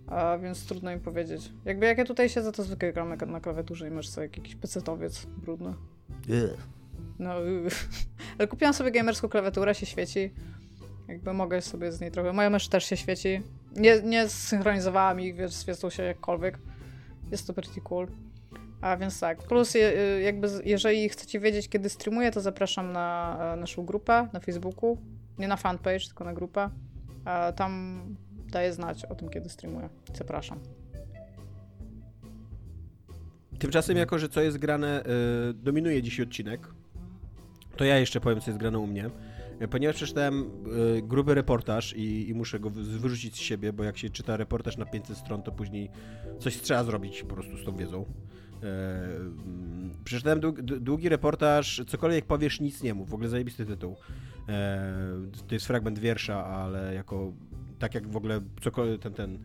[0.07, 1.51] a więc trudno mi powiedzieć.
[1.65, 4.55] Jakby jak ja tutaj siedzę, to zwykle gram na, na klawiaturze i masz sobie jakiś
[4.55, 5.73] pecetowiec brudny.
[7.19, 7.33] No,
[8.37, 10.31] ale kupiłam sobie gamerską klawiaturę, się świeci.
[11.07, 12.33] Jakby mogę sobie z niej trochę.
[12.33, 13.41] Moja mysz też się świeci.
[13.75, 16.57] Nie, nie zsynchronizowałam ich, wiesz, świecą się jakkolwiek.
[17.31, 18.07] Jest to pretty cool.
[18.83, 19.43] A więc tak.
[19.43, 19.73] Plus,
[20.23, 24.97] jakby, jeżeli chcecie wiedzieć, kiedy streamuję, to zapraszam na e, naszą grupę na Facebooku.
[25.37, 26.69] Nie na fanpage, tylko na grupę.
[27.55, 28.01] Tam
[28.51, 29.89] daję znać o tym, kiedy streamuję.
[30.13, 30.59] Zapraszam.
[33.59, 35.03] Tymczasem, jako że co jest grane,
[35.47, 36.67] yy, dominuje dzisiaj odcinek,
[37.77, 39.09] to ja jeszcze powiem, co jest grane u mnie.
[39.59, 40.51] E, ponieważ przeczytałem
[40.97, 44.77] y, gruby reportaż i, i, muszę go wyrzucić z siebie, bo jak się czyta reportaż
[44.77, 45.89] na 500 stron, to później
[46.39, 48.05] coś trzeba zrobić po prostu z tą wiedzą.
[48.63, 49.09] E,
[50.03, 53.09] przeczytałem długi reportaż, cokolwiek powiesz, nic nie mów.
[53.09, 53.95] W ogóle zajebisty tytuł.
[54.49, 54.93] E,
[55.47, 57.33] to jest fragment wiersza, ale jako
[57.79, 59.37] tak jak w ogóle cokolwiek, ten, ten,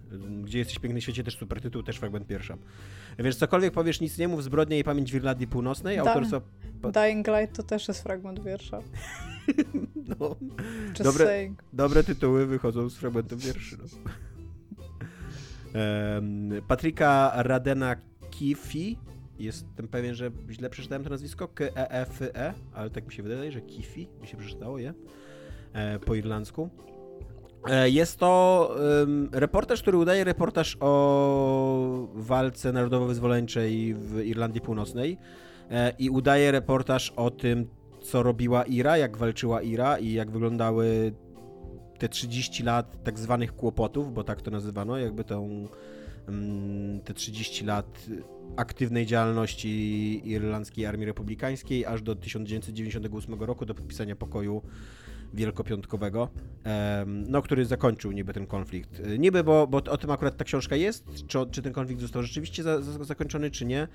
[0.44, 2.56] gdzie jesteś piękny świecie, też super tytuł, też fragment pierwsza.
[3.18, 6.40] Wiesz, cokolwiek powiesz, nic nie mów, zbrodnia i pamięć w Irlandii Północnej, da, autorstwa...
[6.92, 8.78] Dying Light to też jest fragment wiersza.
[10.20, 10.36] no.
[11.04, 13.76] dobre, dobre tytuły wychodzą z fragmentów wierszy.
[13.78, 13.84] No.
[16.68, 17.96] Patryka Radena
[18.38, 18.98] Kifi,
[19.38, 24.08] jestem pewien, że źle przeczytałem to nazwisko, K-E-F-E, ale tak mi się wydaje, że Kifi
[24.20, 24.94] mi się przeczytało je.
[25.72, 26.68] E, po irlandzku.
[27.68, 28.70] E, jest to
[29.00, 35.18] um, reportaż, który udaje reportaż o walce narodowo-wyzwoleńczej w Irlandii Północnej.
[35.70, 37.68] E, i udaje reportaż o tym,
[38.00, 41.12] co robiła Ira, jak walczyła Ira i jak wyglądały
[41.98, 45.68] te 30 lat tak zwanych kłopotów, bo tak to nazywano, jakby tą,
[47.04, 48.06] te 30 lat
[48.56, 54.62] aktywnej działalności Irlandzkiej Armii Republikańskiej aż do 1998 roku, do podpisania pokoju
[55.34, 56.28] wielkopiątkowego,
[57.06, 59.02] no, który zakończył niby ten konflikt.
[59.18, 62.62] Niby, bo, bo o tym akurat ta książka jest, czy, czy ten konflikt został rzeczywiście
[62.62, 63.88] za, za, zakończony, czy nie.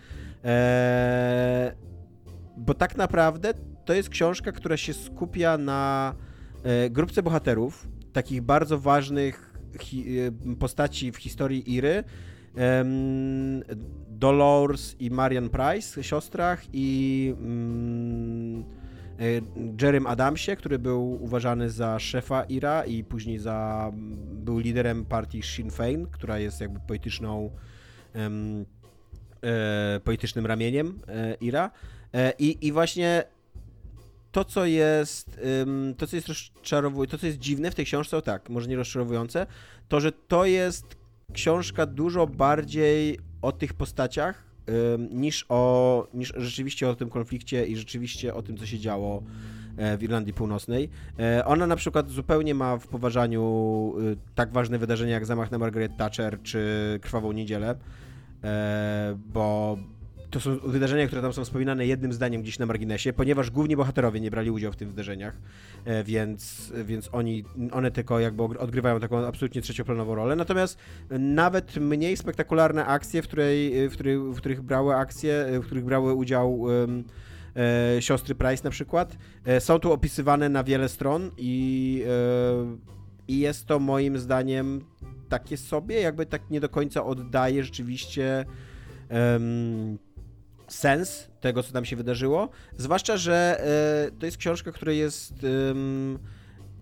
[0.44, 1.72] Eee,
[2.58, 3.54] bo tak naprawdę
[3.86, 6.16] to jest książka, która się skupia na
[6.64, 9.53] e, grupce bohaterów, takich bardzo ważnych e,
[10.60, 12.04] postaci w historii Iry.
[14.10, 17.34] Dolores i Marian Price, siostrach i
[19.20, 19.42] E,
[19.82, 23.92] Jerem Adamsie, który był uważany za szefa IRA i później za,
[24.34, 27.52] był liderem partii Sinn Féin, która jest jakby polityczną
[28.16, 28.66] um,
[29.44, 31.72] e, politycznym ramieniem e, IRA.
[32.14, 33.24] E, i, I właśnie
[34.34, 35.42] to, co jest,
[35.98, 38.76] to, co jest rozczarowujące, to, co jest dziwne w tej książce, o tak, może nie
[38.76, 39.48] rozczarowujące,
[39.88, 40.86] to, że to jest
[41.34, 44.54] książka dużo bardziej o tych postaciach,
[45.10, 49.24] niż, o, niż rzeczywiście o tym konflikcie i rzeczywiście o tym, co się działo
[49.78, 50.90] e, w Irlandii Północnej.
[51.20, 55.58] E, ona na przykład zupełnie ma w poważaniu y, tak ważne wydarzenia jak zamach na
[55.58, 57.76] Margaret Thatcher czy Krwawą Niedzielę,
[58.44, 59.78] e, bo
[60.34, 64.20] to są wydarzenia, które tam są wspominane jednym zdaniem gdzieś na marginesie, ponieważ główni bohaterowie
[64.20, 65.38] nie brali udziału w tych wydarzeniach,
[65.86, 70.36] e, więc, więc oni, one tylko jakby odgrywają taką absolutnie trzecioplanową rolę.
[70.36, 70.78] Natomiast
[71.20, 76.14] nawet mniej spektakularne akcje, w, której, w, których, w których brały akcje, w których brały
[76.14, 77.04] udział um,
[77.56, 82.78] e, siostry Price na przykład, e, są tu opisywane na wiele stron i, e,
[83.28, 84.82] i jest to moim zdaniem
[85.30, 88.46] takie sobie, jakby tak nie do końca oddaje rzeczywiście
[89.10, 89.98] um,
[90.68, 92.50] sens tego, co tam się wydarzyło.
[92.78, 93.64] Zwłaszcza, że
[94.08, 95.34] y, to jest książka, która jest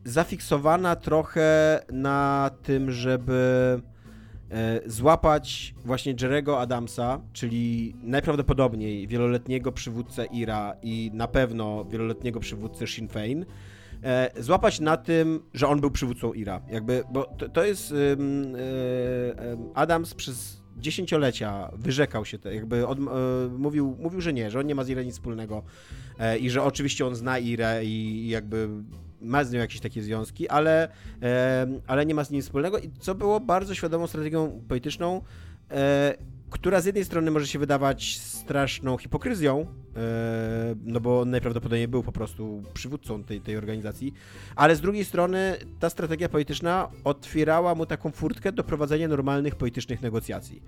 [0.05, 3.81] zafiksowana trochę na tym, żeby
[4.85, 12.87] y, złapać właśnie Jerego Adamsa, czyli najprawdopodobniej wieloletniego przywódcę IRA i na pewno wieloletniego przywódcę
[12.87, 13.45] Sinn Féin,
[14.03, 16.61] e, złapać na tym, że on był przywódcą IRA.
[16.69, 17.93] Jakby, bo to, to jest
[19.73, 23.01] Adams przez dziesięciolecia wyrzekał się, te, jakby od, e,
[23.57, 25.63] mówił, mówił, że nie, że on nie ma z Irem nic wspólnego
[26.19, 28.69] e, i że oczywiście on zna Irę i jakby
[29.21, 30.89] ma z nią jakieś takie związki, ale,
[31.21, 32.79] e, ale nie ma z nim wspólnego.
[32.79, 35.21] I co było bardzo świadomą strategią polityczną,
[35.71, 36.15] e,
[36.51, 39.65] która z jednej strony może się wydawać straszną hipokryzją,
[39.95, 44.13] e, no bo najprawdopodobniej był po prostu przywódcą tej, tej organizacji,
[44.55, 50.01] ale z drugiej strony ta strategia polityczna otwierała mu taką furtkę do prowadzenia normalnych politycznych
[50.01, 50.61] negocjacji.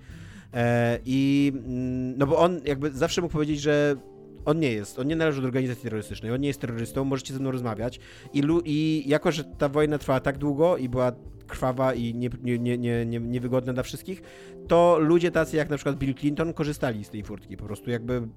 [0.54, 3.96] E, I mm, no bo on jakby zawsze mógł powiedzieć, że
[4.44, 7.40] on nie jest, on nie należy do organizacji terrorystycznej, on nie jest terrorystą, możecie ze
[7.40, 8.00] mną rozmawiać.
[8.32, 11.12] I, i jako, że ta wojna trwała tak długo i była
[11.46, 14.22] krwawa i nie, nie, nie, nie, niewygodna dla wszystkich,
[14.68, 17.56] to ludzie tacy jak na przykład Bill Clinton korzystali z tej furtki.
[17.56, 18.28] Po prostu jakby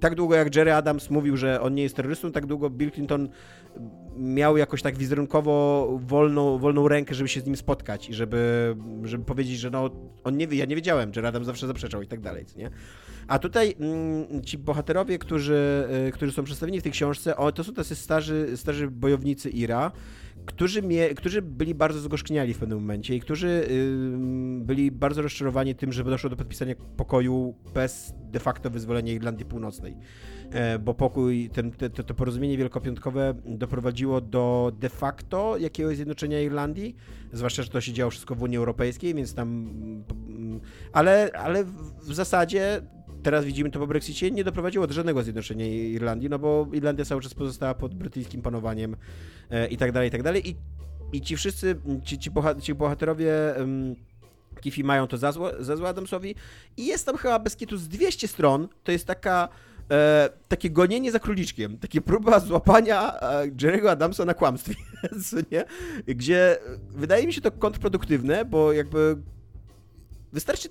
[0.00, 3.28] tak długo jak Jerry Adams mówił, że on nie jest terrorystą, tak długo Bill Clinton
[4.16, 9.24] miał jakoś tak wizerunkowo wolną, wolną rękę, żeby się z nim spotkać i żeby, żeby
[9.24, 9.90] powiedzieć, że no,
[10.24, 12.70] on nie wie, ja nie wiedziałem, Jerry Adams zawsze zaprzeczał i tak dalej, nie?
[13.28, 17.64] A tutaj mm, ci bohaterowie, którzy, y, którzy są przedstawieni w tej książce, o, to
[17.64, 19.92] są tacy starzy, starzy bojownicy Ira,
[20.46, 20.82] którzy,
[21.16, 23.96] którzy byli bardzo zgorzkniali w pewnym momencie i którzy y,
[24.64, 29.96] byli bardzo rozczarowani tym, że doszło do podpisania pokoju bez de facto wyzwolenia Irlandii Północnej.
[30.50, 36.96] E, bo pokój, ten, te, to porozumienie wielkopiątkowe doprowadziło do de facto jakiegoś zjednoczenia Irlandii,
[37.32, 39.48] zwłaszcza, że to się działo wszystko w Unii Europejskiej, więc tam...
[39.48, 40.60] Mm,
[40.92, 41.64] ale, ale
[42.02, 42.82] w zasadzie
[43.22, 47.20] teraz widzimy to po Brexicie, nie doprowadziło do żadnego zjednoczenia Irlandii, no bo Irlandia cały
[47.20, 48.96] czas pozostała pod brytyjskim panowaniem
[49.50, 50.48] e, i tak dalej, i tak dalej.
[50.48, 50.56] I,
[51.12, 52.30] i ci wszyscy, ci, ci,
[52.60, 53.32] ci bohaterowie
[54.60, 56.34] Kifi mają to za, zło, za zło Adamsowi
[56.76, 59.48] i jest tam chyba bez kitu z 200 stron, to jest taka
[59.90, 64.74] e, takie gonienie za króliczkiem, takie próba złapania e, Jerry'ego Adamsa na kłamstwie,
[65.52, 65.64] nie?
[66.06, 66.58] gdzie
[66.90, 69.16] wydaje mi się to kontrproduktywne, bo jakby
[70.32, 70.68] wystarczy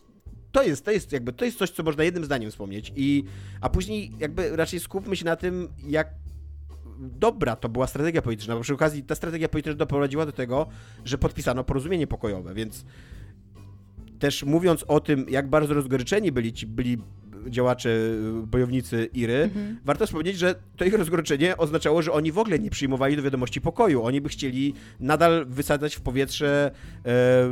[0.51, 3.23] to jest, to jest jakby, to jest coś, co można jednym zdaniem wspomnieć i,
[3.61, 6.07] a później jakby raczej skupmy się na tym, jak
[6.99, 10.67] dobra to była strategia polityczna, bo przy okazji ta strategia polityczna doprowadziła do tego,
[11.05, 12.85] że podpisano porozumienie pokojowe, więc
[14.19, 16.97] też mówiąc o tym, jak bardzo rozgoryczeni byli ci byli
[17.47, 19.77] działacze, y, bojownicy Iry, mhm.
[19.85, 23.61] warto wspomnieć, że to ich rozgoryczenie oznaczało, że oni w ogóle nie przyjmowali do wiadomości
[23.61, 24.03] pokoju.
[24.03, 26.71] Oni by chcieli nadal wysadzać w powietrze
[27.05, 27.47] e,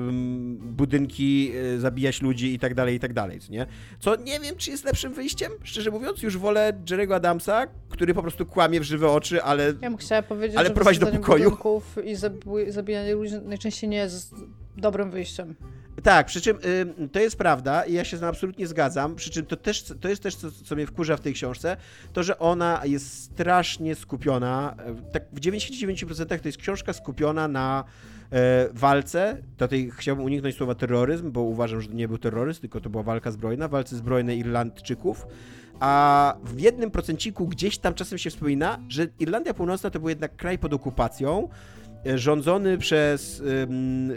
[0.62, 3.66] budynki, e, zabijać ludzi i tak dalej, i tak dalej, nie?
[3.99, 8.22] Co nie wiem, czy jest lepszym wyjściem, szczerze mówiąc, już wolę Jerry'ego Adamsa, który po
[8.22, 11.57] prostu kłamie w żywe oczy, ale Ja bym chciała powiedzieć, ale że prowadzi do pokoju.
[12.06, 12.16] i
[12.72, 14.36] zabijanie ludzi najczęściej nie jest
[14.78, 15.56] dobrym wyjściem.
[16.03, 16.57] Tak, przy czym
[17.03, 19.84] y, to jest prawda i ja się z tym absolutnie zgadzam, przy czym to, też,
[20.01, 21.77] to jest też, co, co mnie wkurza w tej książce,
[22.13, 27.84] to, że ona jest strasznie skupiona, e, tak w 99% to jest książka skupiona na
[28.31, 32.81] e, walce, tutaj chciałbym uniknąć słowa terroryzm, bo uważam, że to nie był terroryzm, tylko
[32.81, 35.27] to była walka zbrojna, walce zbrojnej Irlandczyków,
[35.80, 40.35] a w jednym procenciku gdzieś tam czasem się wspomina, że Irlandia Północna to był jednak
[40.35, 41.49] kraj pod okupacją,
[42.15, 43.44] rządzony przez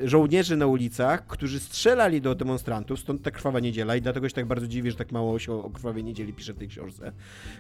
[0.05, 4.47] żołnierzy na ulicach, którzy strzelali do demonstrantów, stąd ta krwawa niedziela i dlatego się tak
[4.47, 7.13] bardzo dziwię, że tak mało się o krwawej niedzieli pisze w tej książce,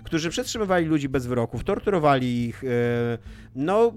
[0.05, 2.69] którzy przetrzymywali ludzi bez wyroków, torturowali ich, e,
[3.55, 3.93] no,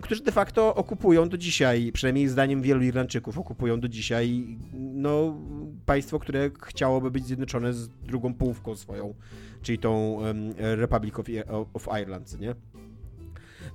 [0.00, 5.38] którzy de facto okupują do dzisiaj, przynajmniej zdaniem wielu Irlandczyków, okupują do dzisiaj, no,
[5.86, 9.14] państwo, które chciałoby być zjednoczone z drugą połówką swoją,
[9.62, 10.18] czyli tą
[10.58, 11.26] Republic of,
[11.74, 12.54] of Ireland, nie?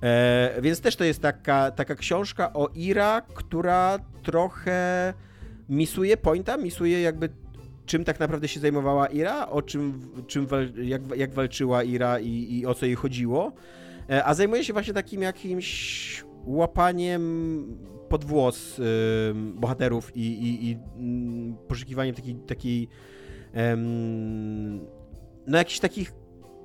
[0.03, 5.13] E, więc też to jest taka, taka książka o Ira, która trochę
[5.69, 7.29] misuje pointa, misuje jakby
[7.85, 10.47] czym tak naprawdę się zajmowała Ira, o czym, czym
[10.83, 13.51] jak, jak walczyła Ira i, i o co jej chodziło,
[14.09, 17.77] e, a zajmuje się właśnie takim jakimś łapaniem
[18.09, 18.83] pod włos y,
[19.35, 22.89] bohaterów i, i, i y, poszukiwaniem takiej, takiej
[25.47, 26.13] no jakichś takich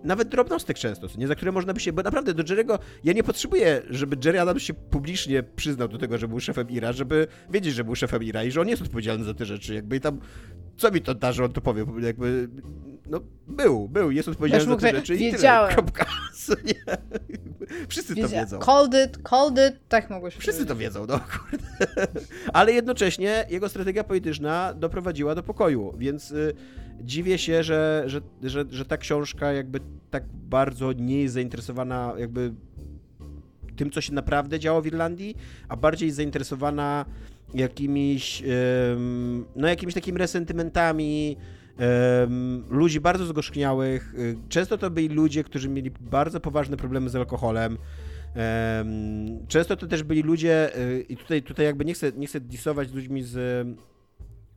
[0.04, 3.22] nawet drobnostek często, nie, za które można by się, bo naprawdę do Jerry'ego, ja nie
[3.22, 7.74] potrzebuję, żeby Jerry Adams się publicznie przyznał do tego, że był szefem Ira, żeby wiedzieć,
[7.74, 10.20] że był szefem Ira i że on jest odpowiedzialny za te rzeczy, jakby i tam,
[10.76, 12.48] co mi to da, że on to powie, jakby,
[13.06, 15.70] no, był, był, jest odpowiedzialny za te rzeczy wiedziałem.
[15.70, 16.06] i tyle, kropka.
[16.64, 16.96] Nie?
[17.88, 18.58] Wszyscy to wiedzą.
[18.58, 21.66] Called it, called it, tak mogło się Wszyscy to wiedzą, no kurde.
[22.52, 26.54] Ale jednocześnie jego strategia polityczna doprowadziła do pokoju, więc y,
[27.00, 29.80] dziwię się, że, że, że, że ta książka jakby
[30.10, 32.54] tak bardzo nie jest zainteresowana jakby
[33.76, 35.36] tym, co się naprawdę działo w Irlandii,
[35.68, 37.04] a bardziej zainteresowana
[37.54, 38.42] jakimiś,
[39.56, 41.36] no jakimiś takimi resentymentami
[42.70, 44.14] ludzi bardzo zgorzkniałych.
[44.14, 47.78] Y, często to byli ludzie, którzy mieli bardzo poważne problemy z alkoholem.
[49.48, 52.88] Często to też byli ludzie, y, i tutaj, tutaj jakby nie chcę, nie chcę disować
[52.88, 53.66] z ludźmi z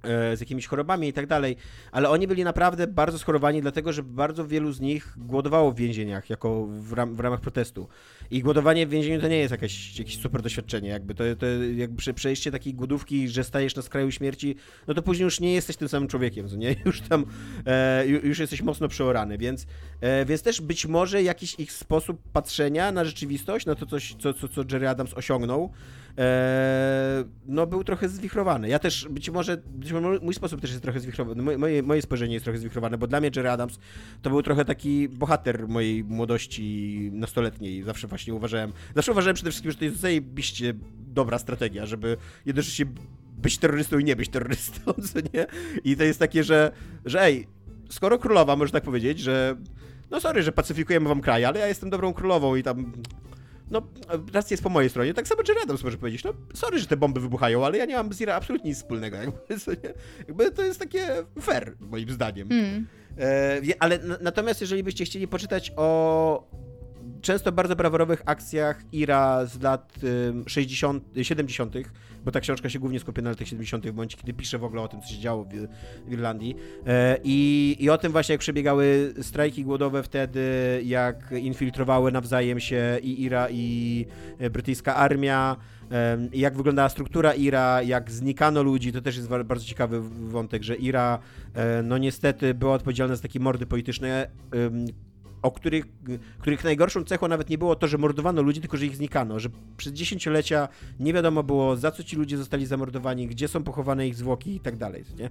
[0.07, 1.55] z jakimiś chorobami i tak dalej,
[1.91, 6.29] ale oni byli naprawdę bardzo schorowani, dlatego że bardzo wielu z nich głodowało w więzieniach
[6.29, 7.87] jako w, ram, w ramach protestu.
[8.31, 11.45] I głodowanie w więzieniu to nie jest jakieś, super doświadczenie, jakby to, to
[11.75, 14.55] jakby przejście takiej głodówki, że stajesz na skraju śmierci,
[14.87, 16.75] no to później już nie jesteś tym samym człowiekiem, nie?
[16.85, 17.25] Już tam,
[17.65, 19.67] e, już jesteś mocno przeorany, więc,
[20.01, 24.33] e, więc też być może jakiś ich sposób patrzenia na rzeczywistość, na to coś, co,
[24.33, 26.04] co, co Jerry Adams osiągnął, e,
[27.45, 28.69] no był trochę zwichrowany.
[28.69, 32.33] Ja też, być może, być może mój sposób też jest trochę zwichrowany, moje, moje spojrzenie
[32.33, 33.79] jest trochę zwichrowany, bo dla mnie Jerry Adams
[34.21, 37.83] to był trochę taki bohater mojej młodości nastoletniej.
[37.83, 40.73] Zawsze właśnie uważałem, zawsze uważałem przede wszystkim, że to jest zajebiście
[41.07, 42.85] dobra strategia, żeby jednocześnie
[43.37, 45.45] być terrorystą i nie być terrorystą, co nie?
[45.83, 46.71] I to jest takie, że,
[47.05, 47.47] że ej,
[47.89, 49.55] skoro królowa, można tak powiedzieć, że
[50.11, 52.91] no sorry, że pacyfikujemy wam kraj, ale ja jestem dobrą królową i tam
[53.71, 53.87] no,
[54.33, 55.13] racja jest po mojej stronie.
[55.13, 57.95] Tak samo Jerry Adams może powiedzieć, no, sorry, że te bomby wybuchają, ale ja nie
[57.95, 59.17] mam z Ira absolutnie nic wspólnego.
[59.17, 59.37] Jakby,
[60.27, 61.07] jakby to jest takie
[61.41, 62.51] fair, moim zdaniem.
[62.51, 62.87] Mm.
[63.19, 66.47] E, ale natomiast jeżeli byście chcieli poczytać o
[67.25, 69.95] często bardzo braworowych akcjach Ira z lat
[70.47, 71.75] 60, 70.,
[72.25, 74.81] bo ta książka się głównie skupia na latach 70., w momencie, kiedy pisze w ogóle
[74.81, 75.49] o tym, co się działo w,
[76.09, 76.55] w Irlandii.
[76.87, 80.41] E, I, I o tym właśnie, jak przebiegały strajki głodowe wtedy,
[80.85, 84.05] jak infiltrowały nawzajem się i Ira, i
[84.51, 85.55] brytyjska armia,
[86.33, 91.19] jak wyglądała struktura Ira, jak znikano ludzi, to też jest bardzo ciekawy wątek, że Ira
[91.53, 94.27] e, no niestety była odpowiedzialna za takie mordy polityczne,
[95.45, 95.85] o których,
[96.39, 99.49] których najgorszą cechą nawet nie było to, że mordowano ludzi, tylko że ich znikano, że
[99.77, 100.67] przez dziesięciolecia
[100.99, 104.59] nie wiadomo było, za co ci ludzie zostali zamordowani, gdzie są pochowane ich zwłoki i
[104.59, 105.29] tak dalej, nie?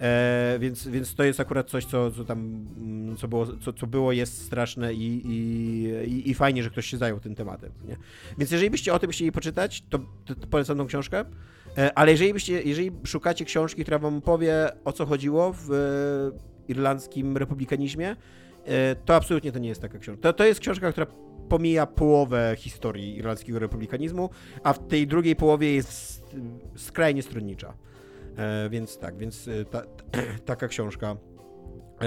[0.00, 3.86] E, więc, więc to jest akurat coś, co, co tam, mm, co było, co, co
[3.86, 7.96] było jest straszne i, i, i fajnie, że ktoś się zajął tym tematem, nie?
[8.38, 11.24] Więc jeżeli byście o tym chcieli poczytać, to, to, to polecam tą książkę,
[11.78, 16.68] e, ale jeżeli byście, jeżeli szukacie książki, która wam powie, o co chodziło w e,
[16.68, 18.16] irlandzkim republikanizmie,
[19.04, 20.22] to absolutnie to nie jest taka książka.
[20.22, 21.06] To, to jest książka, która
[21.48, 24.30] pomija połowę historii irlandzkiego republikanizmu,
[24.62, 26.22] a w tej drugiej połowie jest
[26.76, 27.74] skrajnie stronnicza.
[28.36, 29.82] E, więc tak, więc e, ta,
[30.44, 31.16] taka książka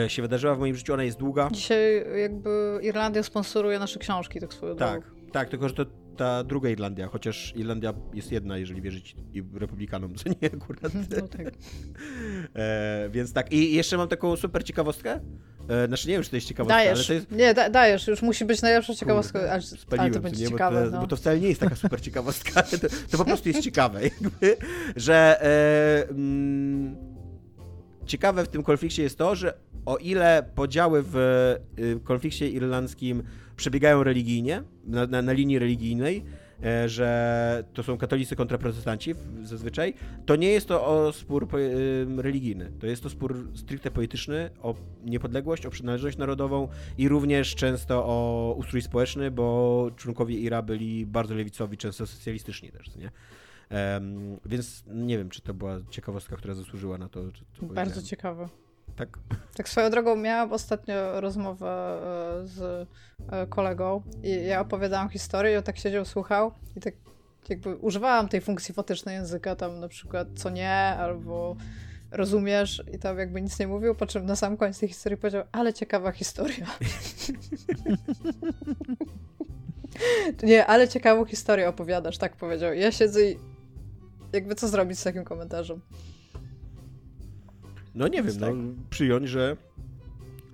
[0.07, 1.49] się wydarzyła w moim życiu, ona jest długa.
[1.51, 5.01] Dzisiaj jakby Irlandia sponsoruje nasze książki, tak swoją Tak,
[5.31, 5.85] tak, tylko że to
[6.17, 9.15] ta druga Irlandia, chociaż Irlandia jest jedna, jeżeli wierzyć
[9.53, 10.93] republikanom, co nie akurat.
[11.21, 11.53] No tak.
[12.55, 15.19] e, więc tak, i jeszcze mam taką super ciekawostkę.
[15.69, 16.97] E, znaczy nie wiem, czy to jest ciekawostka, dajesz.
[16.97, 17.31] ale to jest...
[17.31, 20.79] Nie, da, dajesz, już musi być najlepsza ciekawostka, Kurde, spaliłem, ale to będzie nie, ciekawe.
[20.79, 21.01] Bo to, no.
[21.01, 22.77] bo to, wcale nie jest taka super ciekawostka, to,
[23.11, 24.57] to, po prostu jest ciekawe, jakby,
[24.95, 26.95] że e, mm,
[28.05, 29.53] ciekawe w tym konflikcie jest to, że
[29.85, 31.15] o ile podziały w
[31.79, 33.23] y, konflikcie irlandzkim
[33.61, 36.23] przebiegają religijnie, na, na, na linii religijnej,
[36.63, 39.93] e, że to są katolicy kontra protestanci zazwyczaj,
[40.25, 41.47] to nie jest to o spór
[42.17, 42.71] religijny.
[42.79, 44.75] To jest to spór stricte polityczny o
[45.05, 46.67] niepodległość, o przynależność narodową
[46.97, 52.95] i również często o ustrój społeczny, bo członkowie IRA byli bardzo lewicowi, często socjalistyczni też,
[52.95, 53.11] nie?
[53.71, 57.23] Um, więc nie wiem, czy to była ciekawostka, która zasłużyła na to.
[57.61, 58.49] Bardzo ciekawe.
[58.95, 59.17] Tak.
[59.55, 61.99] Tak swoją drogą miałam ostatnio rozmowę
[62.41, 62.87] e, z
[63.31, 66.93] e, kolegą i ja opowiadałam historię i on tak siedział, słuchał i tak
[67.49, 71.55] jakby używałam tej funkcji fotycznej języka, tam na przykład co nie, albo
[72.11, 75.43] rozumiesz i tam jakby nic nie mówił, po czym na sam koniec tej historii powiedział,
[75.51, 76.67] ale ciekawa historia.
[80.43, 82.73] nie, ale ciekawą historię opowiadasz, tak powiedział.
[82.73, 83.39] Ja siedzę i
[84.33, 85.81] jakby co zrobić z takim komentarzem?
[87.95, 88.55] No nie wiem, no, tak.
[88.55, 89.57] no, przyjąć, że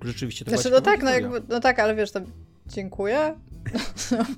[0.03, 2.25] rzeczywiście to Znaczy, no tak, no, jakby, no tak, ale wiesz, tam
[2.67, 3.35] dziękuję.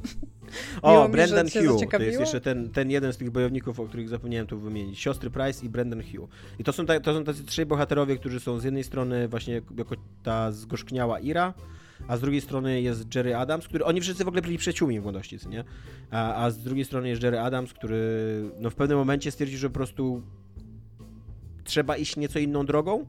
[0.81, 4.47] o, Brendan Hugh, to jest jeszcze ten, ten jeden z tych bojowników, o których zapomniałem
[4.47, 4.99] tu wymienić.
[4.99, 6.29] Siostry Price i Brendan Hugh.
[6.59, 9.61] I to są, ta, to są tacy trzej bohaterowie, którzy są z jednej strony właśnie
[9.77, 11.53] jako ta zgorzkniała Ira,
[12.07, 15.03] a z drugiej strony jest Jerry Adams, który oni wszyscy w ogóle byli przyjaciółmi w
[15.03, 15.63] młodości, nie?
[16.11, 19.69] A, a z drugiej strony jest Jerry Adams, który no, w pewnym momencie stwierdził, że
[19.69, 20.21] po prostu
[21.69, 23.05] trzeba iść nieco inną drogą.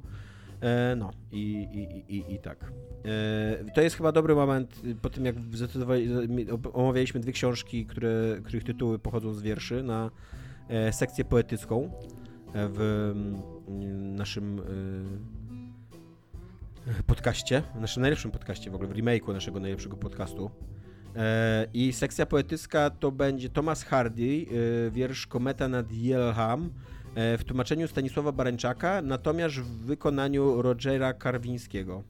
[0.61, 2.73] E, no i, i, i, i tak.
[3.65, 5.37] E, to jest chyba dobry moment po tym, jak
[6.73, 10.11] omawialiśmy dwie książki, które, których tytuły pochodzą z wierszy, na
[10.69, 11.91] e, sekcję poetycką
[12.55, 13.12] w
[13.69, 14.62] mm, naszym
[17.07, 20.51] podcaście, w naszym najlepszym podcaście w ogóle, w remake'u naszego najlepszego podcastu.
[21.74, 24.47] I sekcja poetycka to będzie Thomas Hardy,
[24.93, 32.03] wiersz Kometa nad Yellowham, E, w tłumaczeniu Stanisława Barańczaka, natomiast w wykonaniu Rogera Karwińskiego.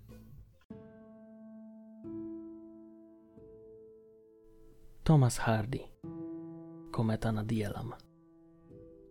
[5.05, 5.79] Thomas Hardy.
[6.91, 7.93] Kometa nad Jelam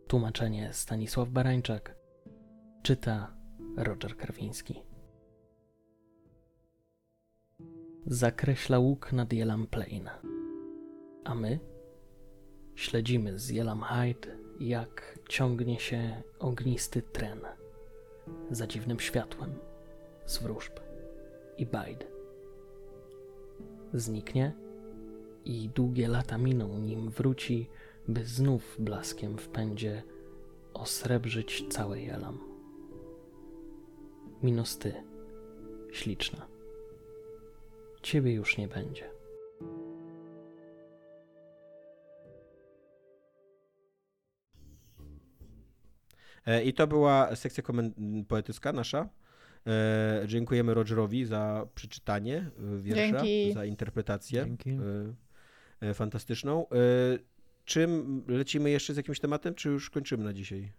[0.08, 1.96] Tłumaczenie Stanisław Barańczak.
[2.84, 3.36] Czyta
[3.78, 4.84] Roger Karwiński.
[8.06, 10.10] Zakreśla łuk nad Jelam Plain.
[11.24, 11.60] A my
[12.76, 17.40] śledzimy z Jelam Height jak ciągnie się ognisty tren
[18.52, 19.54] za dziwnym światłem
[20.26, 20.74] z wróżb
[21.58, 22.08] i bajd.
[23.94, 24.54] Zniknie
[25.46, 27.70] i długie lata miną, nim wróci,
[28.08, 30.04] by znów blaskiem w pędzie
[30.74, 32.40] osrebrzyć całe jelam.
[34.44, 34.94] Minus ty,
[35.92, 36.48] śliczna.
[38.02, 39.19] Ciebie już nie będzie.
[46.66, 47.64] I to była sekcja
[48.28, 49.10] poetycka nasza.
[49.68, 53.54] E, dziękujemy Rogerowi za przeczytanie e, wiersza, Dzięki.
[53.54, 54.78] za interpretację Dzięki.
[55.94, 56.66] fantastyczną.
[57.66, 60.72] Czym lecimy jeszcze z jakimś tematem, czy już kończymy na dzisiaj?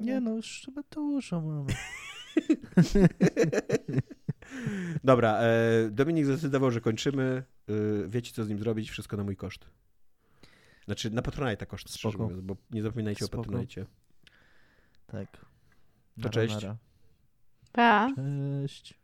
[0.00, 1.72] Nie no, już chyba dużo mamy.
[5.04, 7.42] Dobra, e, Dominik zdecydował, że kończymy.
[7.68, 7.72] E,
[8.08, 9.70] wiecie, co z nim zrobić, wszystko na mój koszt.
[10.88, 13.40] Znaczy, na Patronite koszt, szczerze mówiąc, bo nie zapominajcie Spoko.
[13.40, 13.86] o Patronite.
[15.06, 15.46] Tak.
[16.22, 16.54] To cześć.
[16.54, 16.76] Nara.
[17.72, 18.08] Pa.
[18.16, 18.94] Cześć.